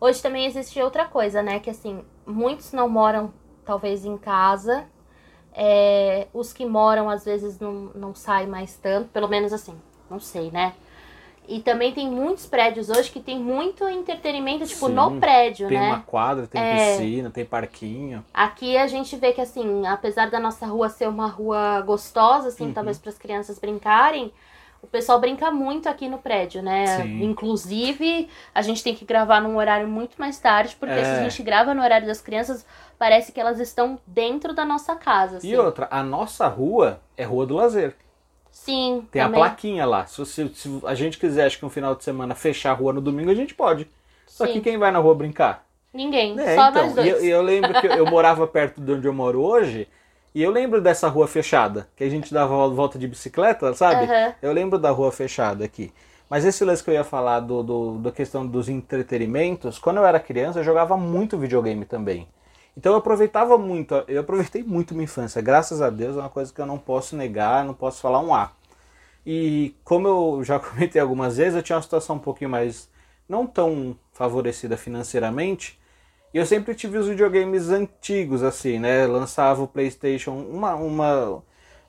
Hoje 0.00 0.22
também 0.22 0.46
existe 0.46 0.80
outra 0.80 1.04
coisa, 1.04 1.42
né? 1.42 1.60
Que 1.60 1.70
assim, 1.70 2.02
muitos 2.26 2.72
não 2.72 2.88
moram 2.88 3.32
talvez 3.64 4.04
em 4.04 4.16
casa. 4.16 4.86
É, 5.52 6.28
os 6.32 6.52
que 6.52 6.64
moram 6.64 7.10
às 7.10 7.24
vezes 7.24 7.58
não, 7.58 7.90
não 7.94 8.14
saem 8.14 8.46
mais 8.46 8.76
tanto, 8.76 9.08
pelo 9.10 9.28
menos 9.28 9.52
assim, 9.52 9.74
não 10.08 10.20
sei, 10.20 10.50
né? 10.50 10.74
E 11.48 11.60
também 11.60 11.92
tem 11.92 12.08
muitos 12.08 12.46
prédios 12.46 12.88
hoje 12.90 13.10
que 13.10 13.18
tem 13.18 13.38
muito 13.38 13.88
entretenimento, 13.88 14.64
tipo, 14.66 14.86
Sim, 14.86 14.94
no 14.94 15.18
prédio, 15.18 15.68
Tem 15.68 15.78
né? 15.78 15.86
uma 15.88 15.98
quadra, 16.00 16.46
tem 16.46 16.62
É. 16.62 16.76
piscina, 16.76 17.28
tem 17.30 17.44
parquinho. 17.44 18.24
Aqui 18.32 18.76
a 18.76 18.86
gente 18.86 19.16
vê 19.16 19.32
que, 19.32 19.40
assim, 19.40 19.84
apesar 19.86 20.30
da 20.30 20.38
nossa 20.38 20.64
rua 20.66 20.88
ser 20.88 21.08
uma 21.08 21.26
rua 21.26 21.80
gostosa, 21.80 22.48
assim, 22.48 22.66
Uhum. 22.66 22.72
talvez 22.72 22.98
para 22.98 23.10
as 23.10 23.18
crianças 23.18 23.58
brincarem, 23.58 24.32
o 24.82 24.86
pessoal 24.86 25.20
brinca 25.20 25.50
muito 25.50 25.88
aqui 25.88 26.08
no 26.08 26.18
prédio, 26.18 26.62
né? 26.62 26.86
Sim. 27.02 27.22
Inclusive, 27.22 28.28
a 28.54 28.62
gente 28.62 28.82
tem 28.82 28.94
que 28.94 29.04
gravar 29.04 29.40
num 29.40 29.56
horário 29.56 29.86
muito 29.86 30.16
mais 30.18 30.38
tarde, 30.38 30.76
porque 30.78 30.94
se 30.94 31.10
É. 31.10 31.18
a 31.18 31.22
gente 31.22 31.42
grava 31.42 31.74
no 31.74 31.82
horário 31.82 32.06
das 32.06 32.20
crianças, 32.20 32.64
parece 32.98 33.32
que 33.32 33.40
elas 33.40 33.60
estão 33.60 33.98
dentro 34.06 34.54
da 34.54 34.64
nossa 34.64 34.94
casa, 34.96 35.36
assim. 35.38 35.48
E 35.50 35.56
outra, 35.56 35.86
a 35.90 36.02
nossa 36.02 36.46
rua 36.48 37.00
é 37.16 37.24
Rua 37.24 37.46
do 37.46 37.56
Lazer. 37.56 37.94
Sim, 38.50 39.06
Tem 39.12 39.22
também. 39.22 39.40
a 39.40 39.46
plaquinha 39.46 39.86
lá. 39.86 40.06
Se, 40.06 40.18
você- 40.18 40.48
se 40.48 40.80
a 40.84 40.94
gente 40.94 41.18
quiser, 41.18 41.46
acho 41.46 41.58
que 41.58 41.64
um 41.64 41.70
final 41.70 41.94
de 41.94 42.02
semana, 42.02 42.34
fechar 42.34 42.72
a 42.72 42.74
rua 42.74 42.92
no 42.92 43.00
domingo, 43.00 43.30
a 43.30 43.34
gente 43.34 43.54
pode. 43.54 43.88
Só 44.26 44.46
Sim. 44.46 44.54
que 44.54 44.60
quem 44.60 44.78
vai 44.78 44.90
na 44.90 44.98
rua 44.98 45.14
brincar? 45.14 45.64
Ninguém, 45.92 46.38
É, 46.38 46.54
só 46.54 46.68
então, 46.70 46.84
nós 46.84 46.94
dois. 46.94 47.06
E 47.06 47.10
eu, 47.28 47.38
eu 47.38 47.42
lembro 47.42 47.80
que 47.80 47.86
eu, 47.86 47.92
eu 47.92 48.06
morava 48.06 48.46
perto 48.46 48.80
de 48.80 48.92
onde 48.92 49.06
eu 49.06 49.12
moro 49.12 49.40
hoje, 49.42 49.88
e 50.34 50.42
eu 50.42 50.50
lembro 50.50 50.80
dessa 50.80 51.08
rua 51.08 51.26
fechada, 51.28 51.88
que 51.96 52.04
a 52.04 52.08
gente 52.10 52.32
dava 52.32 52.54
vol- 52.54 52.74
volta 52.74 52.98
de 52.98 53.08
bicicleta, 53.08 53.72
sabe? 53.74 54.12
Aham. 54.12 54.34
Eu 54.40 54.52
lembro 54.52 54.78
da 54.78 54.90
rua 54.90 55.12
fechada 55.12 55.64
aqui. 55.64 55.92
Mas 56.28 56.44
esse 56.44 56.64
lance 56.64 56.82
que 56.84 56.90
eu 56.90 56.94
ia 56.94 57.04
falar 57.04 57.40
do, 57.40 57.62
do, 57.62 57.98
da 57.98 58.12
questão 58.12 58.46
dos 58.46 58.68
entretenimentos, 58.68 59.78
quando 59.78 59.96
eu 59.98 60.06
era 60.06 60.20
criança, 60.20 60.60
eu 60.60 60.64
jogava 60.64 60.96
muito 60.96 61.38
videogame 61.38 61.84
também. 61.84 62.28
Então 62.76 62.92
eu 62.92 62.98
aproveitava 62.98 63.58
muito, 63.58 63.94
eu 64.06 64.20
aproveitei 64.20 64.62
muito 64.62 64.94
minha 64.94 65.04
infância, 65.04 65.42
graças 65.42 65.82
a 65.82 65.90
Deus, 65.90 66.16
é 66.16 66.20
uma 66.20 66.30
coisa 66.30 66.52
que 66.54 66.60
eu 66.60 66.66
não 66.66 66.78
posso 66.78 67.16
negar, 67.16 67.64
não 67.64 67.74
posso 67.74 68.00
falar 68.00 68.20
um 68.20 68.32
A. 68.34 68.52
E 69.26 69.74
como 69.84 70.08
eu 70.08 70.44
já 70.44 70.58
comentei 70.60 71.00
algumas 71.00 71.36
vezes, 71.38 71.56
eu 71.56 71.62
tinha 71.62 71.76
uma 71.76 71.82
situação 71.82 72.16
um 72.16 72.20
pouquinho 72.20 72.50
mais 72.50 72.90
não 73.28 73.46
tão 73.46 73.96
favorecida 74.12 74.76
financeiramente. 74.76 75.79
E 76.32 76.38
eu 76.38 76.46
sempre 76.46 76.74
tive 76.74 76.96
os 76.98 77.08
videogames 77.08 77.70
antigos, 77.70 78.42
assim, 78.42 78.78
né? 78.78 79.06
Lançava 79.06 79.62
o 79.62 79.68
PlayStation. 79.68 80.32
Uma, 80.32 80.74
uma, 80.76 81.42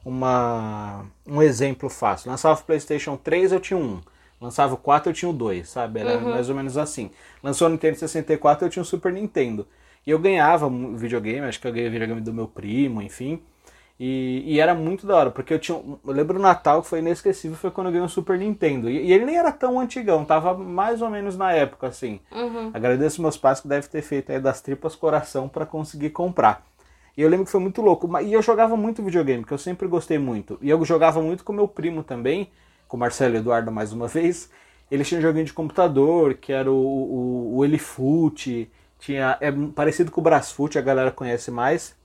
uma, 0.03 1.05
um 1.27 1.41
exemplo 1.41 1.89
fácil. 1.89 2.31
Lançava 2.31 2.59
o 2.59 2.63
PlayStation 2.63 3.15
3, 3.17 3.51
eu 3.51 3.59
tinha 3.59 3.77
um. 3.77 4.01
Lançava 4.39 4.73
o 4.73 4.77
4, 4.77 5.11
eu 5.11 5.13
tinha 5.13 5.29
o 5.29 5.33
2, 5.33 5.69
sabe? 5.69 5.99
Era 5.99 6.19
mais 6.19 6.49
ou 6.49 6.55
menos 6.55 6.75
assim. 6.75 7.11
Lançou 7.43 7.67
o 7.67 7.71
Nintendo 7.71 7.97
64, 7.97 8.65
eu 8.65 8.69
tinha 8.71 8.81
o 8.81 8.85
Super 8.85 9.13
Nintendo. 9.13 9.67
E 10.05 10.09
eu 10.09 10.17
ganhava 10.17 10.67
videogame, 10.95 11.45
acho 11.45 11.61
que 11.61 11.67
eu 11.67 11.71
ganhei 11.71 11.87
o 11.87 11.91
videogame 11.91 12.21
do 12.21 12.33
meu 12.33 12.47
primo, 12.47 13.01
enfim. 13.03 13.39
E, 14.03 14.41
e 14.55 14.59
era 14.59 14.73
muito 14.73 15.05
da 15.05 15.15
hora, 15.15 15.29
porque 15.29 15.53
eu 15.53 15.59
tinha. 15.59 15.77
um- 15.77 15.99
Eu 16.07 16.13
lembro 16.13 16.39
o 16.39 16.41
Natal 16.41 16.81
que 16.81 16.87
foi 16.87 16.99
inesquecível, 16.99 17.55
foi 17.55 17.69
quando 17.69 17.87
eu 17.87 17.91
ganhei 17.93 18.03
um 18.05 18.09
Super 18.09 18.35
Nintendo. 18.39 18.89
E, 18.89 18.97
e 19.05 19.13
ele 19.13 19.25
nem 19.25 19.37
era 19.37 19.51
tão 19.51 19.79
antigão, 19.79 20.25
tava 20.25 20.55
mais 20.55 21.03
ou 21.03 21.09
menos 21.11 21.37
na 21.37 21.51
época, 21.53 21.85
assim. 21.87 22.19
Uhum. 22.31 22.71
Agradeço 22.73 23.21
meus 23.21 23.37
pais 23.37 23.59
que 23.59 23.67
devem 23.67 23.87
ter 23.87 24.01
feito 24.01 24.31
aí 24.31 24.39
das 24.39 24.59
tripas 24.59 24.95
coração 24.95 25.47
para 25.47 25.67
conseguir 25.67 26.09
comprar. 26.09 26.65
E 27.15 27.21
eu 27.21 27.29
lembro 27.29 27.45
que 27.45 27.51
foi 27.51 27.59
muito 27.61 27.79
louco. 27.81 28.09
E 28.21 28.33
eu 28.33 28.41
jogava 28.41 28.75
muito 28.75 29.03
videogame, 29.03 29.43
que 29.43 29.51
eu 29.53 29.57
sempre 29.59 29.87
gostei 29.87 30.17
muito. 30.17 30.57
E 30.63 30.69
eu 30.71 30.83
jogava 30.83 31.21
muito 31.21 31.43
com 31.43 31.53
meu 31.53 31.67
primo 31.67 32.01
também, 32.03 32.49
com 32.87 32.97
o 32.97 32.99
Marcelo 32.99 33.35
Eduardo 33.35 33.71
mais 33.71 33.93
uma 33.93 34.07
vez. 34.09 34.49
Ele 34.89 35.03
tinha 35.03 35.19
um 35.19 35.21
joguinho 35.21 35.45
de 35.45 35.53
computador, 35.53 36.33
que 36.33 36.51
era 36.51 36.71
o, 36.71 36.75
o, 36.75 37.57
o 37.57 37.63
Elifute, 37.65 38.67
tinha, 38.99 39.37
é 39.39 39.51
parecido 39.75 40.09
com 40.11 40.21
o 40.21 40.23
Brasfoot, 40.23 40.77
a 40.77 40.81
galera 40.81 41.11
conhece 41.11 41.51
mais. 41.51 41.95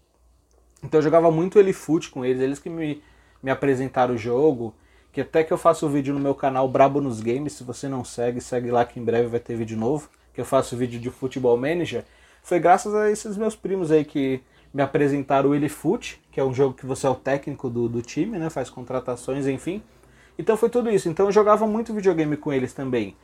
Então 0.86 0.98
eu 0.98 1.02
jogava 1.02 1.32
muito 1.32 1.58
Elifute 1.58 2.10
com 2.10 2.24
eles, 2.24 2.40
eles 2.40 2.58
que 2.60 2.70
me, 2.70 3.02
me 3.42 3.50
apresentaram 3.50 4.14
o 4.14 4.18
jogo. 4.18 4.72
Que 5.12 5.22
até 5.22 5.42
que 5.42 5.52
eu 5.52 5.58
faço 5.58 5.88
vídeo 5.88 6.14
no 6.14 6.20
meu 6.20 6.34
canal 6.34 6.68
Brabo 6.68 7.00
nos 7.00 7.20
Games, 7.20 7.54
se 7.54 7.64
você 7.64 7.88
não 7.88 8.04
segue, 8.04 8.40
segue 8.40 8.70
lá 8.70 8.84
que 8.84 9.00
em 9.00 9.04
breve 9.04 9.26
vai 9.26 9.40
ter 9.40 9.56
vídeo 9.56 9.76
novo. 9.76 10.08
Que 10.32 10.40
eu 10.40 10.44
faço 10.44 10.76
vídeo 10.76 11.00
de 11.00 11.10
futebol 11.10 11.56
manager. 11.56 12.04
Foi 12.42 12.60
graças 12.60 12.94
a 12.94 13.10
esses 13.10 13.36
meus 13.36 13.56
primos 13.56 13.90
aí 13.90 14.04
que 14.04 14.40
me 14.72 14.80
apresentaram 14.80 15.50
o 15.50 15.54
Elifute, 15.54 16.22
que 16.30 16.38
é 16.38 16.44
um 16.44 16.54
jogo 16.54 16.74
que 16.74 16.86
você 16.86 17.06
é 17.06 17.10
o 17.10 17.14
técnico 17.14 17.68
do, 17.68 17.88
do 17.88 18.00
time, 18.00 18.38
né? 18.38 18.48
Faz 18.48 18.70
contratações, 18.70 19.48
enfim. 19.48 19.82
Então 20.38 20.56
foi 20.56 20.68
tudo 20.68 20.88
isso. 20.88 21.08
Então 21.08 21.26
eu 21.26 21.32
jogava 21.32 21.66
muito 21.66 21.92
videogame 21.92 22.36
com 22.36 22.52
eles 22.52 22.72
também. 22.72 23.16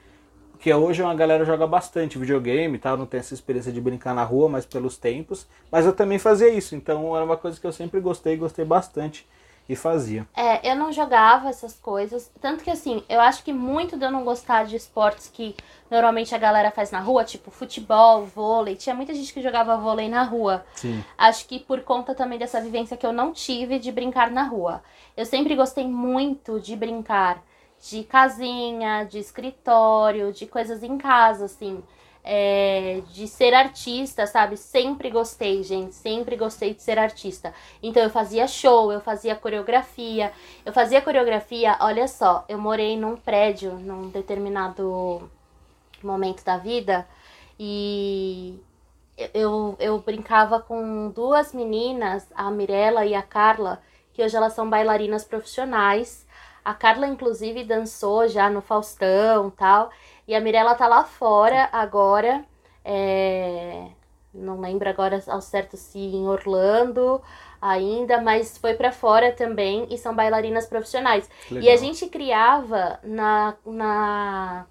Que 0.63 0.73
hoje 0.73 1.03
uma 1.03 1.13
galera 1.13 1.45
joga 1.45 1.67
bastante 1.67 2.17
videogame 2.17 2.77
e 2.77 2.79
tal, 2.79 2.97
não 2.97 3.05
tem 3.05 3.19
essa 3.19 3.35
experiência 3.35 3.73
de 3.73 3.81
brincar 3.81 4.15
na 4.15 4.23
rua, 4.23 4.49
mas 4.49 4.65
pelos 4.65 4.97
tempos. 4.97 5.45
Mas 5.73 5.85
eu 5.85 5.93
também 5.93 6.21
fazia 6.21 6.49
isso, 6.49 6.77
então 6.77 7.17
era 7.17 7.25
uma 7.25 7.37
coisa 7.37 7.61
que 7.61 7.67
eu 7.67 7.73
sempre 7.73 7.99
gostei, 7.99 8.37
gostei 8.37 8.65
bastante 8.65 9.27
e 9.69 9.75
fazia. 9.75 10.25
É, 10.37 10.71
eu 10.71 10.77
não 10.77 10.93
jogava 10.93 11.49
essas 11.49 11.75
coisas. 11.75 12.31
Tanto 12.41 12.63
que 12.63 12.71
assim, 12.71 13.03
eu 13.09 13.21
acho 13.21 13.43
que 13.43 13.53
muito 13.53 13.97
de 13.97 14.05
eu 14.05 14.11
não 14.13 14.23
gostar 14.23 14.65
de 14.65 14.77
esportes 14.77 15.27
que 15.27 15.57
normalmente 15.91 16.33
a 16.33 16.39
galera 16.39 16.71
faz 16.71 16.93
na 16.93 17.01
rua, 17.01 17.25
tipo 17.25 17.51
futebol, 17.51 18.25
vôlei. 18.25 18.77
Tinha 18.77 18.95
muita 18.95 19.13
gente 19.13 19.35
que 19.35 19.43
jogava 19.43 19.77
vôlei 19.77 20.09
na 20.09 20.23
rua. 20.23 20.65
Sim. 20.77 21.03
Acho 21.19 21.49
que 21.49 21.59
por 21.59 21.81
conta 21.81 22.15
também 22.15 22.39
dessa 22.39 22.61
vivência 22.61 22.97
que 22.97 23.05
eu 23.05 23.13
não 23.13 23.33
tive 23.33 23.81
de 23.81 23.91
brincar 23.91 24.31
na 24.31 24.45
rua. 24.45 24.81
Eu 25.17 25.27
sempre 25.27 25.57
gostei 25.57 25.89
muito 25.89 26.61
de 26.61 26.77
brincar 26.77 27.43
de 27.91 28.05
casinha, 28.05 29.05
de 29.05 29.19
escritório, 29.19 30.33
de 30.33 30.47
coisas 30.47 30.83
em 30.83 30.97
casa, 30.97 31.47
assim. 31.47 31.83
É, 32.25 33.03
de 33.13 33.27
ser 33.27 33.53
artista, 33.53 34.27
sabe? 34.29 34.57
Sempre 34.57 35.11
gostei, 35.11 35.63
gente. 35.65 35.95
Sempre 35.95 36.37
gostei 36.37 36.73
de 36.73 36.81
ser 36.83 36.99
artista. 36.99 37.53
Então 37.83 38.03
eu 38.03 38.11
fazia 38.11 38.47
show, 38.47 38.93
eu 38.93 39.01
fazia 39.01 39.35
coreografia. 39.35 40.33
Eu 40.65 40.73
fazia 40.73 41.03
coreografia, 41.03 41.77
olha 41.81 42.07
só, 42.07 42.45
eu 42.49 42.59
morei 42.59 42.97
num 42.97 43.17
prédio 43.17 43.73
num 43.73 44.09
determinado 44.11 45.29
momento 46.03 46.45
da 46.45 46.57
vida 46.57 47.07
e 47.59 48.59
eu, 49.35 49.77
eu 49.79 49.99
brincava 50.01 50.61
com 50.61 51.11
duas 51.11 51.53
meninas, 51.53 52.27
a 52.35 52.51
Mirella 52.51 53.05
e 53.05 53.15
a 53.15 53.23
Carla, 53.23 53.83
que 54.13 54.23
hoje 54.23 54.37
elas 54.37 54.53
são 54.53 54.69
bailarinas 54.69 55.25
profissionais. 55.25 56.27
A 56.65 56.75
Carla, 56.75 57.07
inclusive, 57.07 57.65
dançou 57.65 58.29
já 58.29 58.49
no 58.49 58.61
Faustão 58.61 59.51
tal. 59.51 59.91
E 60.27 60.35
a 60.35 60.41
Mirella 60.41 60.75
tá 60.75 60.87
lá 60.87 61.05
fora 61.05 61.69
agora. 61.73 62.45
É... 62.85 63.89
Não 64.33 64.61
lembro 64.61 64.89
agora 64.89 65.23
ao 65.27 65.41
certo 65.41 65.77
se 65.77 65.99
em 65.99 66.27
Orlando 66.27 67.21
ainda, 67.61 68.21
mas 68.21 68.59
foi 68.59 68.75
para 68.75 68.91
fora 68.91 69.31
também 69.31 69.87
e 69.89 69.97
são 69.97 70.15
bailarinas 70.15 70.67
profissionais. 70.67 71.31
Legal. 71.51 71.65
E 71.65 71.71
a 71.71 71.77
gente 71.77 72.09
criava 72.09 72.99
na, 73.05 73.55
na 73.65 74.67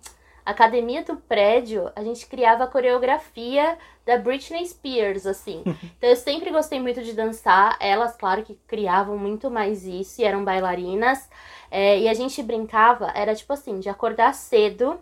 academia 0.46 1.04
do 1.04 1.16
prédio, 1.16 1.92
a 1.96 2.04
gente 2.04 2.26
criava 2.26 2.64
a 2.64 2.68
coreografia 2.68 3.78
da 4.06 4.18
Britney 4.18 4.66
Spears, 4.66 5.26
assim. 5.26 5.64
Então 5.98 6.10
eu 6.10 6.16
sempre 6.16 6.50
gostei 6.50 6.80
muito 6.80 7.02
de 7.04 7.14
dançar. 7.14 7.78
Elas, 7.80 8.16
claro 8.16 8.44
que 8.44 8.56
criavam 8.68 9.18
muito 9.18 9.52
mais 9.52 9.86
isso 9.86 10.22
e 10.22 10.24
eram 10.24 10.44
bailarinas. 10.44 11.30
É, 11.70 12.00
e 12.00 12.10
a 12.10 12.14
gente 12.14 12.42
brincava, 12.42 13.12
era 13.14 13.36
tipo 13.36 13.54
assim, 13.54 13.80
de 13.80 13.88
acordar 13.88 14.34
cedo, 14.34 15.00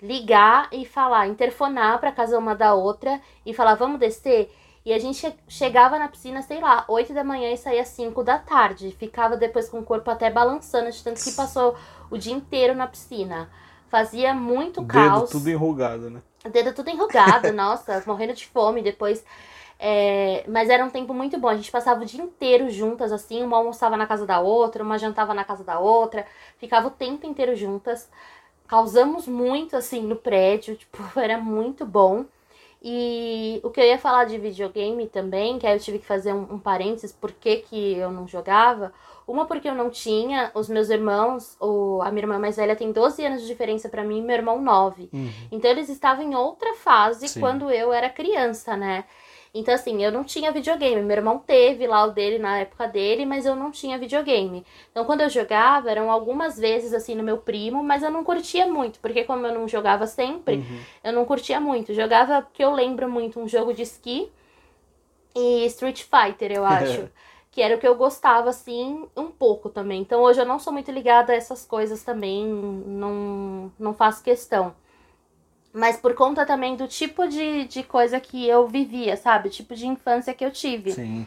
ligar 0.00 0.68
e 0.72 0.84
falar, 0.84 1.28
interfonar 1.28 2.00
pra 2.00 2.10
casa 2.10 2.38
uma 2.38 2.54
da 2.54 2.74
outra 2.74 3.20
e 3.46 3.54
falar, 3.54 3.76
vamos 3.76 4.00
descer? 4.00 4.52
E 4.84 4.92
a 4.92 4.98
gente 4.98 5.32
chegava 5.46 5.96
na 5.96 6.08
piscina, 6.08 6.42
sei 6.42 6.60
lá, 6.60 6.84
8 6.88 7.14
da 7.14 7.22
manhã 7.22 7.52
e 7.52 7.56
saía 7.56 7.84
5 7.84 8.24
da 8.24 8.38
tarde. 8.38 8.90
Ficava 8.98 9.36
depois 9.36 9.68
com 9.68 9.78
o 9.78 9.84
corpo 9.84 10.10
até 10.10 10.28
balançando, 10.28 10.90
de 10.90 11.04
tanto 11.04 11.22
que 11.22 11.32
passou 11.32 11.76
o 12.10 12.18
dia 12.18 12.34
inteiro 12.34 12.74
na 12.74 12.88
piscina. 12.88 13.48
Fazia 13.92 14.32
muito 14.32 14.80
Dedo 14.80 14.90
caos. 14.90 15.28
tudo 15.28 15.50
enrugado, 15.50 16.08
né? 16.08 16.22
Dedo 16.50 16.72
tudo 16.72 16.88
enrugado, 16.88 17.52
nossa, 17.52 18.02
morrendo 18.06 18.32
de 18.32 18.46
fome 18.46 18.80
depois. 18.80 19.22
É, 19.78 20.46
mas 20.48 20.70
era 20.70 20.82
um 20.82 20.88
tempo 20.88 21.12
muito 21.12 21.38
bom. 21.38 21.48
A 21.48 21.56
gente 21.56 21.70
passava 21.70 22.00
o 22.00 22.06
dia 22.06 22.24
inteiro 22.24 22.70
juntas, 22.70 23.12
assim. 23.12 23.42
Uma 23.42 23.58
almoçava 23.58 23.94
na 23.94 24.06
casa 24.06 24.24
da 24.24 24.40
outra, 24.40 24.82
uma 24.82 24.98
jantava 24.98 25.34
na 25.34 25.44
casa 25.44 25.62
da 25.62 25.78
outra. 25.78 26.24
Ficava 26.56 26.88
o 26.88 26.90
tempo 26.90 27.26
inteiro 27.26 27.54
juntas. 27.54 28.08
Causamos 28.66 29.28
muito, 29.28 29.76
assim, 29.76 30.00
no 30.00 30.16
prédio. 30.16 30.74
Tipo, 30.80 31.20
era 31.20 31.36
muito 31.36 31.84
bom. 31.84 32.24
E 32.82 33.60
o 33.62 33.68
que 33.68 33.78
eu 33.78 33.84
ia 33.84 33.98
falar 33.98 34.24
de 34.24 34.38
videogame 34.38 35.06
também, 35.06 35.58
que 35.58 35.66
aí 35.66 35.76
eu 35.76 35.80
tive 35.80 35.98
que 35.98 36.06
fazer 36.06 36.32
um, 36.32 36.54
um 36.54 36.58
parênteses, 36.58 37.12
por 37.12 37.30
que, 37.30 37.56
que 37.56 37.92
eu 37.98 38.10
não 38.10 38.26
jogava. 38.26 38.90
Uma 39.32 39.46
porque 39.46 39.66
eu 39.66 39.74
não 39.74 39.88
tinha, 39.88 40.50
os 40.54 40.68
meus 40.68 40.90
irmãos, 40.90 41.56
o, 41.58 42.02
a 42.02 42.10
minha 42.10 42.24
irmã 42.24 42.38
mais 42.38 42.56
velha 42.56 42.76
tem 42.76 42.92
12 42.92 43.24
anos 43.24 43.40
de 43.40 43.46
diferença 43.46 43.88
para 43.88 44.04
mim 44.04 44.18
e 44.18 44.22
meu 44.22 44.36
irmão 44.36 44.60
9. 44.60 45.08
Uhum. 45.10 45.30
Então 45.50 45.70
eles 45.70 45.88
estavam 45.88 46.22
em 46.22 46.34
outra 46.34 46.74
fase 46.74 47.26
Sim. 47.28 47.40
quando 47.40 47.70
eu 47.70 47.94
era 47.94 48.10
criança, 48.10 48.76
né? 48.76 49.04
Então, 49.54 49.74
assim, 49.74 50.04
eu 50.04 50.12
não 50.12 50.22
tinha 50.22 50.52
videogame. 50.52 51.00
Meu 51.00 51.16
irmão 51.16 51.38
teve 51.38 51.86
lá 51.86 52.04
o 52.04 52.10
dele 52.10 52.38
na 52.38 52.58
época 52.58 52.86
dele, 52.86 53.24
mas 53.24 53.46
eu 53.46 53.56
não 53.56 53.70
tinha 53.70 53.96
videogame. 53.96 54.66
Então, 54.90 55.06
quando 55.06 55.22
eu 55.22 55.30
jogava, 55.30 55.90
eram 55.90 56.10
algumas 56.10 56.58
vezes, 56.58 56.92
assim, 56.92 57.14
no 57.14 57.22
meu 57.22 57.38
primo, 57.38 57.82
mas 57.82 58.02
eu 58.02 58.10
não 58.10 58.24
curtia 58.24 58.66
muito, 58.66 58.98
porque 59.00 59.24
como 59.24 59.46
eu 59.46 59.54
não 59.54 59.66
jogava 59.66 60.06
sempre, 60.06 60.56
uhum. 60.56 60.80
eu 61.04 61.12
não 61.14 61.24
curtia 61.24 61.58
muito. 61.58 61.94
Jogava, 61.94 62.42
porque 62.42 62.62
eu 62.62 62.72
lembro 62.72 63.08
muito, 63.10 63.40
um 63.40 63.48
jogo 63.48 63.72
de 63.72 63.80
esqui 63.80 64.30
e 65.34 65.64
Street 65.66 66.02
Fighter, 66.02 66.52
eu 66.52 66.64
acho. 66.66 67.08
Que 67.52 67.62
era 67.62 67.76
o 67.76 67.78
que 67.78 67.86
eu 67.86 67.94
gostava, 67.94 68.50
assim, 68.50 69.06
um 69.16 69.26
pouco 69.28 69.68
também. 69.68 70.00
Então, 70.00 70.22
hoje 70.22 70.40
eu 70.40 70.46
não 70.46 70.58
sou 70.58 70.72
muito 70.72 70.90
ligada 70.90 71.32
a 71.32 71.36
essas 71.36 71.64
coisas 71.64 72.02
também, 72.02 72.44
não, 72.46 73.70
não 73.78 73.94
faço 73.94 74.24
questão 74.24 74.74
mas 75.72 75.96
por 75.96 76.14
conta 76.14 76.44
também 76.44 76.76
do 76.76 76.86
tipo 76.86 77.26
de, 77.26 77.64
de 77.64 77.82
coisa 77.82 78.20
que 78.20 78.46
eu 78.46 78.68
vivia, 78.68 79.16
sabe? 79.16 79.48
O 79.48 79.50
tipo 79.50 79.74
de 79.74 79.86
infância 79.86 80.34
que 80.34 80.44
eu 80.44 80.50
tive. 80.50 80.92
Sim. 80.92 81.26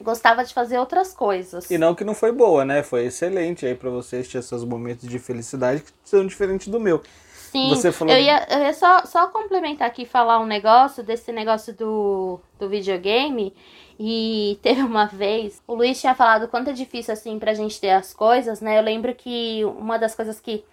Gostava 0.00 0.44
de 0.44 0.54
fazer 0.54 0.78
outras 0.78 1.12
coisas. 1.12 1.70
E 1.70 1.78
não 1.78 1.94
que 1.94 2.04
não 2.04 2.14
foi 2.14 2.30
boa, 2.30 2.64
né? 2.64 2.82
Foi 2.82 3.06
excelente 3.06 3.66
aí 3.66 3.74
para 3.74 3.90
vocês 3.90 4.28
ter 4.28 4.42
seus 4.42 4.62
momentos 4.62 5.08
de 5.08 5.18
felicidade 5.18 5.82
que 5.82 5.90
são 6.04 6.24
diferentes 6.26 6.68
do 6.68 6.78
meu. 6.78 7.02
Sim, 7.50 7.70
Você 7.70 7.90
falou... 7.90 8.12
eu 8.12 8.20
ia, 8.20 8.46
eu 8.50 8.58
ia 8.60 8.74
só, 8.74 9.04
só 9.06 9.28
complementar 9.28 9.88
aqui 9.88 10.04
falar 10.04 10.38
um 10.38 10.46
negócio 10.46 11.02
desse 11.02 11.32
negócio 11.32 11.72
do, 11.72 12.38
do 12.58 12.68
videogame. 12.68 13.54
E 13.98 14.58
teve 14.62 14.82
uma 14.82 15.06
vez, 15.06 15.62
o 15.66 15.74
Luiz 15.74 16.00
tinha 16.00 16.14
falado 16.14 16.48
quanto 16.48 16.70
é 16.70 16.72
difícil 16.72 17.14
assim 17.14 17.38
pra 17.38 17.54
gente 17.54 17.80
ter 17.80 17.90
as 17.90 18.12
coisas, 18.12 18.60
né? 18.60 18.78
Eu 18.78 18.82
lembro 18.82 19.14
que 19.14 19.64
uma 19.64 19.98
das 19.98 20.14
coisas 20.14 20.38
que 20.38 20.64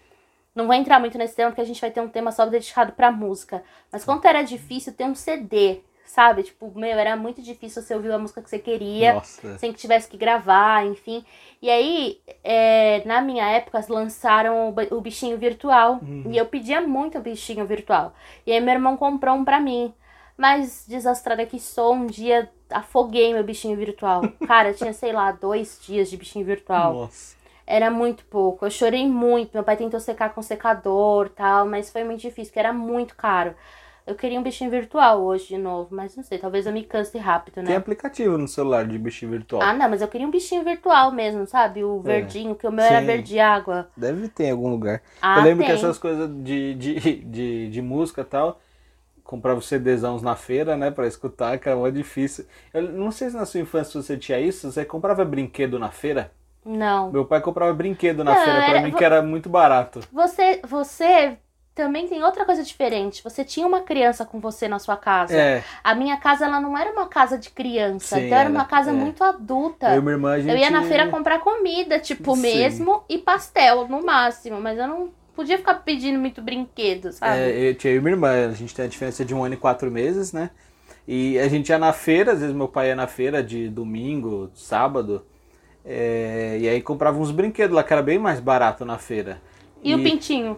não 0.55 0.67
vou 0.67 0.75
entrar 0.75 0.99
muito 0.99 1.17
nesse 1.17 1.35
tema 1.35 1.49
porque 1.49 1.61
a 1.61 1.65
gente 1.65 1.81
vai 1.81 1.89
ter 1.89 2.01
um 2.01 2.09
tema 2.09 2.31
só 2.31 2.45
dedicado 2.45 2.91
pra 2.91 3.11
música. 3.11 3.63
Mas 3.91 4.03
quanto 4.03 4.25
era 4.25 4.43
difícil 4.43 4.93
ter 4.93 5.05
um 5.05 5.15
CD, 5.15 5.79
sabe? 6.05 6.43
Tipo, 6.43 6.71
meu, 6.75 6.97
era 6.99 7.15
muito 7.15 7.41
difícil 7.41 7.81
você 7.81 7.95
ouvir 7.95 8.11
a 8.11 8.19
música 8.19 8.41
que 8.41 8.49
você 8.49 8.59
queria, 8.59 9.15
Nossa. 9.15 9.57
sem 9.57 9.73
que 9.73 9.79
tivesse 9.79 10.07
que 10.07 10.17
gravar, 10.17 10.85
enfim. 10.85 11.25
E 11.61 11.69
aí, 11.69 12.19
é, 12.43 13.01
na 13.05 13.19
minha 13.21 13.49
época, 13.49 13.83
lançaram 13.89 14.75
o 14.91 15.01
bichinho 15.01 15.37
virtual. 15.37 15.99
Uhum. 16.01 16.25
E 16.29 16.37
eu 16.37 16.45
pedia 16.45 16.81
muito 16.81 17.17
o 17.17 17.21
bichinho 17.21 17.65
virtual. 17.65 18.13
E 18.45 18.51
aí 18.51 18.59
meu 18.59 18.73
irmão 18.73 18.95
comprou 18.95 19.35
um 19.35 19.45
pra 19.45 19.59
mim. 19.59 19.93
Mas, 20.37 20.85
desastrada 20.87 21.45
que 21.45 21.59
sou, 21.59 21.93
um 21.93 22.07
dia 22.07 22.49
afoguei 22.69 23.33
meu 23.33 23.43
bichinho 23.43 23.77
virtual. 23.77 24.21
Cara, 24.47 24.73
tinha, 24.73 24.93
sei 24.93 25.11
lá, 25.13 25.31
dois 25.31 25.79
dias 25.85 26.09
de 26.09 26.17
bichinho 26.17 26.45
virtual. 26.45 26.93
Nossa 26.93 27.43
era 27.65 27.89
muito 27.89 28.25
pouco. 28.25 28.65
Eu 28.65 28.71
chorei 28.71 29.07
muito. 29.07 29.51
Meu 29.53 29.63
pai 29.63 29.77
tentou 29.77 29.99
secar 29.99 30.33
com 30.33 30.41
secador 30.41 31.29
tal, 31.29 31.65
mas 31.65 31.89
foi 31.89 32.03
muito 32.03 32.21
difícil, 32.21 32.51
porque 32.51 32.59
era 32.59 32.73
muito 32.73 33.15
caro. 33.15 33.55
Eu 34.05 34.15
queria 34.15 34.37
um 34.37 34.43
bichinho 34.43 34.69
virtual 34.69 35.21
hoje 35.21 35.47
de 35.47 35.57
novo, 35.57 35.87
mas 35.95 36.13
não 36.17 36.23
sei, 36.25 36.37
talvez 36.37 36.65
eu 36.65 36.73
me 36.73 36.83
canse 36.83 37.17
rápido, 37.17 37.61
né? 37.61 37.67
Tem 37.67 37.75
aplicativo 37.77 38.37
no 38.37 38.49
celular 38.49 38.85
de 38.85 38.97
bichinho 38.97 39.31
virtual. 39.31 39.61
Ah, 39.61 39.71
não, 39.71 39.89
mas 39.89 40.01
eu 40.01 40.09
queria 40.09 40.27
um 40.27 40.31
bichinho 40.31 40.61
virtual 40.61 41.09
mesmo, 41.09 41.47
sabe? 41.47 41.85
O 41.85 42.01
é. 42.01 42.01
verdinho, 42.01 42.53
que 42.53 42.67
o 42.67 42.71
meu 42.71 42.83
Sim. 42.83 42.93
era 42.93 43.05
verde 43.05 43.39
água. 43.39 43.87
Deve 43.95 44.27
ter 44.27 44.47
em 44.47 44.51
algum 44.51 44.69
lugar. 44.69 45.01
Ah, 45.21 45.37
eu 45.37 45.43
lembro 45.43 45.65
tem. 45.65 45.67
que 45.67 45.79
essas 45.79 45.97
coisas 45.97 46.29
de, 46.43 46.75
de, 46.75 47.15
de, 47.23 47.69
de 47.69 47.81
música 47.81 48.21
e 48.21 48.25
tal, 48.25 48.59
comprava 49.23 49.61
CDzãos 49.61 50.21
na 50.21 50.35
feira, 50.35 50.75
né, 50.75 50.91
pra 50.91 51.07
escutar, 51.07 51.57
que 51.57 51.67
era 51.67 51.77
muito 51.77 51.95
difícil. 51.95 52.45
Eu 52.73 52.83
não 52.83 53.11
sei 53.11 53.29
se 53.29 53.35
na 53.35 53.45
sua 53.45 53.59
infância 53.59 54.01
você 54.01 54.17
tinha 54.17 54.39
isso, 54.39 54.71
você 54.71 54.83
comprava 54.85 55.23
brinquedo 55.23 55.79
na 55.79 55.89
feira? 55.89 56.31
Não. 56.65 57.11
Meu 57.11 57.25
pai 57.25 57.41
comprava 57.41 57.73
brinquedo 57.73 58.23
na 58.23 58.35
não, 58.35 58.43
feira 58.43 58.65
para 58.65 58.81
mim, 58.81 58.91
que 58.91 59.03
era 59.03 59.21
muito 59.21 59.49
barato. 59.49 60.01
Você, 60.11 60.61
você 60.63 61.37
também 61.75 62.07
tem 62.07 62.23
outra 62.23 62.45
coisa 62.45 62.63
diferente. 62.63 63.23
Você 63.23 63.43
tinha 63.43 63.65
uma 63.65 63.81
criança 63.81 64.25
com 64.25 64.39
você 64.39 64.67
na 64.67 64.79
sua 64.79 64.95
casa. 64.95 65.35
É. 65.35 65.63
A 65.83 65.95
minha 65.95 66.17
casa, 66.17 66.45
ela 66.45 66.61
não 66.61 66.77
era 66.77 66.91
uma 66.91 67.07
casa 67.07 67.37
de 67.37 67.49
criança. 67.49 68.15
Sim, 68.15 68.27
então 68.27 68.37
era 68.37 68.49
uma 68.49 68.65
casa 68.65 68.91
é. 68.91 68.93
muito 68.93 69.23
adulta. 69.23 69.89
Eu 69.89 69.99
e 69.99 70.01
minha 70.01 70.13
irmã, 70.13 70.31
a 70.33 70.39
gente... 70.39 70.51
Eu 70.51 70.57
ia 70.57 70.69
na 70.69 70.83
feira 70.83 71.09
comprar 71.09 71.39
comida, 71.39 71.99
tipo, 71.99 72.35
Sim. 72.35 72.41
mesmo, 72.41 73.03
e 73.09 73.17
pastel, 73.17 73.87
no 73.87 74.05
máximo. 74.05 74.61
Mas 74.61 74.77
eu 74.77 74.87
não 74.87 75.11
podia 75.35 75.57
ficar 75.57 75.75
pedindo 75.75 76.19
muito 76.19 76.41
brinquedo, 76.41 77.11
sabe? 77.11 77.37
É, 77.37 77.69
eu 77.69 77.75
tinha 77.75 77.93
e 77.93 77.99
minha 77.99 78.13
irmã. 78.13 78.49
A 78.49 78.53
gente 78.53 78.73
tem 78.73 78.85
a 78.85 78.87
diferença 78.87 79.25
de 79.25 79.33
um 79.33 79.43
ano 79.43 79.55
e 79.55 79.57
quatro 79.57 79.91
meses, 79.91 80.31
né? 80.31 80.49
E 81.07 81.37
a 81.39 81.47
gente 81.47 81.69
ia 81.69 81.77
na 81.77 81.91
feira, 81.91 82.31
às 82.31 82.39
vezes 82.39 82.55
meu 82.55 82.67
pai 82.67 82.87
ia 82.87 82.95
na 82.95 83.07
feira 83.07 83.43
de 83.43 83.67
domingo, 83.69 84.49
sábado. 84.53 85.25
É, 85.85 86.57
e 86.61 86.69
aí 86.69 86.81
comprava 86.81 87.19
uns 87.19 87.31
brinquedos 87.31 87.75
lá 87.75 87.83
que 87.83 87.91
era 87.91 88.01
bem 88.01 88.17
mais 88.17 88.39
barato 88.39 88.85
na 88.85 88.97
feira. 88.97 89.41
E, 89.83 89.91
e... 89.91 89.95
o 89.95 90.01
pintinho? 90.01 90.57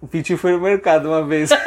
O 0.00 0.06
pintinho 0.06 0.38
foi 0.38 0.52
no 0.52 0.60
mercado 0.60 1.08
uma 1.08 1.24
vez. 1.24 1.50
ah, 1.52 1.62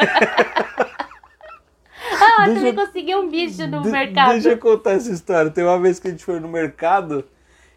deixa, 2.46 2.54
também 2.54 2.76
consegui 2.76 3.16
um 3.16 3.30
bicho 3.30 3.66
no 3.68 3.82
de, 3.82 3.90
mercado. 3.90 4.34
Deixa 4.34 4.50
eu 4.50 4.58
contar 4.58 4.92
essa 4.92 5.12
história. 5.12 5.50
Tem 5.50 5.64
uma 5.64 5.80
vez 5.80 6.00
que 6.00 6.08
a 6.08 6.12
gente 6.12 6.24
foi 6.24 6.40
no 6.40 6.48
mercado 6.48 7.26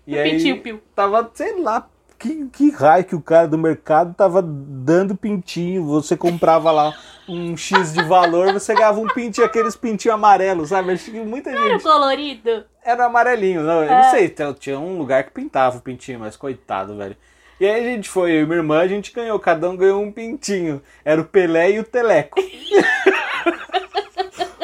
e 0.07 0.15
o 0.15 0.21
aí 0.21 0.33
pintinho, 0.33 0.61
Pio. 0.61 0.83
tava, 0.95 1.31
sei 1.35 1.61
lá, 1.61 1.89
que, 2.19 2.47
que 2.47 2.71
raio 2.71 3.05
que 3.05 3.15
o 3.15 3.21
cara 3.21 3.47
do 3.47 3.59
mercado 3.59 4.15
tava 4.15 4.43
dando 4.43 5.17
pintinho. 5.17 5.85
Você 5.87 6.17
comprava 6.17 6.71
lá 6.71 6.97
um 7.29 7.57
X 7.57 7.93
de 7.93 8.03
valor, 8.03 8.53
você 8.53 8.75
ganhava 8.75 9.01
um 9.01 9.07
pintinho, 9.07 9.47
aqueles 9.47 9.77
pintinhos 9.77 10.15
amarelos, 10.15 10.69
sabe? 10.71 10.93
Acho 10.93 11.11
que 11.11 11.21
muita 11.21 11.51
gente. 11.51 11.65
Era 11.65 11.81
colorido? 11.81 12.65
Era 12.85 13.07
amarelinho, 13.07 13.63
não, 13.63 13.83
é. 13.83 13.87
eu 13.87 13.91
não 13.91 14.11
sei, 14.11 14.35
tinha 14.59 14.79
um 14.79 14.99
lugar 14.99 15.25
que 15.25 15.31
pintava 15.31 15.79
o 15.79 15.81
pintinho, 15.81 16.21
mas 16.21 16.37
coitado, 16.37 16.97
velho. 16.97 17.17
E 17.59 17.67
aí 17.67 17.81
a 17.81 17.85
gente 17.85 18.09
foi, 18.11 18.33
eu 18.33 18.43
e 18.43 18.47
minha 18.47 18.59
irmã, 18.59 18.81
a 18.81 18.89
gente 18.89 19.13
ganhou, 19.13 19.39
cada 19.39 19.71
um 19.71 19.77
ganhou 19.77 20.03
um 20.03 20.11
pintinho. 20.13 20.83
Era 21.05 21.21
o 21.21 21.25
Pelé 21.25 21.71
e 21.73 21.79
o 21.79 21.85
Teleco. 21.85 22.39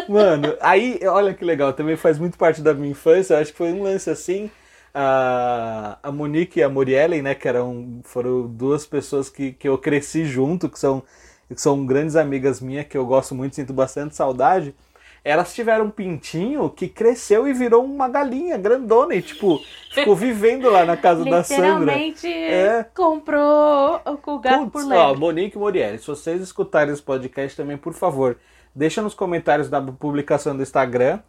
Mano, 0.08 0.56
aí, 0.60 0.98
olha 1.06 1.32
que 1.32 1.44
legal, 1.44 1.72
também 1.72 1.96
faz 1.96 2.18
muito 2.18 2.36
parte 2.36 2.60
da 2.60 2.74
minha 2.74 2.90
infância, 2.90 3.38
acho 3.38 3.52
que 3.52 3.58
foi 3.58 3.72
um 3.72 3.84
lance 3.84 4.10
assim. 4.10 4.50
A, 4.94 5.98
a 6.02 6.12
Monique 6.12 6.60
e 6.60 6.62
a 6.62 6.68
Muriellen, 6.68 7.22
né, 7.22 7.34
que 7.34 7.48
eram, 7.48 8.00
foram 8.04 8.46
duas 8.46 8.86
pessoas 8.86 9.28
que, 9.28 9.52
que 9.52 9.68
eu 9.68 9.78
cresci 9.78 10.24
junto, 10.24 10.68
que 10.68 10.78
são, 10.78 11.02
que 11.48 11.60
são 11.60 11.84
grandes 11.86 12.16
amigas 12.16 12.60
minhas, 12.60 12.86
que 12.86 12.96
eu 12.96 13.06
gosto 13.06 13.34
muito, 13.34 13.56
sinto 13.56 13.72
bastante 13.72 14.16
saudade. 14.16 14.74
Elas 15.22 15.54
tiveram 15.54 15.84
um 15.86 15.90
pintinho 15.90 16.70
que 16.70 16.88
cresceu 16.88 17.46
e 17.46 17.52
virou 17.52 17.84
uma 17.84 18.08
galinha 18.08 18.56
grandona 18.56 19.14
e, 19.14 19.20
tipo, 19.20 19.60
ficou 19.92 20.16
vivendo 20.16 20.70
lá 20.70 20.86
na 20.86 20.96
casa 20.96 21.24
da 21.26 21.44
Sandra. 21.44 21.94
Literalmente 21.94 22.26
é. 22.26 22.86
comprou 22.94 24.00
o 24.26 24.38
gato 24.38 24.70
Putz, 24.70 24.86
por 24.86 24.92
ó, 24.94 25.08
lebre. 25.08 25.20
Monique 25.20 25.56
e 25.56 25.58
Murielle, 25.58 25.98
se 25.98 26.06
vocês 26.06 26.40
escutarem 26.40 26.92
esse 26.94 27.02
podcast 27.02 27.54
também, 27.54 27.76
por 27.76 27.92
favor, 27.92 28.38
deixa 28.74 29.02
nos 29.02 29.12
comentários 29.12 29.68
da 29.68 29.82
publicação 29.82 30.56
do 30.56 30.62
Instagram 30.62 31.20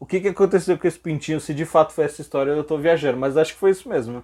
o 0.00 0.06
que, 0.06 0.20
que 0.20 0.28
aconteceu 0.28 0.78
com 0.78 0.86
esse 0.86 0.98
pintinho, 0.98 1.40
se 1.40 1.52
de 1.52 1.64
fato 1.64 1.92
foi 1.92 2.04
essa 2.04 2.22
história, 2.22 2.52
eu 2.52 2.62
tô 2.62 2.78
viajando, 2.78 3.18
mas 3.18 3.36
acho 3.36 3.54
que 3.54 3.58
foi 3.58 3.70
isso 3.70 3.88
mesmo. 3.88 4.22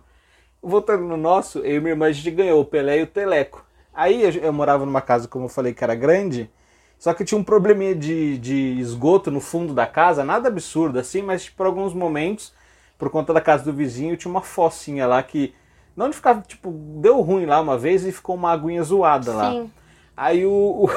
Voltando 0.63 1.05
no 1.05 1.17
nosso, 1.17 1.59
eu 1.59 1.77
e 1.77 1.81
minha 1.81 1.93
irmã 1.93 2.07
a 2.07 2.13
gente 2.13 2.31
ganhou 2.31 2.61
o 2.61 2.65
Pelé 2.65 3.01
e 3.01 3.03
o 3.03 3.07
Teleco. 3.07 3.65
Aí 3.93 4.23
eu, 4.23 4.31
eu 4.31 4.53
morava 4.53 4.87
numa 4.87 5.01
casa, 5.01 5.29
como 5.29 5.47
eu 5.47 5.49
falei, 5.49 5.75
que 5.75 5.83
era 5.83 5.95
grande, 5.95 6.51
só 6.99 7.13
que 7.13 7.25
tinha 7.25 7.39
um 7.39 7.45
probleminha 7.45 7.95
de, 7.95 8.39
de 8.39 8.79
esgoto 8.79 9.31
no 9.31 9.41
fundo 9.41 9.75
da 9.75 9.87
casa, 9.87 10.25
nada 10.25 10.49
absurdo 10.49 10.99
assim, 10.99 11.23
mas 11.23 11.49
por 11.51 11.67
alguns 11.67 11.93
momentos, 11.93 12.55
por 12.97 13.11
conta 13.11 13.33
da 13.33 13.41
casa 13.41 13.65
do 13.65 13.73
vizinho, 13.73 14.17
tinha 14.17 14.31
uma 14.31 14.43
focinha 14.43 15.07
lá 15.07 15.23
que. 15.23 15.55
Não 15.97 16.11
de 16.11 16.17
ficar, 16.17 16.43
tipo, 16.43 16.73
deu 16.73 17.21
ruim 17.21 17.47
lá 17.47 17.61
uma 17.61 17.79
vez 17.79 18.05
e 18.05 18.11
ficou 18.11 18.35
uma 18.35 18.51
aguinha 18.51 18.83
zoada 18.83 19.33
lá. 19.33 19.51
Sim. 19.53 19.71
Aí 20.17 20.47
o. 20.47 20.89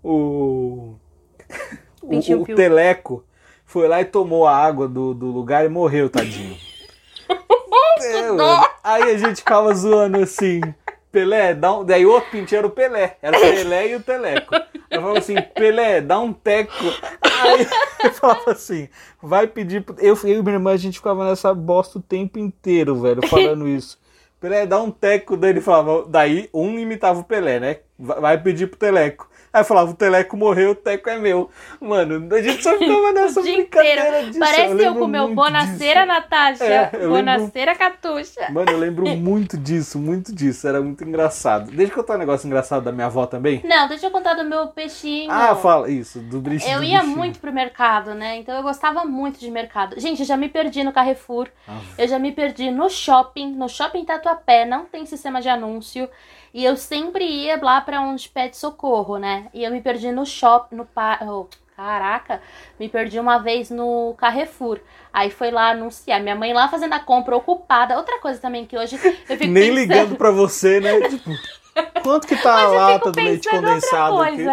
O. 0.00 0.94
o, 2.00 2.16
o 2.16 2.44
piu. 2.44 2.56
Teleco 2.56 3.24
foi 3.68 3.86
lá 3.86 4.00
e 4.00 4.04
tomou 4.04 4.46
a 4.46 4.56
água 4.56 4.88
do, 4.88 5.12
do 5.14 5.26
lugar 5.26 5.64
e 5.64 5.68
morreu, 5.68 6.08
tadinho. 6.10 6.56
É. 8.00 8.28
Aí 8.84 9.02
a 9.10 9.18
gente 9.18 9.36
ficava 9.38 9.74
zoando 9.74 10.18
assim. 10.18 10.60
Pelé, 11.10 11.52
dá 11.52 11.72
um. 11.74 11.84
Daí 11.84 12.06
o 12.06 12.12
outro 12.12 12.30
pintinho 12.30 12.58
era 12.58 12.66
o 12.66 12.70
Pelé. 12.70 13.16
Era 13.20 13.36
o 13.36 13.40
Pelé 13.40 13.88
e 13.88 13.96
o 13.96 14.00
Teleco. 14.00 14.54
Eu 14.88 15.00
falava 15.00 15.18
assim, 15.18 15.34
Pelé, 15.54 16.00
dá 16.00 16.18
um 16.20 16.32
teco. 16.32 16.72
Aí 17.20 17.66
eu 18.04 18.12
falava 18.12 18.52
assim, 18.52 18.88
vai 19.20 19.48
pedir. 19.48 19.82
pro- 19.82 19.96
Eu, 19.98 20.16
eu 20.22 20.38
e 20.38 20.42
minha 20.42 20.54
irmã, 20.54 20.72
a 20.72 20.76
gente 20.76 20.98
ficava 20.98 21.28
nessa 21.28 21.52
bosta 21.52 21.98
o 21.98 22.02
tempo 22.02 22.38
inteiro, 22.38 22.94
velho, 23.00 23.26
falando 23.26 23.66
isso. 23.66 23.98
Pelé, 24.40 24.64
dá 24.64 24.80
um 24.80 24.92
teco. 24.92 25.36
Daí 25.36 25.50
ele 25.50 25.60
falava, 25.60 26.06
daí 26.08 26.48
um 26.54 26.78
imitava 26.78 27.18
o 27.18 27.24
Pelé, 27.24 27.58
né? 27.58 27.76
Vai 27.98 28.40
pedir 28.40 28.68
pro 28.68 28.78
Teleco. 28.78 29.28
Aí 29.58 29.62
eu 29.62 29.66
falava, 29.66 29.90
o 29.90 29.94
Teleco 29.94 30.36
morreu, 30.36 30.70
o 30.70 30.74
teco 30.74 31.10
é 31.10 31.18
meu. 31.18 31.50
Mano, 31.80 32.32
a 32.34 32.40
gente 32.40 32.62
só 32.62 32.78
ficava 32.78 33.10
nessa 33.12 33.42
brincadeira 33.42 34.22
disso. 34.24 34.38
Parece 34.38 34.62
eu, 34.62 34.72
lembro 34.74 34.98
com 35.00 35.04
o 35.04 35.08
meu 35.08 35.34
Bonaceira. 35.34 36.06
Natasha. 36.06 36.64
É, 36.64 36.90
eu 36.92 37.10
lembro- 37.12 37.34
Bonaceira 37.34 37.74
Catuxa. 37.74 38.48
Mano, 38.52 38.70
eu 38.70 38.78
lembro 38.78 39.04
muito 39.16 39.56
disso, 39.58 39.98
muito 39.98 40.32
disso. 40.34 40.68
Era 40.68 40.80
muito 40.80 41.02
engraçado. 41.02 41.70
Deixa 41.72 41.92
eu 41.92 41.96
contar 41.96 42.14
um 42.14 42.18
negócio 42.18 42.46
engraçado 42.46 42.84
da 42.84 42.92
minha 42.92 43.06
avó 43.06 43.26
também. 43.26 43.60
Não, 43.64 43.88
deixa 43.88 44.06
eu 44.06 44.10
contar 44.12 44.34
do 44.34 44.44
meu 44.44 44.68
peixinho. 44.68 45.30
Ah, 45.30 45.56
fala 45.56 45.90
isso, 45.90 46.20
do 46.20 46.40
bichinho. 46.40 46.74
Eu 46.74 46.78
do 46.78 46.84
ia 46.84 47.00
bichinho. 47.00 47.16
muito 47.16 47.40
pro 47.40 47.52
mercado, 47.52 48.14
né? 48.14 48.36
Então 48.36 48.54
eu 48.56 48.62
gostava 48.62 49.04
muito 49.04 49.40
de 49.40 49.50
mercado. 49.50 49.98
Gente, 49.98 50.20
eu 50.20 50.26
já 50.26 50.36
me 50.36 50.48
perdi 50.48 50.84
no 50.84 50.92
Carrefour. 50.92 51.48
Ah, 51.66 51.80
Eu 51.98 52.06
já 52.06 52.18
me 52.18 52.30
perdi 52.30 52.70
no 52.70 52.88
shopping, 52.88 53.52
no 53.56 53.68
shopping 53.68 54.04
Tatuapé, 54.04 54.64
não 54.64 54.84
tem 54.84 55.04
sistema 55.04 55.40
de 55.40 55.48
anúncio. 55.48 56.08
E 56.52 56.64
eu 56.64 56.76
sempre 56.76 57.24
ia 57.24 57.58
lá 57.62 57.80
pra 57.80 58.00
onde 58.00 58.28
pede 58.28 58.56
socorro, 58.56 59.18
né? 59.18 59.48
E 59.52 59.64
eu 59.64 59.70
me 59.70 59.80
perdi 59.80 60.10
no 60.10 60.24
shopping, 60.24 60.76
no 60.76 60.84
pa... 60.84 61.18
oh, 61.22 61.46
caraca, 61.76 62.40
me 62.78 62.88
perdi 62.88 63.20
uma 63.20 63.38
vez 63.38 63.70
no 63.70 64.14
Carrefour. 64.18 64.80
Aí 65.12 65.30
foi 65.30 65.50
lá 65.50 65.70
anunciar, 65.70 66.20
minha 66.20 66.34
mãe 66.34 66.52
lá 66.52 66.68
fazendo 66.68 66.94
a 66.94 67.00
compra 67.00 67.36
ocupada. 67.36 67.96
Outra 67.96 68.18
coisa 68.20 68.40
também 68.40 68.66
que 68.66 68.76
hoje 68.76 68.96
eu 68.96 68.98
fico 68.98 69.52
Nem 69.52 69.72
pensando... 69.72 69.74
ligando 69.74 70.16
pra 70.16 70.30
você, 70.30 70.80
né? 70.80 71.00
Tipo, 71.08 71.30
quanto 72.02 72.26
que 72.26 72.36
tá 72.36 72.62
a 72.62 72.66
lata 72.68 73.10
do 73.10 73.20
leite 73.20 73.48
condensado 73.48 74.20
aqui? 74.22 74.46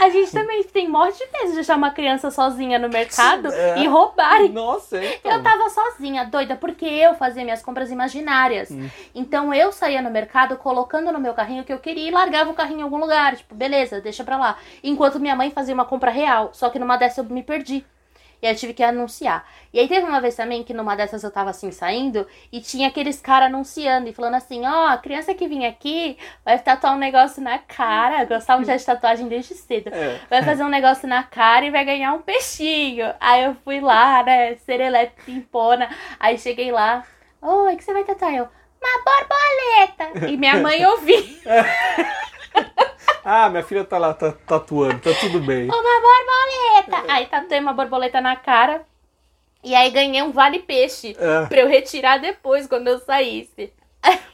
A 0.00 0.08
gente 0.10 0.32
também 0.32 0.62
tem 0.64 0.88
morte 0.88 1.18
de 1.18 1.30
medo 1.32 1.48
de 1.50 1.54
deixar 1.56 1.76
uma 1.76 1.90
criança 1.90 2.30
sozinha 2.30 2.78
no 2.78 2.88
mercado 2.88 3.52
É. 3.52 3.78
e 3.80 3.86
roubarem. 3.86 4.50
Nossa, 4.50 4.98
é, 4.98 5.16
então. 5.16 5.32
Eu 5.32 5.42
tava 5.42 5.68
sozinha, 5.70 6.24
doida, 6.24 6.56
porque 6.56 6.84
eu 6.86 7.14
fazia 7.14 7.44
minhas 7.44 7.62
compras 7.62 7.90
imaginárias. 7.90 8.70
Hum. 8.70 8.88
Então 9.14 9.52
eu 9.52 9.72
saía 9.72 10.00
no 10.02 10.10
mercado 10.10 10.56
colocando 10.56 11.12
no 11.12 11.20
meu 11.20 11.34
carrinho 11.34 11.62
o 11.62 11.64
que 11.64 11.72
eu 11.72 11.78
queria 11.78 12.08
e 12.08 12.10
largava 12.10 12.50
o 12.50 12.54
carrinho 12.54 12.80
em 12.80 12.82
algum 12.82 12.98
lugar. 12.98 13.36
Tipo, 13.36 13.54
beleza, 13.54 14.00
deixa 14.00 14.24
pra 14.24 14.36
lá. 14.36 14.56
Enquanto 14.82 15.20
minha 15.20 15.36
mãe 15.36 15.50
fazia 15.50 15.74
uma 15.74 15.84
compra 15.84 16.10
real. 16.10 16.50
Só 16.52 16.70
que 16.70 16.78
numa 16.78 16.96
dessas 16.96 17.18
eu 17.18 17.24
me 17.24 17.42
perdi. 17.42 17.84
E 18.40 18.46
aí 18.46 18.52
eu 18.52 18.56
tive 18.56 18.72
que 18.72 18.82
anunciar. 18.84 19.44
E 19.72 19.80
aí 19.80 19.88
teve 19.88 20.06
uma 20.06 20.20
vez 20.20 20.36
também 20.36 20.62
que 20.62 20.72
numa 20.72 20.94
dessas 20.94 21.24
eu 21.24 21.30
tava 21.30 21.50
assim 21.50 21.72
saindo 21.72 22.26
e 22.52 22.60
tinha 22.60 22.86
aqueles 22.88 23.20
caras 23.20 23.48
anunciando 23.48 24.08
e 24.08 24.12
falando 24.12 24.34
assim: 24.34 24.64
ó, 24.64 24.86
a 24.88 24.96
criança 24.98 25.34
que 25.34 25.48
vem 25.48 25.66
aqui 25.66 26.16
vai 26.44 26.58
tatuar 26.58 26.94
um 26.94 26.98
negócio 26.98 27.42
na 27.42 27.58
cara. 27.58 28.22
Eu 28.22 28.28
gostava 28.28 28.64
já 28.64 28.76
de 28.76 28.84
tatuagem 28.86 29.26
desde 29.28 29.54
cedo 29.54 29.88
É. 29.92 30.20
vai 30.30 30.42
fazer 30.42 30.62
um 30.62 30.68
negócio 30.68 31.08
na 31.08 31.22
cara 31.24 31.64
e 31.64 31.70
vai 31.70 31.84
ganhar 31.84 32.12
um 32.14 32.22
peixinho. 32.22 33.12
Aí 33.20 33.44
eu 33.44 33.56
fui 33.64 33.80
lá, 33.80 34.22
né, 34.22 34.54
serelepe 34.66 35.20
pimpona. 35.24 35.88
Aí 36.20 36.38
cheguei 36.38 36.70
lá, 36.70 37.04
oi, 37.42 37.74
o 37.74 37.76
que 37.76 37.82
você 37.84 37.92
vai 37.92 38.04
tatuar? 38.04 38.34
Eu, 38.34 38.48
uma 38.80 39.04
borboleta. 39.04 40.28
E 40.28 40.36
minha 40.36 40.56
mãe 40.58 40.86
ouviu, 40.86 41.16
Ah, 43.30 43.50
minha 43.50 43.62
filha 43.62 43.84
tá 43.84 43.98
lá 43.98 44.14
tá, 44.14 44.32
tatuando, 44.46 45.00
tá 45.00 45.10
tudo 45.20 45.38
bem. 45.40 45.64
uma 45.68 45.72
borboleta. 45.82 47.12
Aí 47.12 47.26
tatuei 47.26 47.60
uma 47.60 47.74
borboleta 47.74 48.20
na 48.22 48.34
cara. 48.36 48.86
E 49.62 49.74
aí 49.74 49.90
ganhei 49.90 50.22
um 50.22 50.32
vale 50.32 50.60
peixe 50.60 51.14
É. 51.18 51.46
pra 51.46 51.60
eu 51.60 51.68
retirar 51.68 52.18
depois, 52.18 52.66
quando 52.66 52.88
eu 52.88 52.98
saísse. 53.00 53.70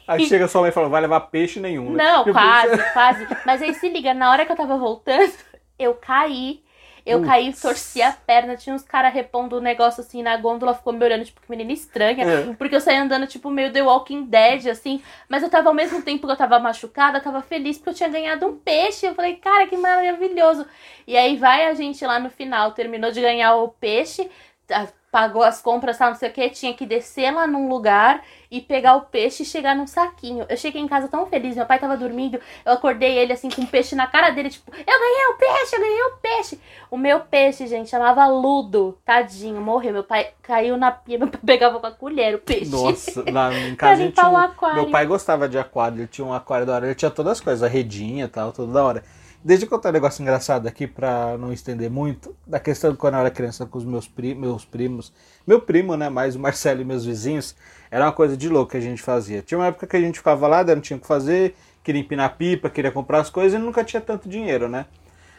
Aí 0.07 0.24
chega 0.28 0.47
sua 0.47 0.61
mãe 0.61 0.70
e 0.70 0.72
fala, 0.72 0.88
vai 0.88 1.01
levar 1.01 1.20
peixe 1.22 1.59
nenhum. 1.59 1.90
né? 1.92 2.05
Não, 2.05 2.24
quase, 2.32 2.92
quase. 2.92 3.26
Mas 3.45 3.62
aí 3.62 3.74
se 3.74 3.88
liga, 3.88 4.14
na 4.14 4.30
hora 4.30 4.47
que 4.47 4.53
eu 4.53 4.57
tava 4.57 4.76
voltando, 4.76 5.32
eu 5.76 5.95
caí. 5.95 6.62
Eu 7.07 7.19
Putz. 7.19 7.31
caí, 7.31 7.53
torci 7.53 8.01
a 8.01 8.13
perna, 8.13 8.57
tinha 8.57 8.75
uns 8.75 8.83
caras 8.83 9.13
repondo 9.13 9.59
o 9.59 9.61
negócio 9.61 10.01
assim 10.01 10.23
na 10.23 10.37
gôndola, 10.39 10.73
ficou 10.73 10.93
me 10.93 11.05
olhando, 11.05 11.25
tipo, 11.25 11.41
que 11.41 11.51
menina 11.51 11.71
estranha. 11.73 12.25
É. 12.25 12.55
Porque 12.55 12.75
eu 12.75 12.81
saí 12.81 12.97
andando, 12.97 13.27
tipo, 13.27 13.51
meio 13.51 13.71
The 13.71 13.83
Walking 13.83 14.25
Dead, 14.25 14.69
assim. 14.69 15.03
Mas 15.29 15.43
eu 15.43 15.51
tava, 15.51 15.69
ao 15.69 15.75
mesmo 15.75 16.01
tempo 16.01 16.27
que 16.27 16.33
eu 16.33 16.37
tava 16.37 16.59
machucada, 16.59 17.19
eu 17.19 17.23
tava 17.23 17.43
feliz 17.43 17.77
porque 17.77 17.91
eu 17.91 17.95
tinha 17.95 18.09
ganhado 18.09 18.47
um 18.47 18.57
peixe. 18.57 19.05
Eu 19.05 19.15
falei, 19.15 19.37
cara, 19.37 19.67
que 19.67 19.77
maravilhoso. 19.77 20.67
E 21.07 21.17
aí 21.17 21.37
vai 21.37 21.67
a 21.67 21.75
gente 21.75 22.05
lá 22.07 22.19
no 22.19 22.31
final, 22.31 22.73
terminou 22.73 23.11
de 23.11 23.21
ganhar 23.21 23.55
o 23.57 23.69
peixe, 23.69 24.31
tá, 24.67 24.89
pagou 25.13 25.43
as 25.43 25.61
compras, 25.61 25.99
tal, 25.99 26.09
não 26.09 26.17
sei 26.17 26.29
o 26.31 26.33
que, 26.33 26.49
tinha 26.51 26.75
que 26.75 26.87
descer 26.87 27.31
lá 27.31 27.47
num 27.47 27.69
lugar 27.69 28.25
e 28.55 28.61
pegar 28.61 28.95
o 28.95 29.01
peixe 29.01 29.43
e 29.43 29.47
chegar 29.47 29.75
num 29.75 29.87
saquinho. 29.87 30.47
Eu 30.49 30.57
cheguei 30.57 30.81
em 30.81 30.87
casa 30.87 31.09
tão 31.09 31.27
feliz, 31.27 31.57
meu 31.57 31.67
pai 31.67 31.77
tava 31.77 31.97
dormindo, 31.97 32.39
eu 32.65 32.73
acordei 32.73 33.19
ele 33.19 33.33
assim 33.33 33.51
com 33.51 33.63
um 33.63 33.67
peixe 33.67 33.97
na 33.97 34.07
cara 34.07 34.31
dele, 34.31 34.49
tipo, 34.49 34.71
eu 34.71 34.85
ganhei 34.85 35.27
o 35.27 35.37
peixe, 35.37 35.75
eu 35.75 35.81
ganhei 35.81 36.03
o 36.03 36.17
peixe. 36.19 36.61
O 36.89 36.97
meu 36.97 37.19
peixe, 37.19 37.67
gente, 37.67 37.91
chamava 37.91 38.29
Ludo, 38.29 38.97
tadinho, 39.05 39.61
morreu. 39.61 39.93
Meu 39.93 40.05
pai 40.05 40.29
caiu 40.41 40.77
na 40.77 40.93
pia, 40.93 41.19
meu 41.19 41.27
pai 41.27 41.41
pegava 41.45 41.81
com 41.81 41.87
a 41.87 41.91
colher 41.91 42.37
o 42.37 42.39
peixe. 42.39 42.71
Nossa, 42.71 43.25
lá 43.29 43.53
em 43.59 43.75
casa 43.75 43.93
a 43.93 43.97
gente 43.97 44.11
limpar 44.11 44.55
tinha 44.55 44.71
um-. 44.71 44.75
Meu 44.75 44.91
pai 44.91 45.05
gostava 45.05 45.49
de 45.49 45.59
aquário, 45.59 45.99
ele 45.99 46.07
tinha 46.07 46.25
um 46.25 46.33
aquário 46.33 46.65
da 46.65 46.75
hora, 46.75 46.87
ele 46.87 46.95
tinha 46.95 47.11
todas 47.11 47.33
as 47.33 47.41
coisas, 47.41 47.63
a 47.65 47.69
redinha 47.69 48.27
e 48.27 48.29
tal, 48.29 48.53
tudo 48.53 48.73
da 48.73 48.85
hora. 48.85 49.03
Deixa 49.47 49.66
eu 49.66 49.68
contar 49.68 49.90
um 49.90 49.92
negócio 49.92 50.22
engraçado 50.22 50.66
aqui 50.66 50.86
pra 50.86 51.36
não 51.36 51.53
estender 51.53 51.90
muito. 51.90 52.34
Da 52.47 52.59
questão 52.59 52.90
de 52.90 52.97
quando 52.97 53.12
eu 53.12 53.20
era 53.20 53.30
criança 53.30 53.66
com 53.66 53.76
os 53.76 53.84
meus, 53.84 54.09
pri 54.09 54.34
meus 54.34 54.64
primos. 54.64 55.12
Meu 55.47 55.61
primo, 55.61 55.99
né? 55.99 56.09
Mais 56.09 56.34
o 56.34 56.40
Marcelo 56.40 56.80
e 56.80 56.84
meus 56.84 57.05
vizinhos. 57.05 57.55
Era 57.90 58.07
uma 58.07 58.12
coisa 58.12 58.38
de 58.38 58.49
louco 58.49 58.70
que 58.70 58.78
a 58.78 58.80
gente 58.80 59.03
fazia. 59.03 59.42
Tinha 59.42 59.59
uma 59.59 59.66
época 59.66 59.86
que 59.86 59.97
a 59.99 60.01
gente 60.01 60.16
ficava 60.16 60.49
lá, 60.49 60.64
não 60.64 60.80
tinha 60.80 60.97
o 60.97 61.01
que 61.01 61.07
fazer, 61.07 61.55
queria 61.82 62.01
empinar 62.01 62.38
pipa, 62.38 62.70
queria 62.70 62.90
comprar 62.90 63.18
as 63.18 63.28
coisas 63.28 63.61
e 63.61 63.62
nunca 63.62 63.84
tinha 63.84 64.01
tanto 64.01 64.30
dinheiro, 64.30 64.66
né? 64.66 64.86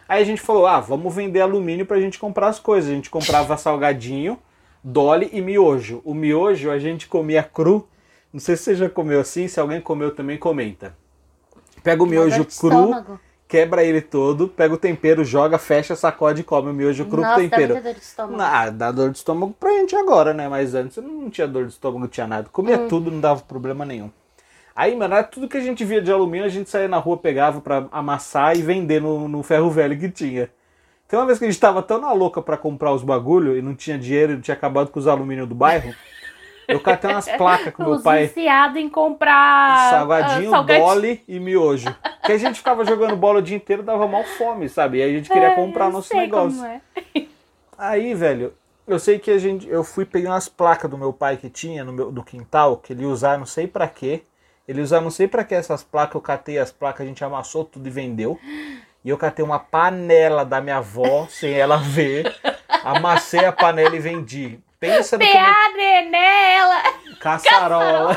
Aí 0.08 0.22
a 0.22 0.26
gente 0.26 0.40
falou, 0.40 0.68
ah, 0.68 0.80
vamos 0.80 1.14
vender 1.16 1.42
alumínio 1.42 1.88
pra 1.88 2.00
gente 2.00 2.20
comprar 2.20 2.50
as 2.50 2.60
coisas. 2.60 2.92
A 2.92 2.94
gente 2.94 3.10
comprava 3.10 3.58
salgadinho, 3.58 4.38
dolly 4.84 5.32
e 5.34 5.42
miojo. 5.42 6.04
O 6.06 6.14
miojo 6.14 6.70
a 6.70 6.78
gente 6.78 7.08
comia 7.08 7.42
cru. 7.42 7.88
Não 8.32 8.40
sei 8.40 8.56
se 8.56 8.66
você 8.66 8.76
já 8.76 8.88
comeu 8.88 9.20
assim, 9.20 9.48
se 9.48 9.60
alguém 9.60 9.82
comeu 9.82 10.14
também, 10.14 10.38
comenta. 10.38 10.96
Pega 11.82 12.04
o 12.04 12.06
miojo 12.06 12.46
cru, 12.46 12.68
estômago. 12.68 13.20
Quebra 13.48 13.84
ele 13.84 14.02
todo, 14.02 14.48
pega 14.48 14.74
o 14.74 14.78
tempero, 14.78 15.24
joga, 15.24 15.58
fecha, 15.58 15.96
sacode 15.96 16.42
e 16.42 16.44
come 16.44 16.70
o 16.72 16.74
miojo 16.74 17.06
cru 17.06 17.22
Nossa, 17.22 17.36
dá 17.36 17.42
tempero. 17.42 17.74
muita 17.74 17.82
dor 17.90 17.94
de 17.94 18.00
estômago. 18.06 18.42
Ah, 18.42 18.70
dá 18.70 18.92
dor 18.92 19.12
de 19.12 19.18
estômago 19.18 19.56
pra 19.60 19.72
gente 19.72 19.96
agora, 19.96 20.34
né? 20.34 20.48
Mas 20.48 20.74
antes 20.74 20.98
não 20.98 21.30
tinha 21.30 21.48
dor 21.48 21.66
de 21.66 21.72
estômago, 21.74 22.00
não 22.00 22.08
tinha 22.08 22.28
nada. 22.28 22.50
Comia 22.52 22.80
Hum. 22.80 22.88
tudo, 22.88 23.12
não 23.12 23.20
dava 23.22 23.42
problema 23.42 23.86
nenhum. 23.86 24.10
Aí, 24.76 24.94
mano, 24.96 25.16
tudo 25.32 25.48
que 25.48 25.56
a 25.58 25.62
gente 25.62 25.86
via 25.86 26.02
de 26.02 26.12
alumínio, 26.12 26.46
a 26.46 26.50
gente 26.50 26.70
saía 26.70 26.88
na 26.88 26.98
rua, 26.98 27.16
pegava 27.18 27.62
pra 27.62 27.88
amassar 27.92 28.58
e 28.58 28.62
vender 28.62 29.02
no, 29.02 29.28
no 29.28 29.42
ferro 29.42 29.70
velho 29.70 29.98
que 29.98 30.10
tinha. 30.10 30.50
Tem 31.08 31.18
uma 31.18 31.26
vez 31.26 31.38
que 31.40 31.46
a 31.46 31.50
gente 31.50 31.60
tava 31.60 31.82
tão 31.82 32.02
na 32.02 32.12
louca 32.12 32.42
pra 32.42 32.58
comprar 32.58 32.92
os 32.92 33.04
bagulho 33.04 33.56
e 33.56 33.62
não 33.62 33.74
tinha 33.76 33.98
dinheiro 33.98 34.34
e 34.34 34.42
tinha 34.42 34.56
acabado 34.56 34.90
com 34.90 35.00
os 35.00 35.08
alumínio 35.08 35.46
do 35.48 35.56
bairro. 35.56 35.94
Eu 36.68 36.80
catei 36.80 37.12
umas 37.12 37.28
placas 37.30 37.74
com 37.74 37.84
meu 37.84 38.02
pai. 38.02 38.28
viciados 38.28 38.78
em 38.78 38.90
comprar 38.90 39.90
Salgadinho, 39.90 40.50
ah, 40.50 40.52
salgadinho. 40.52 40.86
dolly 40.88 41.24
e 41.28 41.40
miojo. 41.40 41.96
Que 42.26 42.32
a 42.32 42.38
gente 42.38 42.58
ficava 42.58 42.84
jogando 42.86 43.16
bola 43.16 43.40
o 43.40 43.42
dia 43.42 43.56
inteiro, 43.58 43.84
dava 43.84 44.08
mal 44.08 44.24
fome, 44.24 44.68
sabe? 44.70 44.98
E 44.98 45.04
aí 45.04 45.14
a 45.14 45.18
gente 45.18 45.30
queria 45.30 45.50
É, 45.50 45.56
comprar 45.56 45.86
eu 45.86 45.92
nosso 45.92 46.16
negócio. 46.16 46.64
é. 46.66 46.82
Aí, 47.78 48.14
velho, 48.14 48.54
Eu 48.88 49.00
sei 49.00 49.18
que 49.18 49.32
a 49.32 49.38
gente, 49.40 49.68
eu 49.68 49.84
fui 49.84 50.06
pegar 50.06 50.30
umas 50.30 50.48
placas 50.48 50.90
do 50.90 50.96
meu 50.98 51.12
pai 51.12 51.38
que 51.38 51.50
tinha 51.50 51.84
no 51.84 51.92
meu 51.92 52.12
do 52.12 52.24
quintal, 52.24 52.78
que 52.78 52.94
ele 52.94 53.04
usar 53.04 53.36
não 53.38 53.46
sei 53.46 53.66
pra 53.68 53.88
quê. 53.88 54.22
Ele 54.68 54.80
usava 54.82 55.04
não 55.04 55.10
sei 55.12 55.28
pra 55.28 55.44
que 55.44 55.56
essas 55.56 55.84
placas, 55.84 56.14
eu 56.16 56.22
catei 56.22 56.60
as 56.60 56.72
placas, 56.72 57.02
a 57.04 57.08
gente 57.10 57.24
amassou 57.24 57.66
tudo 57.66 57.88
e 57.88 57.90
vendeu. 57.92 58.40
E 59.04 59.10
eu 59.10 59.18
catei 59.18 59.44
uma 59.44 59.58
panela 59.60 60.46
da 60.46 60.62
minha 60.62 60.78
avó, 60.78 61.26
sem 61.30 61.54
ela 61.54 61.78
ver. 61.78 62.36
Amassei 62.84 63.44
a 63.46 63.52
panela 63.52 63.96
e 63.96 64.00
vendi. 64.00 64.60
Pensa 64.86 65.18
no. 65.18 65.26
PA 65.26 66.10
nela! 66.10 66.84
Caçarola. 67.20 68.16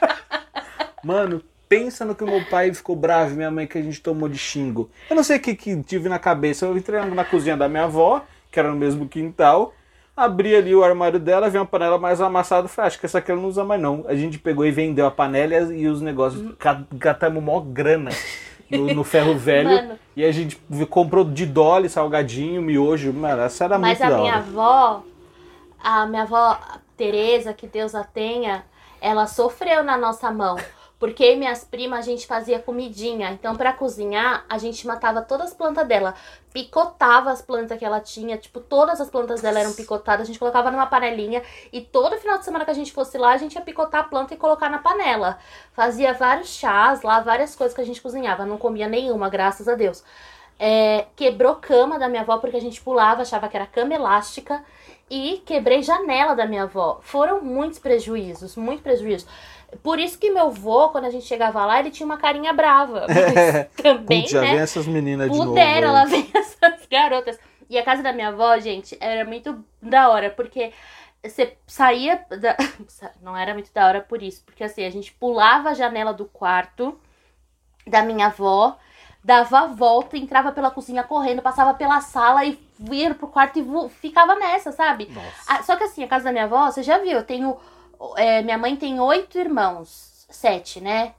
Mano, 1.02 1.42
pensa 1.68 2.04
no 2.04 2.14
que 2.14 2.24
meu 2.24 2.44
pai 2.46 2.74
ficou 2.74 2.96
bravo 2.96 3.34
minha 3.34 3.50
mãe 3.50 3.66
que 3.66 3.78
a 3.78 3.82
gente 3.82 4.00
tomou 4.00 4.28
de 4.28 4.36
xingo. 4.36 4.90
Eu 5.08 5.16
não 5.16 5.22
sei 5.22 5.36
o 5.36 5.40
que, 5.40 5.54
que 5.54 5.82
tive 5.82 6.08
na 6.08 6.18
cabeça. 6.18 6.66
Eu 6.66 6.76
entrei 6.76 7.00
na 7.00 7.24
cozinha 7.24 7.56
da 7.56 7.68
minha 7.68 7.84
avó, 7.84 8.24
que 8.50 8.58
era 8.58 8.70
no 8.70 8.76
mesmo 8.76 9.08
quintal. 9.08 9.72
Abri 10.16 10.54
ali 10.54 10.74
o 10.74 10.84
armário 10.84 11.18
dela, 11.18 11.48
vi 11.48 11.56
uma 11.56 11.64
panela 11.64 11.96
mais 11.96 12.20
amassada. 12.20 12.68
Falei, 12.68 12.88
acho 12.88 13.00
que 13.00 13.06
essa 13.06 13.18
aqui 13.18 13.30
ela 13.30 13.40
não 13.40 13.48
usa 13.48 13.64
mais 13.64 13.80
não. 13.80 14.04
A 14.06 14.14
gente 14.14 14.38
pegou 14.38 14.66
e 14.66 14.70
vendeu 14.70 15.06
a 15.06 15.10
panela 15.10 15.72
e 15.72 15.86
os 15.86 16.02
negócios. 16.02 16.54
Catamos 16.98 17.42
mó 17.42 17.60
grana 17.60 18.10
no, 18.70 18.94
no 18.94 19.04
ferro 19.04 19.36
velho. 19.36 19.70
Mano. 19.70 19.98
E 20.16 20.24
a 20.24 20.32
gente 20.32 20.60
comprou 20.88 21.24
de 21.24 21.46
dole, 21.46 21.88
salgadinho, 21.88 22.60
miojo. 22.60 23.12
Mano, 23.12 23.42
essa 23.42 23.64
era 23.64 23.78
Mas 23.78 23.98
muito 23.98 24.12
a 24.12 24.18
minha 24.18 24.34
avó, 24.34 25.02
a 25.82 26.06
minha 26.06 26.22
avó 26.22 26.58
Tereza, 26.96 27.54
que 27.54 27.66
Deus 27.66 27.94
a 27.94 28.04
tenha, 28.04 28.64
ela 29.00 29.26
sofreu 29.26 29.82
na 29.82 29.96
nossa 29.96 30.30
mão. 30.30 30.56
Porque 31.00 31.34
minhas 31.34 31.64
primas 31.64 32.00
a 32.00 32.02
gente 32.02 32.26
fazia 32.26 32.58
comidinha. 32.58 33.30
Então, 33.30 33.56
pra 33.56 33.72
cozinhar, 33.72 34.44
a 34.46 34.58
gente 34.58 34.86
matava 34.86 35.22
todas 35.22 35.46
as 35.46 35.54
plantas 35.54 35.88
dela. 35.88 36.14
Picotava 36.52 37.30
as 37.30 37.40
plantas 37.40 37.78
que 37.78 37.84
ela 37.86 38.00
tinha. 38.00 38.36
Tipo, 38.36 38.60
todas 38.60 39.00
as 39.00 39.08
plantas 39.08 39.40
dela 39.40 39.58
eram 39.58 39.72
picotadas. 39.72 40.24
A 40.24 40.26
gente 40.26 40.38
colocava 40.38 40.70
numa 40.70 40.86
panelinha. 40.86 41.42
E 41.72 41.80
todo 41.80 42.18
final 42.18 42.36
de 42.36 42.44
semana 42.44 42.66
que 42.66 42.70
a 42.70 42.74
gente 42.74 42.92
fosse 42.92 43.16
lá, 43.16 43.32
a 43.32 43.38
gente 43.38 43.54
ia 43.54 43.62
picotar 43.62 44.02
a 44.02 44.04
planta 44.04 44.34
e 44.34 44.36
colocar 44.36 44.68
na 44.68 44.76
panela. 44.76 45.38
Fazia 45.72 46.12
vários 46.12 46.48
chás 46.48 47.00
lá, 47.00 47.20
várias 47.20 47.56
coisas 47.56 47.74
que 47.74 47.80
a 47.80 47.86
gente 47.86 48.02
cozinhava. 48.02 48.44
Não 48.44 48.58
comia 48.58 48.86
nenhuma, 48.86 49.30
graças 49.30 49.68
a 49.68 49.74
Deus. 49.74 50.04
É, 50.58 51.06
quebrou 51.16 51.56
cama 51.56 51.98
da 51.98 52.10
minha 52.10 52.20
avó 52.20 52.36
porque 52.36 52.58
a 52.58 52.60
gente 52.60 52.82
pulava, 52.82 53.22
achava 53.22 53.48
que 53.48 53.56
era 53.56 53.66
cama 53.66 53.94
elástica. 53.94 54.62
E 55.10 55.42
quebrei 55.44 55.82
janela 55.82 56.34
da 56.36 56.46
minha 56.46 56.62
avó. 56.62 57.00
Foram 57.02 57.42
muitos 57.42 57.78
prejuízos, 57.80 58.54
muitos 58.54 58.82
prejuízos. 58.82 59.26
Por 59.82 59.98
isso 59.98 60.18
que 60.18 60.30
meu 60.30 60.50
vô, 60.50 60.88
quando 60.90 61.06
a 61.06 61.10
gente 61.10 61.26
chegava 61.26 61.64
lá, 61.66 61.80
ele 61.80 61.90
tinha 61.90 62.06
uma 62.06 62.16
carinha 62.16 62.52
brava. 62.52 63.06
Mas 63.10 63.68
também, 63.82 64.26
já 64.26 64.40
né? 64.40 64.50
vem 64.52 64.58
essas 64.60 64.86
meninas 64.86 65.30
de 65.30 65.36
novo. 65.36 65.50
Pudera, 65.50 65.88
aí. 65.88 65.92
lá 65.92 66.04
vem 66.04 66.28
essas 66.34 66.86
garotas. 66.90 67.38
E 67.68 67.78
a 67.78 67.84
casa 67.84 68.02
da 68.02 68.12
minha 68.12 68.28
avó, 68.28 68.58
gente, 68.58 68.96
era 69.00 69.24
muito 69.24 69.64
da 69.80 70.08
hora, 70.10 70.30
porque 70.30 70.72
você 71.24 71.56
saía. 71.66 72.24
da- 72.28 72.56
Não 73.22 73.36
era 73.36 73.52
muito 73.52 73.72
da 73.72 73.86
hora 73.86 74.00
por 74.00 74.22
isso, 74.22 74.42
porque 74.44 74.64
assim, 74.64 74.84
a 74.84 74.90
gente 74.90 75.12
pulava 75.12 75.70
a 75.70 75.74
janela 75.74 76.12
do 76.12 76.24
quarto 76.24 76.98
da 77.86 78.02
minha 78.02 78.26
avó, 78.26 78.76
dava 79.22 79.60
a 79.60 79.66
volta, 79.66 80.16
entrava 80.16 80.50
pela 80.50 80.70
cozinha 80.70 81.04
correndo, 81.04 81.42
passava 81.42 81.74
pela 81.74 82.00
sala 82.00 82.44
e 82.44 82.58
ia 82.90 83.14
pro 83.14 83.28
quarto 83.28 83.58
e 83.58 83.88
ficava 83.90 84.34
nessa, 84.34 84.72
sabe? 84.72 85.06
Nossa. 85.06 85.44
Ah, 85.46 85.62
só 85.62 85.76
que 85.76 85.84
assim, 85.84 86.02
a 86.02 86.08
casa 86.08 86.24
da 86.24 86.32
minha 86.32 86.44
avó, 86.44 86.70
você 86.70 86.82
já 86.82 86.98
viu, 86.98 87.12
eu 87.12 87.24
tenho. 87.24 87.56
é, 88.16 88.42
minha 88.42 88.58
mãe 88.58 88.76
tem 88.76 88.98
oito 88.98 89.38
irmãos. 89.38 90.26
Sete, 90.30 90.80
né? 90.80 91.14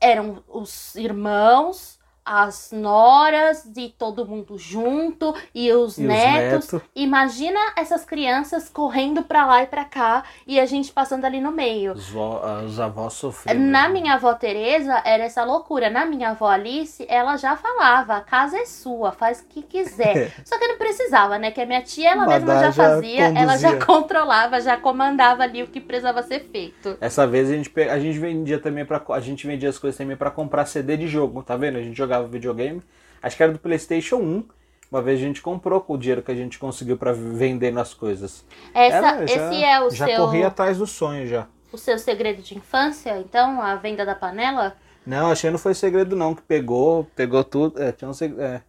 Eram 0.00 0.42
os 0.48 0.94
irmãos, 0.94 1.98
as 2.24 2.70
noras 2.72 3.64
e 3.76 3.88
todo 3.96 4.26
mundo 4.26 4.56
junto, 4.58 5.34
e 5.54 5.72
os 5.72 5.98
E 5.98 6.02
os 6.02 6.08
netos. 6.08 6.72
netos. 6.72 6.88
Imagina 6.94 7.58
essas 7.76 8.04
crianças 8.04 8.68
correndo 8.68 9.22
pra 9.22 9.46
lá 9.46 9.62
e 9.62 9.66
pra 9.66 9.84
cá 9.84 10.24
e 10.46 10.60
a 10.60 10.66
gente 10.66 10.92
passando 10.92 11.24
ali 11.24 11.40
no 11.40 11.50
meio. 11.50 11.92
Os, 11.92 12.12
os 12.14 12.78
avós 12.78 13.14
sofreram. 13.14 13.60
Na 13.60 13.88
minha 13.88 14.14
avó 14.14 14.34
Teresa 14.34 15.02
era 15.04 15.24
essa 15.24 15.44
loucura. 15.44 15.90
Na 15.90 16.04
minha 16.04 16.30
avó 16.30 16.48
Alice, 16.48 17.04
ela 17.08 17.36
já 17.36 17.56
falava: 17.56 18.16
a 18.16 18.20
casa 18.20 18.58
é 18.58 18.64
sua, 18.66 19.12
faz 19.12 19.40
o 19.40 19.46
que 19.46 19.62
quiser. 19.62 20.32
Só 20.44 20.58
que 20.58 20.68
não 20.68 20.78
precisava, 20.78 21.38
né? 21.38 21.50
Que 21.50 21.60
a 21.60 21.66
minha 21.66 21.82
tia, 21.82 22.10
ela 22.10 22.26
mesma 22.26 22.54
já 22.54 22.70
já 22.70 22.72
fazia, 22.72 23.26
ela 23.36 23.56
já 23.56 23.70
conduzia. 23.72 23.86
controlava, 23.86 24.60
já 24.60 24.76
comandava 24.76 25.42
ali 25.42 25.62
o 25.62 25.66
que 25.68 25.80
precisava 25.80 26.22
ser 26.22 26.40
feito. 26.50 26.96
Essa 27.00 27.26
vez 27.26 27.50
a 27.50 27.54
gente, 27.54 27.72
a 27.80 27.98
gente 27.98 28.18
vendia 28.18 28.58
também 28.58 28.84
para 28.84 29.02
a 29.10 29.20
gente 29.20 29.46
vendia 29.46 29.68
as 29.68 29.78
coisas 29.78 29.96
também 29.98 30.16
pra 30.16 30.30
comprar 30.30 30.66
CD 30.66 30.96
de 30.96 31.08
jogo, 31.08 31.42
tá 31.42 31.56
vendo? 31.56 31.78
A 31.78 31.82
gente 31.82 31.96
jogava 31.96 32.09
videogame. 32.18 32.82
Acho 33.22 33.36
que 33.36 33.42
era 33.42 33.52
do 33.52 33.58
PlayStation 33.58 34.16
1. 34.16 34.44
Uma 34.90 35.00
vez 35.00 35.20
a 35.20 35.22
gente 35.22 35.40
comprou 35.40 35.80
com 35.80 35.94
o 35.94 35.98
dinheiro 35.98 36.22
que 36.22 36.32
a 36.32 36.34
gente 36.34 36.58
conseguiu 36.58 36.96
pra 36.96 37.12
vender 37.12 37.70
nas 37.72 37.94
coisas. 37.94 38.44
Essa, 38.74 38.96
Ela 38.96 39.16
já- 39.18 39.24
esse 39.24 39.64
é 39.64 39.80
o 39.80 39.90
já 39.90 40.06
seu, 40.06 40.16
corri 40.16 40.42
atrás 40.42 40.78
do 40.78 40.86
sonho 40.86 41.26
já. 41.28 41.46
o 41.72 41.78
seu 41.78 41.96
segredo 41.98 42.42
de 42.42 42.56
infância, 42.58 43.16
então, 43.18 43.62
a 43.62 43.76
venda 43.76 44.04
da 44.04 44.16
panela? 44.16 44.74
Não, 45.06 45.30
achei 45.30 45.48
que 45.48 45.52
não 45.52 45.58
foi 45.58 45.74
segredo 45.74 46.16
não, 46.16 46.34
que 46.34 46.42
pegou, 46.42 47.04
pegou 47.14 47.44
tudo. 47.44 47.80
É, 47.80 47.92
tinha 47.92 48.08
um 48.10 48.12
segredo. 48.12 48.42
É. 48.42 48.62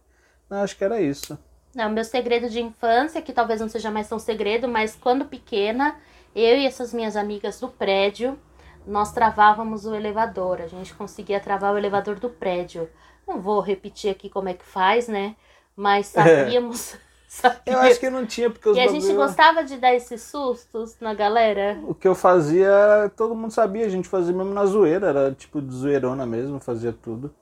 Não, 0.48 0.62
acho 0.62 0.76
que 0.76 0.84
era 0.84 1.00
isso. 1.00 1.36
Não, 1.74 1.90
meu 1.90 2.04
segredo 2.04 2.48
de 2.48 2.60
infância, 2.60 3.20
que 3.22 3.32
talvez 3.32 3.60
não 3.60 3.68
seja 3.68 3.90
mais 3.90 4.08
tão 4.08 4.18
segredo, 4.18 4.68
mas 4.68 4.94
quando 4.94 5.24
pequena, 5.24 5.96
eu 6.36 6.56
e 6.56 6.66
essas 6.66 6.92
minhas 6.94 7.16
amigas 7.16 7.58
do 7.58 7.68
prédio, 7.68 8.38
nós 8.86 9.12
travávamos 9.12 9.86
o 9.86 9.94
elevador. 9.94 10.60
A 10.60 10.66
gente 10.68 10.94
conseguia 10.94 11.40
travar 11.40 11.72
o 11.74 11.78
elevador 11.78 12.18
do 12.20 12.28
prédio. 12.30 12.88
Não 13.32 13.40
vou 13.40 13.60
repetir 13.60 14.10
aqui 14.10 14.28
como 14.28 14.48
é 14.48 14.54
que 14.54 14.64
faz, 14.64 15.08
né? 15.08 15.34
Mas 15.74 16.06
sabíamos. 16.12 16.94
Eu 16.94 16.98
sabíamos. 17.28 17.84
acho 17.86 18.00
que 18.00 18.10
não 18.10 18.26
tinha, 18.26 18.50
porque 18.50 18.68
os 18.68 18.76
E 18.76 18.80
a 18.80 18.88
gente 18.88 19.06
bagulho- 19.06 19.16
gostava 19.16 19.64
de 19.64 19.78
dar 19.78 19.94
esses 19.94 20.20
sustos 20.20 20.96
na 21.00 21.14
galera. 21.14 21.80
O 21.86 21.94
que 21.94 22.06
eu 22.06 22.14
fazia, 22.14 23.10
todo 23.16 23.34
mundo 23.34 23.50
sabia, 23.50 23.86
a 23.86 23.88
gente 23.88 24.06
fazia 24.06 24.34
mesmo 24.34 24.52
na 24.52 24.66
zoeira, 24.66 25.06
era 25.08 25.32
tipo 25.32 25.62
de 25.62 25.74
zoeirona 25.74 26.26
mesmo, 26.26 26.60
fazia 26.60 26.92
tudo. 26.92 27.34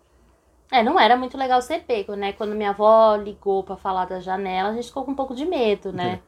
É, 0.71 0.85
não 0.85 1.01
era 1.01 1.17
muito 1.17 1.37
legal 1.37 1.61
ser 1.61 1.81
pego, 1.81 2.15
né? 2.15 2.33
Quando 2.33 2.55
minha 2.55 2.71
avó 2.71 3.17
ligou 3.17 3.65
pra 3.65 3.77
falar 3.77 4.05
da 4.05 4.21
janela, 4.21 4.69
a 4.69 4.73
gente 4.75 4.87
ficou 4.87 5.05
com 5.05 5.11
um 5.11 5.17
pouco 5.17 5.35
de 5.35 5.45
medo, 5.45 5.93
né? 5.93 6.21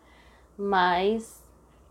Mas. 0.59 1.41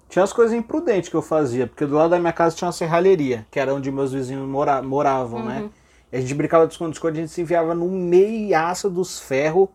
Tinha 0.09 0.23
as 0.23 0.33
coisas 0.33 0.53
imprudentes 0.53 1.09
que 1.09 1.15
eu 1.15 1.21
fazia, 1.21 1.65
porque 1.67 1.85
do 1.85 1.95
lado 1.95 2.09
da 2.09 2.19
minha 2.19 2.33
casa 2.33 2.53
tinha 2.53 2.65
uma 2.67 2.73
serralheria, 2.73 3.47
que 3.49 3.57
era 3.57 3.73
onde 3.73 3.89
meus 3.89 4.11
vizinhos 4.11 4.45
mora- 4.45 4.81
moravam, 4.81 5.45
né? 5.45 5.69
A 6.11 6.19
gente 6.19 6.33
brincava 6.33 6.67
de 6.67 6.73
esconde-esconde, 6.73 7.19
a 7.19 7.21
gente 7.21 7.31
se 7.31 7.41
enfiava 7.41 7.73
no 7.73 7.89
meiaço 7.89 8.89
dos 8.89 9.19
ferros, 9.19 9.69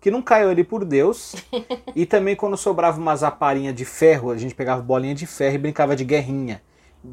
que 0.00 0.10
não 0.10 0.22
caiu 0.22 0.48
ali 0.48 0.64
por 0.64 0.84
Deus. 0.84 1.34
e 1.94 2.06
também 2.06 2.34
quando 2.34 2.56
sobrava 2.56 2.98
umas 2.98 3.22
aparinhas 3.22 3.74
de 3.74 3.84
ferro, 3.84 4.30
a 4.30 4.38
gente 4.38 4.54
pegava 4.54 4.82
bolinha 4.82 5.14
de 5.14 5.26
ferro 5.26 5.54
e 5.54 5.58
brincava 5.58 5.94
de 5.94 6.04
guerrinha. 6.04 6.62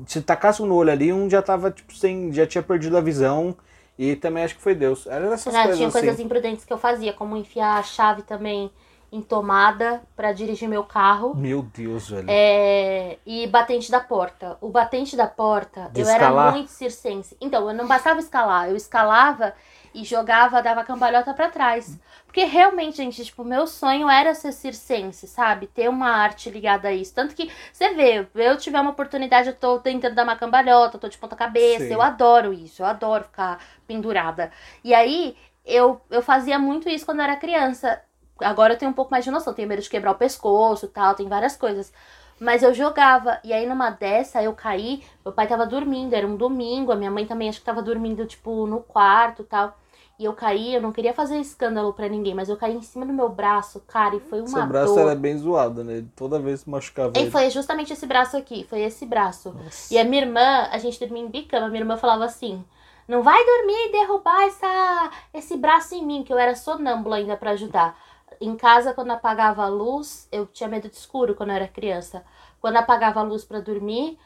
Se 0.05 0.21
tacasse 0.21 0.61
um 0.61 0.65
no 0.65 0.75
olho 0.75 0.91
ali, 0.91 1.11
um 1.11 1.29
já 1.29 1.41
tava, 1.41 1.71
tipo, 1.71 1.95
sem. 1.95 2.31
já 2.31 2.45
tinha 2.45 2.61
perdido 2.61 2.95
a 2.97 3.01
visão. 3.01 3.55
E 3.97 4.15
também 4.15 4.45
acho 4.45 4.55
que 4.55 4.61
foi 4.61 4.73
Deus. 4.73 5.05
Era 5.07 5.25
essas 5.33 5.53
coisas 5.53 5.75
tinha 5.75 5.87
assim. 5.89 5.99
coisas 5.99 6.19
imprudentes 6.21 6.63
que 6.63 6.71
eu 6.71 6.77
fazia, 6.77 7.11
como 7.11 7.35
enfiar 7.35 7.79
a 7.79 7.83
chave 7.83 8.21
também 8.21 8.71
em 9.11 9.21
tomada 9.21 10.01
pra 10.15 10.31
dirigir 10.31 10.69
meu 10.69 10.83
carro. 10.83 11.35
Meu 11.35 11.63
Deus, 11.63 12.09
velho. 12.09 12.27
É, 12.29 13.17
e 13.25 13.47
batente 13.47 13.89
da 13.89 13.99
porta. 13.99 14.57
O 14.61 14.69
batente 14.69 15.15
da 15.15 15.27
porta, 15.27 15.89
De 15.91 16.01
eu 16.01 16.07
escalar? 16.07 16.47
era 16.47 16.51
muito 16.55 16.69
circense. 16.69 17.35
Então, 17.41 17.67
eu 17.67 17.73
não 17.75 17.87
bastava 17.87 18.19
escalar, 18.19 18.69
eu 18.69 18.75
escalava 18.75 19.53
e 19.93 20.03
jogava, 20.03 20.61
dava 20.61 20.83
cambalhota 20.83 21.33
pra 21.33 21.49
trás. 21.49 21.99
Porque 22.25 22.43
realmente, 22.43 22.97
gente, 22.97 23.25
tipo, 23.25 23.43
meu 23.43 23.65
sonho 23.65 24.07
era 24.07 24.35
ser 24.35 24.51
circense, 24.51 25.27
sabe? 25.27 25.65
Ter 25.65 25.89
uma 25.89 26.11
arte 26.11 26.49
ligada 26.51 26.89
a 26.89 26.93
isso. 26.93 27.11
Tanto 27.13 27.33
que, 27.33 27.51
você 27.73 27.93
vê, 27.95 28.27
eu 28.35 28.57
tiver 28.57 28.79
uma 28.79 28.91
oportunidade, 28.91 29.49
eu 29.49 29.55
tô 29.55 29.79
tentando 29.79 30.13
dar 30.13 30.23
uma 30.23 30.35
cambalhota, 30.35 30.99
tô 30.99 31.09
de 31.09 31.17
ponta 31.17 31.35
cabeça, 31.35 31.85
Sim. 31.85 31.93
eu 31.93 32.01
adoro 32.03 32.53
isso, 32.53 32.83
eu 32.83 32.85
adoro 32.85 33.23
ficar 33.23 33.59
pendurada. 33.87 34.51
E 34.83 34.93
aí, 34.93 35.35
eu, 35.65 35.99
eu 36.11 36.21
fazia 36.21 36.59
muito 36.59 36.87
isso 36.87 37.05
quando 37.05 37.19
eu 37.19 37.23
era 37.23 37.35
criança. 37.35 37.99
Agora 38.41 38.73
eu 38.73 38.77
tenho 38.77 38.91
um 38.91 38.93
pouco 38.93 39.11
mais 39.11 39.23
de 39.23 39.31
noção, 39.31 39.53
tenho 39.53 39.67
medo 39.67 39.81
de 39.81 39.89
quebrar 39.89 40.11
o 40.11 40.15
pescoço 40.15 40.85
e 40.85 40.89
tal, 40.89 41.15
tem 41.15 41.27
várias 41.27 41.55
coisas. 41.55 41.91
Mas 42.39 42.63
eu 42.63 42.73
jogava, 42.73 43.39
e 43.43 43.51
aí 43.51 43.67
numa 43.67 43.89
dessa 43.89 44.41
eu 44.41 44.53
caí, 44.53 45.03
meu 45.25 45.33
pai 45.33 45.45
tava 45.45 45.65
dormindo, 45.65 46.13
era 46.13 46.25
um 46.25 46.37
domingo, 46.37 46.91
a 46.91 46.95
minha 46.95 47.11
mãe 47.11 47.25
também 47.25 47.49
acho 47.49 47.59
que 47.59 47.65
tava 47.65 47.81
dormindo, 47.81 48.25
tipo, 48.25 48.65
no 48.65 48.79
quarto 48.79 49.41
e 49.41 49.45
tal. 49.45 49.77
E 50.17 50.25
eu 50.25 50.33
caí, 50.33 50.75
eu 50.75 50.81
não 50.81 50.91
queria 50.91 51.13
fazer 51.13 51.37
escândalo 51.37 51.93
pra 51.93 52.09
ninguém, 52.09 52.33
mas 52.33 52.49
eu 52.49 52.57
caí 52.57 52.75
em 52.75 52.81
cima 52.81 53.05
do 53.05 53.13
meu 53.13 53.29
braço, 53.29 53.81
cara, 53.87 54.17
e 54.17 54.19
foi 54.19 54.39
uma 54.39 54.49
Seu 54.49 54.67
braço 54.67 54.95
dor. 54.95 54.99
era 54.99 55.15
bem 55.15 55.37
zoado, 55.37 55.81
né? 55.81 56.03
Toda 56.13 56.37
vez 56.39 56.61
se 56.61 56.69
machucava. 56.69 57.13
E 57.17 57.21
ele. 57.21 57.31
foi 57.31 57.49
justamente 57.49 57.93
esse 57.93 58.05
braço 58.05 58.35
aqui, 58.35 58.65
foi 58.69 58.81
esse 58.81 59.05
braço. 59.05 59.53
Nossa. 59.53 59.93
E 59.93 59.97
a 59.97 60.03
minha 60.03 60.23
irmã, 60.23 60.67
a 60.71 60.77
gente 60.77 60.99
dormia 60.99 61.23
em 61.23 61.29
bicama, 61.29 61.69
minha 61.69 61.81
irmã 61.81 61.95
falava 61.95 62.25
assim: 62.25 62.63
não 63.07 63.23
vai 63.23 63.43
dormir 63.43 63.87
e 63.87 63.91
derrubar 63.91 64.43
essa, 64.43 65.11
esse 65.33 65.57
braço 65.57 65.95
em 65.95 66.05
mim, 66.05 66.21
que 66.21 66.31
eu 66.31 66.37
era 66.37 66.53
sonâmbula 66.53 67.15
ainda 67.15 67.35
pra 67.35 67.51
ajudar. 67.51 67.97
Em 68.41 68.55
casa, 68.55 68.93
quando 68.93 69.11
apagava 69.11 69.63
a 69.63 69.67
luz, 69.67 70.27
eu 70.31 70.45
tinha 70.45 70.69
medo 70.69 70.87
de 70.89 70.95
escuro 70.95 71.35
quando 71.35 71.49
eu 71.49 71.55
era 71.55 71.67
criança. 71.67 72.23
Quando 72.61 72.77
apagava 72.77 73.19
a 73.19 73.23
luz 73.23 73.43
pra 73.43 73.59
dormir, 73.59 74.17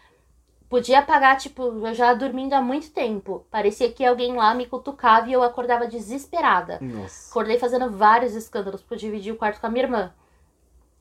podia 0.70 1.00
apagar, 1.00 1.38
tipo, 1.38 1.64
eu 1.64 1.94
já 1.94 2.14
dormindo 2.14 2.54
há 2.54 2.62
muito 2.62 2.92
tempo. 2.92 3.46
Parecia 3.50 3.92
que 3.92 4.06
alguém 4.06 4.36
lá 4.36 4.54
me 4.54 4.68
cutucava 4.68 5.30
e 5.30 5.34
eu 5.34 5.42
acordava 5.42 5.88
desesperada. 5.88 6.80
Nossa. 6.82 7.32
Acordei 7.32 7.58
fazendo 7.58 7.90
vários 7.90 8.36
escândalos, 8.36 8.82
porque 8.82 8.94
eu 8.94 9.00
dividi 9.00 9.32
o 9.32 9.36
quarto 9.36 9.60
com 9.60 9.68
a 9.68 9.70
minha 9.70 9.86
irmã. 9.86 10.14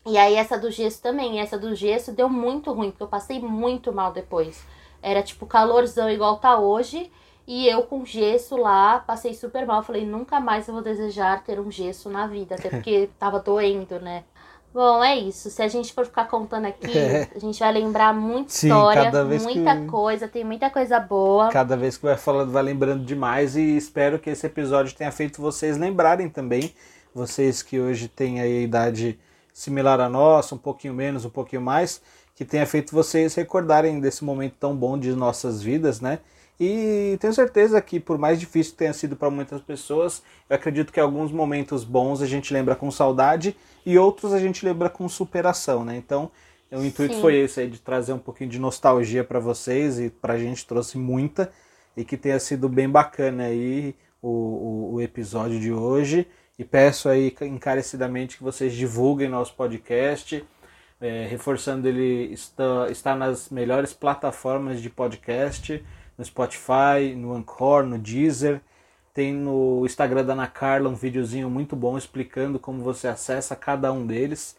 E 0.04 0.18
aí 0.18 0.34
essa 0.34 0.58
do 0.58 0.70
gesso 0.70 1.00
também, 1.00 1.38
essa 1.38 1.58
do 1.58 1.74
gesso 1.74 2.12
deu 2.12 2.28
muito 2.28 2.72
ruim, 2.72 2.90
porque 2.90 3.02
eu 3.02 3.08
passei 3.08 3.40
muito 3.40 3.92
mal 3.92 4.12
depois. 4.12 4.64
Era 5.00 5.22
tipo 5.22 5.46
calorzão 5.46 6.10
igual 6.10 6.38
tá 6.38 6.58
hoje, 6.58 7.10
e 7.47 7.68
eu 7.68 7.82
com 7.82 8.05
gesso 8.05 8.57
lá, 8.57 9.01
passei 9.01 9.34
super 9.34 9.66
mal. 9.66 9.82
Falei, 9.82 10.07
nunca 10.07 10.38
mais 10.40 10.68
eu 10.68 10.74
vou 10.74 10.82
desejar 10.82 11.43
ter 11.43 11.59
um 11.59 11.70
gesso 11.70 12.09
na 12.09 12.26
vida, 12.26 12.55
até 12.55 12.68
porque 12.68 13.11
tava 13.18 13.40
doendo, 13.40 14.01
né? 14.01 14.24
Bom, 14.72 15.05
é 15.05 15.18
isso. 15.18 15.51
Se 15.51 15.62
a 15.62 15.68
gente 15.68 15.93
for 15.93 16.07
ficar 16.07 16.26
contando 16.26 16.66
aqui, 16.66 16.86
é. 16.97 17.28
a 17.34 17.38
gente 17.38 17.59
vai 17.59 17.72
lembrar 17.72 18.14
muita 18.14 18.51
Sim, 18.51 18.68
história, 18.68 19.11
muita 19.40 19.76
que... 19.76 19.86
coisa, 19.86 20.28
tem 20.28 20.45
muita 20.45 20.70
coisa 20.70 20.99
boa. 20.99 21.49
Cada 21.51 21.76
vez 21.76 21.97
que 21.97 22.05
vai 22.05 22.16
falando, 22.16 22.51
vai 22.51 22.62
lembrando 22.62 23.05
demais 23.05 23.55
e 23.55 23.76
espero 23.76 24.18
que 24.18 24.30
esse 24.30 24.47
episódio 24.47 24.95
tenha 24.95 25.12
feito 25.12 25.43
vocês 25.43 25.76
lembrarem 25.76 26.28
também. 26.28 26.72
Vocês 27.14 27.62
que 27.62 27.78
hoje 27.78 28.09
têm 28.09 28.40
a 28.40 28.47
idade 28.47 29.18
similar 29.53 30.01
à 30.01 30.09
nossa, 30.09 30.55
um 30.55 30.59
pouquinho 30.59 30.95
menos, 30.95 31.26
um 31.26 31.30
pouquinho 31.30 31.61
mais, 31.61 32.01
que 32.34 32.43
tenha 32.43 32.66
feito 32.66 32.95
vocês 32.95 33.34
recordarem 33.34 34.01
desse 34.01 34.24
momento 34.24 34.55
tão 34.59 34.74
bom 34.74 34.99
de 34.99 35.14
nossas 35.14 35.62
vidas, 35.62 36.01
né? 36.01 36.20
E 36.64 37.16
tenho 37.18 37.34
certeza 37.34 37.82
que, 37.82 37.98
por 37.98 38.16
mais 38.16 38.38
difícil 38.38 38.70
que 38.70 38.78
tenha 38.78 38.92
sido 38.92 39.16
para 39.16 39.28
muitas 39.28 39.60
pessoas, 39.60 40.22
eu 40.48 40.54
acredito 40.54 40.92
que 40.92 41.00
alguns 41.00 41.32
momentos 41.32 41.82
bons 41.82 42.22
a 42.22 42.26
gente 42.26 42.54
lembra 42.54 42.76
com 42.76 42.88
saudade 42.88 43.56
e 43.84 43.98
outros 43.98 44.32
a 44.32 44.38
gente 44.38 44.64
lembra 44.64 44.88
com 44.88 45.08
superação, 45.08 45.84
né? 45.84 45.96
Então, 45.96 46.30
o 46.70 46.84
intuito 46.84 47.16
Sim. 47.16 47.20
foi 47.20 47.34
esse 47.34 47.58
aí, 47.58 47.68
de 47.68 47.80
trazer 47.80 48.12
um 48.12 48.18
pouquinho 48.18 48.48
de 48.48 48.60
nostalgia 48.60 49.24
para 49.24 49.40
vocês 49.40 49.98
e 49.98 50.08
para 50.08 50.34
a 50.34 50.38
gente 50.38 50.64
trouxe 50.64 50.96
muita 50.96 51.50
e 51.96 52.04
que 52.04 52.16
tenha 52.16 52.38
sido 52.38 52.68
bem 52.68 52.88
bacana 52.88 53.46
aí 53.46 53.96
o, 54.22 54.28
o, 54.28 54.94
o 54.94 55.00
episódio 55.00 55.58
de 55.58 55.72
hoje. 55.72 56.28
E 56.56 56.64
peço 56.64 57.08
aí 57.08 57.34
encarecidamente 57.40 58.36
que 58.36 58.44
vocês 58.44 58.72
divulguem 58.72 59.28
nosso 59.28 59.52
podcast, 59.56 60.44
é, 61.00 61.26
reforçando 61.28 61.88
ele 61.88 62.32
está, 62.32 62.88
está 62.88 63.16
nas 63.16 63.50
melhores 63.50 63.92
plataformas 63.92 64.80
de 64.80 64.88
podcast 64.88 65.84
no 66.23 66.25
Spotify, 66.25 67.14
no 67.16 67.35
Anchor, 67.35 67.85
no 67.85 67.99
Deezer. 67.99 68.61
Tem 69.12 69.35
no 69.35 69.85
Instagram 69.85 70.25
da 70.25 70.33
Ana 70.33 70.47
Carla 70.47 70.89
um 70.89 70.95
videozinho 70.95 71.51
muito 71.51 71.75
bom 71.77 71.99
explicando 71.99 72.59
como 72.59 72.83
você 72.83 73.09
acessa 73.09 73.57
cada 73.57 73.93
um 73.93 74.07
deles. 74.07 74.57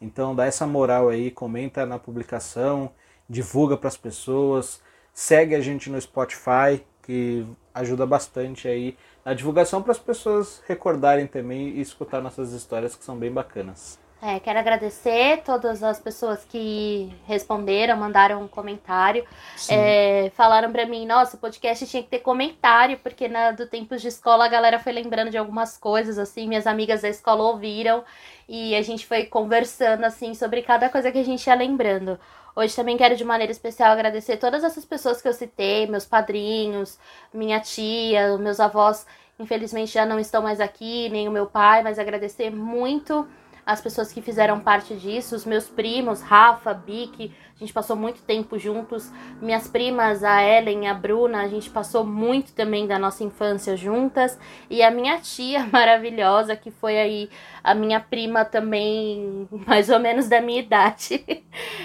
Então 0.00 0.34
dá 0.34 0.46
essa 0.46 0.66
moral 0.66 1.08
aí, 1.08 1.30
comenta 1.30 1.86
na 1.86 1.98
publicação, 1.98 2.90
divulga 3.28 3.76
para 3.76 3.88
as 3.88 3.96
pessoas, 3.96 4.82
segue 5.12 5.54
a 5.54 5.60
gente 5.60 5.88
no 5.88 6.00
Spotify, 6.00 6.82
que 7.02 7.46
ajuda 7.72 8.04
bastante 8.04 8.66
aí 8.66 8.96
na 9.24 9.34
divulgação 9.34 9.82
para 9.82 9.92
as 9.92 9.98
pessoas 9.98 10.62
recordarem 10.66 11.26
também 11.26 11.68
e 11.68 11.80
escutar 11.80 12.20
nossas 12.20 12.52
histórias 12.52 12.96
que 12.96 13.04
são 13.04 13.16
bem 13.16 13.30
bacanas. 13.30 14.01
É, 14.24 14.38
quero 14.38 14.56
agradecer 14.56 15.42
todas 15.44 15.82
as 15.82 15.98
pessoas 15.98 16.44
que 16.44 17.12
responderam, 17.26 17.96
mandaram 17.96 18.40
um 18.40 18.46
comentário. 18.46 19.26
É, 19.68 20.30
falaram 20.36 20.70
para 20.70 20.86
mim, 20.86 21.04
nossa, 21.04 21.36
o 21.36 21.40
podcast 21.40 21.84
tinha 21.88 22.04
que 22.04 22.08
ter 22.08 22.20
comentário, 22.20 23.00
porque 23.02 23.26
na, 23.26 23.50
do 23.50 23.66
Tempos 23.66 24.00
de 24.00 24.06
Escola 24.06 24.44
a 24.44 24.48
galera 24.48 24.78
foi 24.78 24.92
lembrando 24.92 25.28
de 25.28 25.36
algumas 25.36 25.76
coisas, 25.76 26.20
assim, 26.20 26.46
minhas 26.46 26.68
amigas 26.68 27.02
da 27.02 27.08
escola 27.08 27.42
ouviram 27.42 28.04
e 28.48 28.76
a 28.76 28.82
gente 28.82 29.08
foi 29.08 29.24
conversando, 29.24 30.04
assim, 30.04 30.34
sobre 30.34 30.62
cada 30.62 30.88
coisa 30.88 31.10
que 31.10 31.18
a 31.18 31.24
gente 31.24 31.44
ia 31.44 31.54
lembrando. 31.56 32.16
Hoje 32.54 32.76
também 32.76 32.96
quero 32.96 33.16
de 33.16 33.24
maneira 33.24 33.50
especial 33.50 33.90
agradecer 33.90 34.36
todas 34.36 34.62
essas 34.62 34.84
pessoas 34.84 35.20
que 35.20 35.26
eu 35.26 35.32
citei, 35.32 35.88
meus 35.88 36.04
padrinhos, 36.04 36.96
minha 37.34 37.58
tia, 37.58 38.38
meus 38.38 38.60
avós, 38.60 39.04
infelizmente 39.36 39.90
já 39.92 40.06
não 40.06 40.20
estão 40.20 40.42
mais 40.42 40.60
aqui, 40.60 41.08
nem 41.08 41.26
o 41.26 41.32
meu 41.32 41.46
pai, 41.46 41.82
mas 41.82 41.98
agradecer 41.98 42.50
muito 42.50 43.26
as 43.64 43.80
pessoas 43.80 44.12
que 44.12 44.20
fizeram 44.20 44.60
parte 44.60 44.94
disso, 44.94 45.36
os 45.36 45.44
meus 45.44 45.68
primos, 45.68 46.20
Rafa, 46.20 46.74
Bic, 46.74 47.32
gente 47.62 47.72
passou 47.72 47.96
muito 47.96 48.20
tempo 48.22 48.58
juntos. 48.58 49.10
Minhas 49.40 49.66
primas, 49.66 50.22
a 50.22 50.42
Ellen, 50.42 50.88
a 50.88 50.94
Bruna, 50.94 51.42
a 51.42 51.48
gente 51.48 51.70
passou 51.70 52.04
muito 52.04 52.52
também 52.52 52.86
da 52.86 52.98
nossa 52.98 53.24
infância 53.24 53.76
juntas. 53.76 54.38
E 54.68 54.82
a 54.82 54.90
minha 54.90 55.18
tia 55.18 55.64
maravilhosa, 55.72 56.54
que 56.54 56.70
foi 56.70 56.98
aí 56.98 57.30
a 57.64 57.74
minha 57.74 58.00
prima 58.00 58.44
também, 58.44 59.48
mais 59.66 59.88
ou 59.88 59.98
menos 59.98 60.28
da 60.28 60.40
minha 60.40 60.60
idade. 60.60 61.24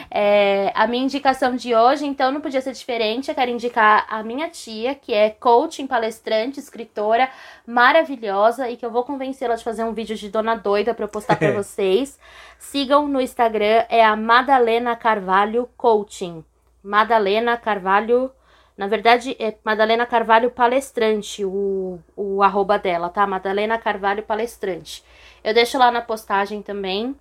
É, 0.09 0.71
a 0.73 0.87
minha 0.87 1.03
indicação 1.03 1.53
de 1.53 1.75
hoje, 1.75 2.05
então, 2.05 2.31
não 2.31 2.39
podia 2.39 2.61
ser 2.61 2.71
diferente. 2.71 3.27
Eu 3.27 3.35
quero 3.35 3.51
indicar 3.51 4.05
a 4.09 4.23
minha 4.23 4.49
tia, 4.49 4.95
que 4.95 5.13
é 5.13 5.29
coaching, 5.29 5.85
palestrante, 5.85 6.61
escritora 6.61 7.29
maravilhosa 7.67 8.69
e 8.69 8.77
que 8.77 8.85
eu 8.85 8.89
vou 8.89 9.03
convencê-la 9.03 9.55
de 9.55 9.63
fazer 9.65 9.83
um 9.83 9.91
vídeo 9.91 10.15
de 10.15 10.29
Dona 10.29 10.55
Doida 10.55 10.93
para 10.93 11.03
eu 11.03 11.09
postar 11.09 11.35
para 11.35 11.51
vocês. 11.51 12.17
Sigam 12.59 13.07
no 13.07 13.21
Instagram, 13.21 13.85
é 13.89 14.03
a 14.03 14.15
Madalena 14.15 14.95
Carvalho 14.95 15.69
Coaching. 15.77 16.43
Madalena 16.83 17.57
Carvalho. 17.57 18.31
Na 18.77 18.87
verdade, 18.87 19.35
é 19.39 19.55
Madalena 19.63 20.05
Carvalho 20.05 20.51
Palestrante, 20.51 21.43
o, 21.43 21.99
o 22.15 22.43
arroba 22.43 22.77
dela, 22.77 23.09
tá? 23.09 23.25
Madalena 23.25 23.77
Carvalho 23.77 24.23
Palestrante. 24.23 25.03
Eu 25.43 25.53
deixo 25.53 25.77
lá 25.77 25.91
na 25.91 26.01
postagem 26.01 26.61
também. 26.61 27.15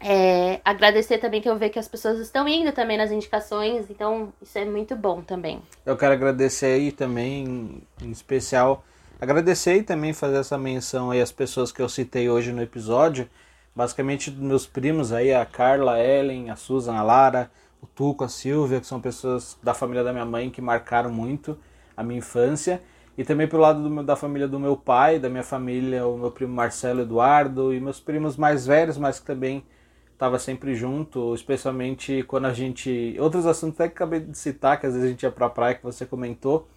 É, 0.00 0.60
agradecer 0.64 1.18
também 1.18 1.40
que 1.40 1.48
eu 1.48 1.56
vejo 1.56 1.72
que 1.72 1.78
as 1.78 1.88
pessoas 1.88 2.18
estão 2.18 2.46
indo 2.46 2.70
também 2.72 2.98
nas 2.98 3.10
indicações, 3.10 3.88
então 3.90 4.32
isso 4.42 4.58
é 4.58 4.64
muito 4.64 4.94
bom 4.94 5.22
também. 5.22 5.62
Eu 5.84 5.96
quero 5.96 6.12
agradecer 6.12 6.66
aí 6.66 6.92
também, 6.92 7.82
em 8.02 8.10
especial, 8.10 8.84
agradecer 9.18 9.76
e 9.76 9.82
também 9.82 10.12
fazer 10.12 10.36
essa 10.36 10.58
menção 10.58 11.10
aí 11.10 11.20
às 11.20 11.32
pessoas 11.32 11.72
que 11.72 11.80
eu 11.80 11.88
citei 11.88 12.28
hoje 12.28 12.52
no 12.52 12.62
episódio, 12.62 13.28
basicamente 13.76 14.30
meus 14.30 14.66
primos 14.66 15.12
aí, 15.12 15.34
a 15.34 15.44
Carla, 15.44 15.94
a 15.94 16.04
Ellen, 16.04 16.50
a 16.50 16.56
Susan, 16.56 16.94
a 16.94 17.02
Lara, 17.02 17.50
o 17.80 17.86
Tuco, 17.86 18.24
a 18.24 18.28
Silvia, 18.28 18.80
que 18.80 18.86
são 18.86 19.00
pessoas 19.00 19.58
da 19.62 19.74
família 19.74 20.02
da 20.02 20.12
minha 20.12 20.24
mãe 20.24 20.48
que 20.50 20.62
marcaram 20.62 21.12
muito 21.12 21.58
a 21.94 22.02
minha 22.02 22.18
infância. 22.18 22.82
E 23.18 23.24
também 23.24 23.46
pelo 23.46 23.62
lado 23.62 23.78
meu, 23.88 24.02
da 24.02 24.16
família 24.16 24.48
do 24.48 24.58
meu 24.58 24.76
pai, 24.76 25.18
da 25.18 25.28
minha 25.28 25.42
família, 25.42 26.06
o 26.06 26.18
meu 26.18 26.30
primo 26.30 26.54
Marcelo 26.54 27.02
Eduardo 27.02 27.72
e 27.72 27.80
meus 27.80 28.00
primos 28.00 28.36
mais 28.36 28.66
velhos, 28.66 28.98
mas 28.98 29.20
que 29.20 29.26
também 29.26 29.64
estava 30.12 30.38
sempre 30.38 30.74
junto, 30.74 31.34
especialmente 31.34 32.22
quando 32.24 32.46
a 32.46 32.52
gente. 32.52 33.16
Outros 33.20 33.46
assuntos 33.46 33.80
até 33.80 33.88
que 33.88 33.94
acabei 33.94 34.20
de 34.20 34.36
citar, 34.36 34.80
que 34.80 34.86
às 34.86 34.92
vezes 34.94 35.06
a 35.06 35.10
gente 35.10 35.22
ia 35.22 35.30
pra 35.30 35.48
praia, 35.48 35.74
que 35.74 35.82
você 35.82 36.04
comentou. 36.06 36.68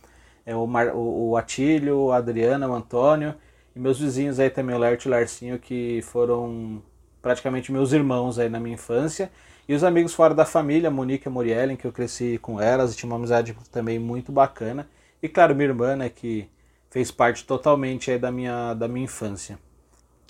É 0.45 0.55
o, 0.55 0.65
Mar, 0.65 0.93
o, 0.95 1.35
Atílio, 1.37 2.11
a 2.11 2.17
Adriana, 2.17 2.67
o 2.67 2.73
Antônio. 2.73 3.35
E 3.79 3.81
meus 3.81 3.97
vizinhos 3.97 4.41
aí 4.41 4.49
também, 4.49 4.75
o 4.75 4.77
Lerte 4.77 5.05
e 5.05 5.07
o 5.07 5.11
Larcinho, 5.11 5.57
que 5.57 6.01
foram 6.01 6.83
praticamente 7.21 7.71
meus 7.71 7.93
irmãos 7.93 8.37
aí 8.37 8.49
na 8.49 8.59
minha 8.59 8.73
infância. 8.73 9.31
E 9.69 9.73
os 9.73 9.85
amigos 9.85 10.13
fora 10.13 10.33
da 10.33 10.43
família, 10.43 10.91
Monique 10.91 11.27
e 11.27 11.29
a 11.29 11.31
Muriellen, 11.31 11.77
que 11.77 11.87
eu 11.87 11.91
cresci 11.93 12.37
com 12.41 12.59
elas, 12.59 12.93
e 12.93 12.97
tinha 12.97 13.09
uma 13.09 13.15
amizade 13.15 13.55
também 13.71 13.97
muito 13.97 14.33
bacana. 14.33 14.85
E 15.23 15.29
claro, 15.29 15.55
minha 15.55 15.69
irmã, 15.69 15.95
né, 15.95 16.09
que 16.09 16.49
fez 16.89 17.09
parte 17.09 17.45
totalmente 17.45 18.11
aí 18.11 18.19
da 18.19 18.29
minha, 18.29 18.73
da 18.73 18.85
minha 18.85 19.05
infância. 19.05 19.57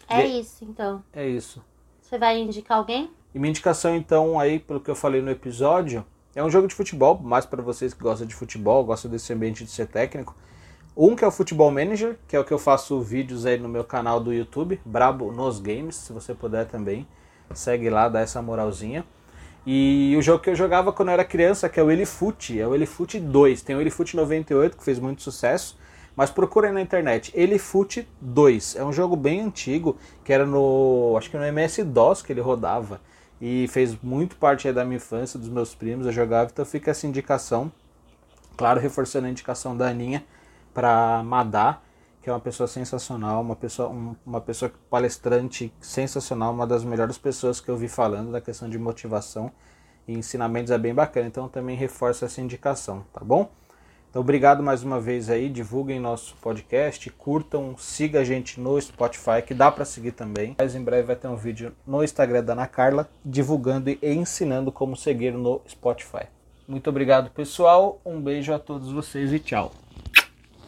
É 0.07 0.27
e, 0.27 0.41
isso, 0.41 0.63
então. 0.63 1.03
É 1.11 1.27
isso. 1.27 1.59
Você 2.03 2.19
vai 2.19 2.39
indicar 2.39 2.77
alguém? 2.77 3.09
E 3.33 3.39
minha 3.39 3.49
indicação, 3.49 3.95
então, 3.95 4.39
aí, 4.39 4.59
pelo 4.59 4.79
que 4.79 4.91
eu 4.91 4.95
falei 4.95 5.23
no 5.23 5.31
episódio, 5.31 6.05
é 6.35 6.43
um 6.43 6.51
jogo 6.51 6.67
de 6.67 6.75
futebol, 6.75 7.17
mais 7.17 7.47
para 7.47 7.63
vocês 7.63 7.95
que 7.95 8.03
gostam 8.03 8.27
de 8.27 8.35
futebol, 8.35 8.85
gostam 8.85 9.09
desse 9.09 9.33
ambiente 9.33 9.63
de 9.63 9.71
ser 9.71 9.87
técnico. 9.87 10.35
Um 10.95 11.15
que 11.15 11.23
é 11.23 11.27
o 11.27 11.31
Futebol 11.31 11.71
Manager, 11.71 12.17
que 12.27 12.35
é 12.35 12.39
o 12.39 12.43
que 12.43 12.51
eu 12.51 12.59
faço 12.59 12.99
vídeos 13.01 13.45
aí 13.45 13.57
no 13.57 13.69
meu 13.69 13.83
canal 13.83 14.19
do 14.19 14.33
YouTube, 14.33 14.81
Brabo 14.83 15.31
nos 15.31 15.59
Games, 15.59 15.95
se 15.95 16.11
você 16.11 16.33
puder 16.33 16.65
também. 16.65 17.07
Segue 17.53 17.89
lá, 17.89 18.09
dá 18.09 18.19
essa 18.19 18.41
moralzinha. 18.41 19.05
E 19.65 20.15
o 20.17 20.21
jogo 20.21 20.43
que 20.43 20.49
eu 20.49 20.55
jogava 20.55 20.91
quando 20.91 21.09
eu 21.09 21.13
era 21.13 21.23
criança, 21.23 21.69
que 21.69 21.79
é 21.79 21.83
o 21.83 21.91
Elifoot, 21.91 22.59
é 22.59 22.67
o 22.67 22.73
Elifoot 22.73 23.19
2. 23.19 23.61
Tem 23.61 23.75
o 23.75 23.81
Elifoot 23.81 24.15
98, 24.15 24.77
que 24.77 24.83
fez 24.83 24.99
muito 24.99 25.21
sucesso, 25.21 25.77
mas 26.15 26.29
procurem 26.29 26.71
na 26.71 26.81
internet. 26.81 27.31
Elifoot 27.35 28.07
2. 28.19 28.75
É 28.75 28.83
um 28.83 28.91
jogo 28.91 29.15
bem 29.15 29.41
antigo, 29.41 29.97
que 30.23 30.33
era 30.33 30.45
no. 30.45 31.15
acho 31.17 31.29
que 31.29 31.37
no 31.37 31.45
MS-DOS 31.45 32.21
que 32.21 32.33
ele 32.33 32.41
rodava. 32.41 32.99
E 33.41 33.67
fez 33.69 33.95
muito 34.01 34.35
parte 34.35 34.69
da 34.71 34.83
minha 34.83 34.97
infância, 34.97 35.39
dos 35.39 35.47
meus 35.47 35.73
primos, 35.73 36.05
eu 36.05 36.11
jogava, 36.11 36.49
então 36.51 36.65
fica 36.65 36.91
essa 36.91 37.07
indicação. 37.07 37.71
Claro, 38.57 38.81
reforçando 38.81 39.27
a 39.27 39.29
indicação 39.29 39.77
da 39.77 39.87
Aninha 39.87 40.25
para 40.73 41.23
Madá, 41.23 41.79
que 42.21 42.29
é 42.29 42.33
uma 42.33 42.39
pessoa 42.39 42.67
sensacional, 42.67 43.41
uma 43.41 43.55
pessoa, 43.55 43.89
um, 43.89 44.15
uma 44.25 44.41
pessoa 44.41 44.71
palestrante 44.89 45.73
sensacional, 45.79 46.53
uma 46.53 46.67
das 46.67 46.83
melhores 46.83 47.17
pessoas 47.17 47.61
que 47.61 47.69
eu 47.69 47.77
vi 47.77 47.87
falando 47.87 48.31
da 48.31 48.41
questão 48.41 48.69
de 48.69 48.77
motivação 48.77 49.51
e 50.07 50.13
ensinamentos 50.13 50.71
é 50.71 50.77
bem 50.77 50.93
bacana. 50.93 51.27
Então 51.27 51.47
também 51.47 51.75
reforço 51.75 52.25
essa 52.25 52.41
indicação, 52.41 53.05
tá 53.13 53.21
bom? 53.23 53.49
Então 54.09 54.23
obrigado 54.23 54.63
mais 54.63 54.83
uma 54.83 54.99
vez 54.99 55.29
aí, 55.29 55.47
divulguem 55.47 55.99
nosso 55.99 56.35
podcast, 56.37 57.07
curtam, 57.11 57.77
siga 57.77 58.21
a 58.21 58.23
gente 58.23 58.59
no 58.59 58.81
Spotify, 58.81 59.43
que 59.45 59.53
dá 59.53 59.71
para 59.71 59.85
seguir 59.85 60.13
também. 60.13 60.55
Mas 60.57 60.73
em 60.73 60.83
breve 60.83 61.03
vai 61.03 61.15
ter 61.15 61.27
um 61.27 61.35
vídeo 61.35 61.73
no 61.85 62.03
Instagram 62.03 62.43
da 62.43 62.53
Ana 62.53 62.65
Carla, 62.65 63.07
divulgando 63.23 63.89
e 63.89 63.99
ensinando 64.01 64.71
como 64.71 64.95
seguir 64.95 65.33
no 65.33 65.61
Spotify. 65.67 66.25
Muito 66.67 66.89
obrigado, 66.89 67.29
pessoal. 67.29 68.01
Um 68.03 68.19
beijo 68.19 68.51
a 68.51 68.57
todos 68.57 68.91
vocês 68.91 69.31
e 69.31 69.39
tchau. 69.39 69.71